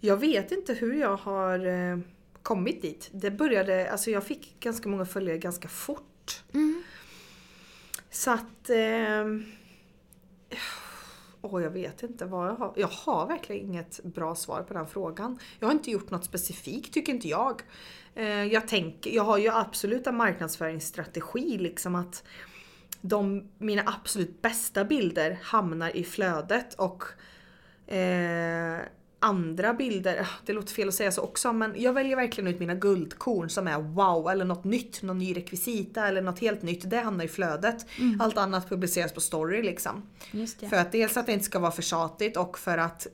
Jag 0.00 0.16
vet 0.16 0.52
inte 0.52 0.74
hur 0.74 0.94
jag 0.94 1.16
har 1.16 1.66
eh, 1.66 1.98
kommit 2.42 2.82
dit. 2.82 3.10
Det 3.12 3.30
började, 3.30 3.90
alltså 3.90 4.10
jag 4.10 4.24
fick 4.24 4.60
ganska 4.60 4.88
många 4.88 5.06
följare 5.06 5.38
ganska 5.38 5.68
fort. 5.68 6.44
Mm. 6.52 6.82
Så 8.10 8.30
att... 8.30 8.70
Eh, 8.70 9.26
åh, 11.42 11.62
jag 11.62 11.70
vet 11.70 12.02
inte 12.02 12.24
vad 12.24 12.48
jag 12.48 12.54
har. 12.54 12.72
Jag 12.76 12.88
har 12.88 13.26
verkligen 13.26 13.66
inget 13.66 14.04
bra 14.04 14.34
svar 14.34 14.62
på 14.62 14.74
den 14.74 14.86
frågan. 14.86 15.38
Jag 15.58 15.68
har 15.68 15.72
inte 15.72 15.90
gjort 15.90 16.10
något 16.10 16.24
specifikt 16.24 16.94
tycker 16.94 17.12
inte 17.12 17.28
jag. 17.28 17.62
Eh, 18.14 18.44
jag, 18.44 18.68
tänker, 18.68 19.10
jag 19.10 19.22
har 19.22 19.38
ju 19.38 19.48
absolut 19.48 20.06
en 20.06 20.16
marknadsföringsstrategi 20.16 21.58
liksom 21.58 21.94
att 21.94 22.24
de, 23.00 23.48
mina 23.58 23.82
absolut 23.86 24.42
bästa 24.42 24.84
bilder 24.84 25.38
hamnar 25.42 25.96
i 25.96 26.04
flödet 26.04 26.74
och 26.74 27.04
eh, 27.86 28.86
andra 29.18 29.74
bilder, 29.74 30.20
ah, 30.20 30.26
det 30.46 30.52
låter 30.52 30.74
fel 30.74 30.88
att 30.88 30.94
säga 30.94 31.12
så 31.12 31.22
också 31.22 31.52
men 31.52 31.74
jag 31.76 31.92
väljer 31.92 32.16
verkligen 32.16 32.54
ut 32.54 32.60
mina 32.60 32.74
guldkorn 32.74 33.48
som 33.48 33.68
är 33.68 33.78
wow 33.78 34.30
eller 34.30 34.44
något 34.44 34.64
nytt, 34.64 35.02
någon 35.02 35.18
ny 35.18 35.36
rekvisita 35.36 36.08
eller 36.08 36.22
något 36.22 36.38
helt 36.38 36.62
nytt. 36.62 36.90
Det 36.90 36.96
hamnar 36.96 37.24
i 37.24 37.28
flödet. 37.28 37.86
Allt 38.20 38.38
annat 38.38 38.68
publiceras 38.68 39.12
på 39.12 39.20
story 39.20 39.62
liksom. 39.62 40.02
För 40.70 40.76
att 40.76 40.92
dels 40.92 41.16
att 41.16 41.26
det 41.26 41.32
inte 41.32 41.44
ska 41.44 41.58
vara 41.58 41.72
för 41.72 41.82
tjatigt 41.82 42.36
och 42.36 42.58
för 42.58 42.78
att 42.78 43.06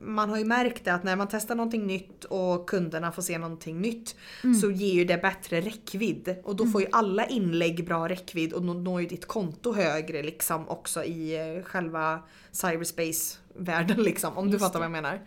man 0.00 0.30
har 0.30 0.38
ju 0.38 0.44
märkt 0.44 0.84
det 0.84 0.94
att 0.94 1.04
när 1.04 1.16
man 1.16 1.28
testar 1.30 1.54
någonting 1.54 1.86
nytt 1.86 2.24
och 2.24 2.68
kunderna 2.68 3.12
får 3.12 3.22
se 3.22 3.38
någonting 3.38 3.80
nytt 3.80 4.16
så 4.60 4.70
ger 4.70 4.94
ju 4.94 5.04
det 5.04 5.22
bättre 5.22 5.60
räckvidd. 5.60 6.36
Och 6.44 6.56
då 6.56 6.66
får 6.66 6.80
ju 6.80 6.86
alla 6.92 7.26
inlägg 7.26 7.86
bra 7.86 8.08
räckvidd 8.08 8.52
och 8.52 8.62
når 8.62 9.00
ju 9.00 9.06
ditt 9.06 9.26
konto 9.26 9.72
högre 9.72 10.22
liksom 10.22 10.68
också 10.68 11.04
i 11.04 11.56
eh, 11.56 11.64
själva 11.64 12.22
cyberspace-världen 12.52 14.02
liksom. 14.02 14.36
Om 14.36 14.46
du 14.46 14.52
Just 14.52 14.64
fattar 14.64 14.72
det. 14.72 14.78
vad 14.78 14.96
jag 14.96 15.02
menar. 15.02 15.20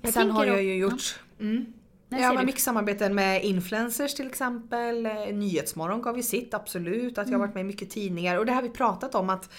Jag 0.00 0.12
Sen 0.12 0.30
har 0.30 0.44
jag 0.44 0.62
ju 0.62 0.76
gjort 0.76 1.20
mm. 1.40 1.72
Ja 2.08 2.28
men 2.32 2.36
du. 2.36 2.46
mycket 2.46 2.60
samarbeten 2.60 3.14
med 3.14 3.44
influencers 3.44 4.14
till 4.14 4.26
exempel. 4.26 5.06
Eh, 5.06 5.12
Nyhetsmorgon 5.32 6.02
gav 6.02 6.16
ju 6.16 6.22
sitt 6.22 6.54
absolut. 6.54 7.18
Att 7.18 7.28
jag 7.28 7.34
har 7.38 7.46
varit 7.46 7.54
med 7.54 7.60
i 7.60 7.64
mycket 7.64 7.90
tidningar. 7.90 8.36
Och 8.38 8.46
det 8.46 8.52
har 8.52 8.62
vi 8.62 8.68
pratat 8.68 9.14
om 9.14 9.30
att 9.30 9.50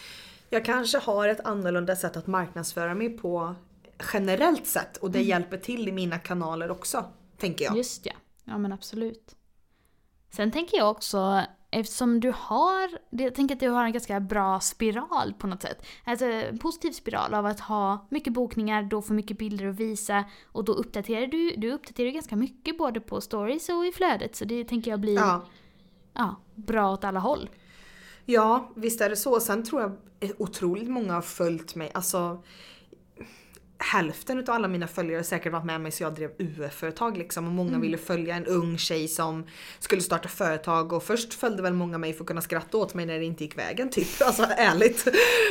jag 0.50 0.66
kanske 0.66 0.98
har 0.98 1.28
ett 1.28 1.46
annorlunda 1.46 1.96
sätt 1.96 2.18
att 2.18 2.28
marknadsföra 2.28 2.96
mig 2.96 3.10
på 3.18 3.56
generellt 4.14 4.68
sett. 4.68 4.98
Och 4.98 5.12
det 5.12 5.22
hjälper 5.22 5.58
till 5.58 5.88
i 5.88 5.92
mina 5.92 6.20
kanaler 6.20 6.72
också. 6.72 7.06
tänker 7.38 7.66
jag. 7.66 7.78
Just 7.78 8.06
ja. 8.06 8.14
Ja 8.44 8.58
men 8.58 8.74
absolut. 8.74 9.36
Sen 10.30 10.52
tänker 10.52 10.78
jag 10.78 10.92
också, 10.92 11.42
eftersom 11.72 12.20
du 12.20 12.34
har, 12.36 12.90
jag 13.10 13.36
tänker 13.36 13.56
att 13.56 13.60
du 13.60 13.70
har 13.70 13.86
en 13.86 13.92
ganska 13.92 14.20
bra 14.20 14.60
spiral 14.60 15.34
på 15.40 15.48
något 15.48 15.62
sätt. 15.62 15.86
Alltså 16.04 16.26
en 16.26 16.58
positiv 16.58 16.92
spiral 16.92 17.34
av 17.34 17.46
att 17.46 17.60
ha 17.60 18.08
mycket 18.10 18.34
bokningar, 18.34 18.84
då 18.84 19.02
får 19.02 19.14
mycket 19.14 19.38
bilder 19.38 19.66
att 19.68 19.76
visa 19.76 20.24
och 20.52 20.64
då 20.64 20.74
uppdaterar 20.74 21.28
du, 21.28 21.54
du 21.58 21.72
uppdaterar 21.72 22.10
ganska 22.10 22.36
mycket 22.36 22.78
både 22.78 23.00
på 23.00 23.22
stories 23.22 23.70
och 23.70 23.86
i 23.86 23.92
flödet 23.92 24.36
så 24.36 24.46
det 24.46 24.64
tänker 24.64 24.92
jag 24.92 25.00
blir 25.00 25.16
Ja. 25.16 25.46
ja, 26.14 26.36
bra 26.56 26.92
åt 26.94 27.04
alla 27.04 27.20
håll. 27.20 27.50
Ja, 28.26 28.72
visst 28.76 29.02
är 29.02 29.10
det 29.10 29.16
så. 29.16 29.40
Sen 29.40 29.64
tror 29.64 29.82
jag 29.82 29.92
otroligt 30.38 30.90
många 30.90 31.14
har 31.14 31.22
följt 31.22 31.76
mig. 31.76 31.92
Alltså 31.94 32.44
hälften 33.82 34.40
av 34.40 34.50
alla 34.50 34.68
mina 34.68 34.88
följare 34.88 35.24
säkert 35.24 35.54
varit 35.54 35.66
med 35.66 35.82
mig 35.82 35.92
så 35.92 36.04
jag 36.04 36.16
drev 36.16 36.32
UF-företag 36.38 37.18
liksom 37.18 37.46
och 37.46 37.52
många 37.52 37.80
ville 37.80 37.98
följa 37.98 38.36
en 38.36 38.46
ung 38.46 38.78
tjej 38.78 39.08
som 39.08 39.44
skulle 39.80 40.02
starta 40.02 40.30
företag 40.30 40.94
och 40.94 41.04
först 41.04 41.34
följde 41.34 41.64
väl 41.64 41.74
många 41.74 41.98
mig 41.98 42.14
för 42.14 42.24
att 42.24 42.28
kunna 42.28 42.42
skratta 42.42 42.78
åt 42.78 42.94
mig 42.94 43.06
när 43.06 43.20
det 43.20 43.26
inte 43.26 43.44
gick 43.44 43.58
vägen 43.58 43.90
typ. 43.90 44.08
Alltså 44.22 44.44
ärligt. 44.44 45.08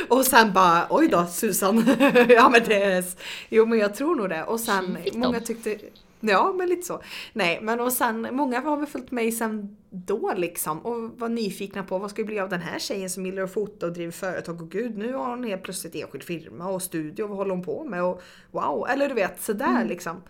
Och 0.09 0.25
sen 0.25 0.53
bara 0.53 0.87
oj 0.89 1.07
då 1.07 1.25
Susan. 1.25 1.85
ja 2.29 2.49
men 2.49 2.61
det 2.67 2.83
är, 2.83 3.03
jo 3.49 3.65
men 3.65 3.79
jag 3.79 3.95
tror 3.95 4.15
nog 4.15 4.29
det. 4.29 4.43
Och 4.43 4.59
sen 4.59 4.97
många 5.13 5.39
tyckte 5.39 5.77
Ja 6.19 6.53
men 6.57 6.69
lite 6.69 6.87
så. 6.87 7.01
Nej 7.33 7.59
men 7.61 7.79
och 7.79 7.93
sen 7.93 8.27
många 8.31 8.59
har 8.59 8.77
väl 8.77 8.85
följt 8.85 9.11
mig 9.11 9.31
sen 9.31 9.77
då 9.93 10.33
liksom 10.37 10.79
och 10.79 11.19
var 11.19 11.29
nyfikna 11.29 11.83
på 11.83 11.97
vad 11.97 12.09
ska 12.09 12.21
det 12.21 12.25
bli 12.25 12.39
av 12.39 12.49
den 12.49 12.61
här 12.61 12.79
tjejen 12.79 13.09
som 13.09 13.25
gillar 13.25 13.43
att 13.43 13.53
fota 13.53 13.85
och 13.85 13.93
driver 13.93 14.11
företag 14.11 14.61
och 14.61 14.71
gud 14.71 14.97
nu 14.97 15.13
har 15.13 15.29
hon 15.29 15.43
helt 15.43 15.63
plötsligt 15.63 15.95
enskild 15.95 16.23
firma 16.23 16.69
och 16.69 16.81
studio 16.81 17.27
vad 17.27 17.37
håller 17.37 17.55
hon 17.55 17.63
på 17.63 17.83
med 17.83 18.03
och 18.03 18.21
wow 18.51 18.87
eller 18.89 19.09
du 19.09 19.15
vet 19.15 19.41
sådär 19.41 19.85
liksom. 19.85 20.21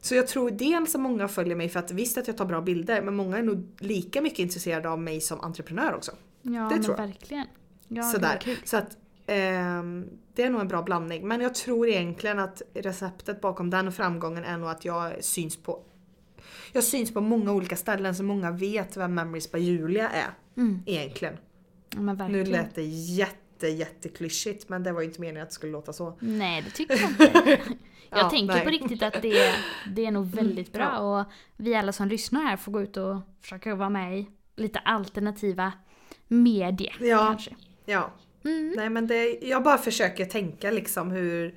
Så 0.00 0.14
jag 0.14 0.26
tror 0.28 0.50
dels 0.50 0.94
att 0.94 1.00
många 1.00 1.28
följer 1.28 1.56
mig 1.56 1.68
för 1.68 1.80
att 1.80 1.90
visst 1.90 2.18
att 2.18 2.26
jag 2.26 2.36
tar 2.36 2.44
bra 2.44 2.60
bilder 2.60 3.02
men 3.02 3.16
många 3.16 3.38
är 3.38 3.42
nog 3.42 3.68
lika 3.78 4.20
mycket 4.20 4.38
intresserade 4.38 4.88
av 4.88 4.98
mig 4.98 5.20
som 5.20 5.40
entreprenör 5.40 5.94
också. 5.94 6.12
Ja 6.42 6.70
Det 6.74 6.82
tror 6.82 6.98
jag. 6.98 7.06
verkligen. 7.06 7.46
Ja, 7.88 8.02
Sådär. 8.02 8.58
Så 8.64 8.76
att 8.76 8.96
ehm, 9.26 10.08
det 10.34 10.42
är 10.42 10.50
nog 10.50 10.60
en 10.60 10.68
bra 10.68 10.82
blandning. 10.82 11.28
Men 11.28 11.40
jag 11.40 11.54
tror 11.54 11.88
egentligen 11.88 12.38
att 12.38 12.62
receptet 12.74 13.40
bakom 13.40 13.70
den 13.70 13.92
framgången 13.92 14.44
är 14.44 14.58
nog 14.58 14.68
att 14.68 14.84
jag 14.84 15.24
syns 15.24 15.56
på 15.56 15.82
jag 16.76 16.84
syns 16.84 17.14
på 17.14 17.20
många 17.20 17.52
olika 17.52 17.76
ställen 17.76 18.14
så 18.14 18.22
många 18.22 18.50
vet 18.50 18.96
vem 18.96 19.14
Memories 19.14 19.52
by 19.52 19.58
Julia 19.58 20.08
är. 20.08 20.30
Mm. 20.56 20.82
Egentligen. 20.86 21.36
Ja, 21.90 22.28
Nu 22.28 22.44
lät 22.44 22.74
det 22.74 22.82
jätte 22.82 23.68
jätteklyschigt 23.68 24.68
men 24.68 24.82
det 24.82 24.92
var 24.92 25.00
ju 25.00 25.06
inte 25.06 25.20
meningen 25.20 25.42
att 25.42 25.48
det 25.48 25.54
skulle 25.54 25.72
låta 25.72 25.92
så. 25.92 26.16
Nej, 26.20 26.62
det 26.62 26.70
tycker 26.70 26.96
jag 27.00 27.10
inte. 27.10 27.58
Jag 28.10 28.18
Ja, 28.18 28.30
tänker 28.30 28.54
nej. 28.54 28.64
på 28.64 28.70
riktigt 28.70 29.02
att 29.02 29.22
det, 29.22 29.54
det 29.94 30.06
är 30.06 30.10
nog 30.10 30.26
väldigt 30.26 30.72
bra 30.72 30.82
Ja. 30.82 31.20
och 31.20 31.26
vi 31.56 31.74
alla 31.74 31.92
som 31.92 32.08
lyssnar 32.08 32.42
här 32.42 32.56
får 32.56 32.72
gå 32.72 32.82
ut 32.82 32.96
och 32.96 33.16
försöka 33.42 33.74
vara 33.74 33.88
med 33.90 34.18
i 34.18 34.26
lite 34.56 34.78
alternativa 34.78 35.72
medier 36.28 36.96
Ja. 37.00 37.26
kanske. 37.26 37.56
Ja, 37.84 38.12
Mm. 38.44 38.72
nej 38.76 38.90
men 38.90 39.06
det, 39.06 39.38
jag 39.42 39.62
bara 39.62 39.78
försöker 39.78 40.24
tänka 40.24 40.70
liksom 40.70 41.10
hur 41.10 41.54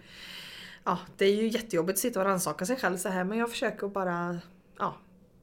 Ja, 0.84 0.98
det 1.18 1.26
är 1.26 1.36
ju 1.36 1.48
jättejobbigt 1.48 1.96
att 1.96 2.00
sitta 2.00 2.20
och 2.20 2.26
rannsaka 2.26 2.66
sig 2.66 2.76
själv 2.76 2.98
så 2.98 3.10
här 3.10 3.24
men 3.24 3.38
jag 3.38 3.50
försöker 3.50 3.88
bara 3.88 4.38
Ja. 4.80 4.96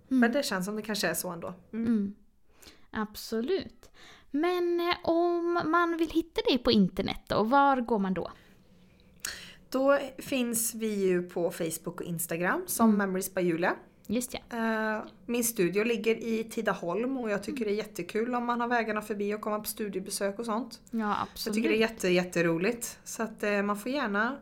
Men 0.09 0.33
det 0.33 0.43
känns 0.43 0.65
som 0.67 0.77
det 0.77 0.83
kanske 0.83 1.09
är 1.09 1.15
så 1.15 1.29
ändå. 1.31 1.55
Mm. 1.73 1.87
Mm. 1.87 2.15
Absolut. 2.91 3.91
Men 4.31 4.81
eh, 4.81 4.95
om 5.03 5.61
man 5.67 5.97
vill 5.97 6.11
hitta 6.11 6.41
dig 6.43 6.59
på 6.59 6.71
internet 6.71 7.21
då, 7.29 7.43
var 7.43 7.81
går 7.81 7.99
man 7.99 8.15
då? 8.15 8.31
Då 9.71 9.99
finns 10.19 10.75
vi 10.75 10.95
ju 11.07 11.23
på 11.23 11.51
Facebook 11.51 12.01
och 12.01 12.03
Instagram 12.07 12.63
som 12.67 12.97
Memories 12.97 13.35
by 13.35 13.41
Julia. 13.41 13.77
Just 14.07 14.35
ja. 14.35 14.41
Eh, 14.97 15.03
Min 15.27 15.45
studio 15.45 15.85
ligger 15.85 16.15
i 16.17 16.45
Tidaholm 16.45 17.17
och 17.19 17.31
jag 17.31 17.43
tycker 17.43 17.63
Mm. 17.63 17.69
det 17.69 17.75
är 17.83 17.87
jättekul 17.87 18.35
om 18.35 18.45
man 18.47 18.61
har 18.61 18.69
vägarna 18.69 19.03
förbi 19.03 19.35
och 19.35 19.41
komma 19.41 19.59
på 19.61 19.65
studiebesök 19.65 20.39
och 20.39 20.45
sånt. 20.45 20.81
Ja, 20.91 20.99
Jag 20.99 21.17
absolut. 21.23 21.55
tycker 21.55 21.69
det 21.69 21.77
är 21.77 21.81
jätte, 21.81 22.09
jätteroligt. 22.09 22.99
Så 23.05 23.23
att 23.23 23.43
eh, 23.43 23.63
man 23.63 23.77
får 23.79 23.93
gärna 23.93 24.37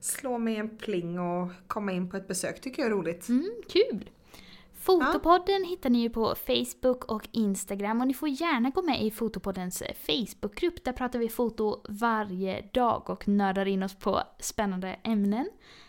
slå 0.00 0.38
mig 0.38 0.56
en 0.56 0.78
pling 0.78 1.18
och 1.20 1.48
komma 1.66 1.92
in 1.92 2.10
på 2.10 2.16
ett 2.16 2.28
besök 2.28 2.60
tycker 2.60 2.82
jag 2.82 2.90
är 2.90 2.94
roligt. 2.96 3.28
Mm, 3.28 3.50
kul! 3.68 4.10
Fotopodden 4.80 5.64
hittar 5.64 5.90
ni 5.90 5.98
ju 5.98 6.10
på 6.10 6.34
Facebook 6.34 7.04
och 7.04 7.28
Instagram 7.32 8.00
och 8.00 8.06
ni 8.06 8.14
får 8.14 8.28
gärna 8.28 8.70
gå 8.70 8.82
med 8.82 9.02
i 9.02 9.10
Fotopoddens 9.10 9.82
eh, 9.82 9.94
Facebookgrupp. 9.94 10.84
Där 10.84 10.92
pratar 10.92 11.18
vi 11.18 11.28
foto 11.28 11.80
varje 11.88 12.60
dag 12.72 13.10
och 13.10 13.28
nördar 13.28 13.68
in 13.68 13.82
oss 13.82 13.94
på 13.94 14.22
spännande 14.38 14.96
ämnen. 15.02 15.48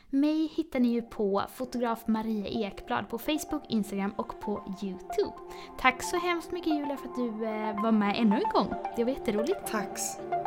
Mig 0.10 0.48
hittar 0.56 0.80
ni 0.80 0.88
ju 0.88 1.02
på 1.02 1.44
fotograf 1.56 2.08
Maria 2.08 2.48
Ekblad 2.48 3.10
på 3.10 3.18
Facebook, 3.18 3.64
Instagram 3.70 4.14
och 4.18 4.42
på 4.42 4.76
Youtube. 4.84 5.38
Tack 5.80 6.04
så 6.04 6.18
hemskt 6.18 6.52
mycket 6.52 6.74
Julia 6.74 6.98
för 6.98 7.10
att 7.10 7.16
du 7.16 7.46
eh, 7.46 7.84
var 7.84 7.92
med 7.92 8.16
ännu 8.18 8.36
en 8.36 8.52
gång. 8.54 8.74
Det 8.96 9.04
var 9.04 9.12
jätteroligt. 9.12 9.68
Tack, 9.68 10.00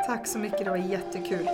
tack 0.07 0.27
så 0.27 0.39
mycket, 0.39 0.65
det 0.65 0.69
var 0.69 0.77
jättekul. 0.77 1.47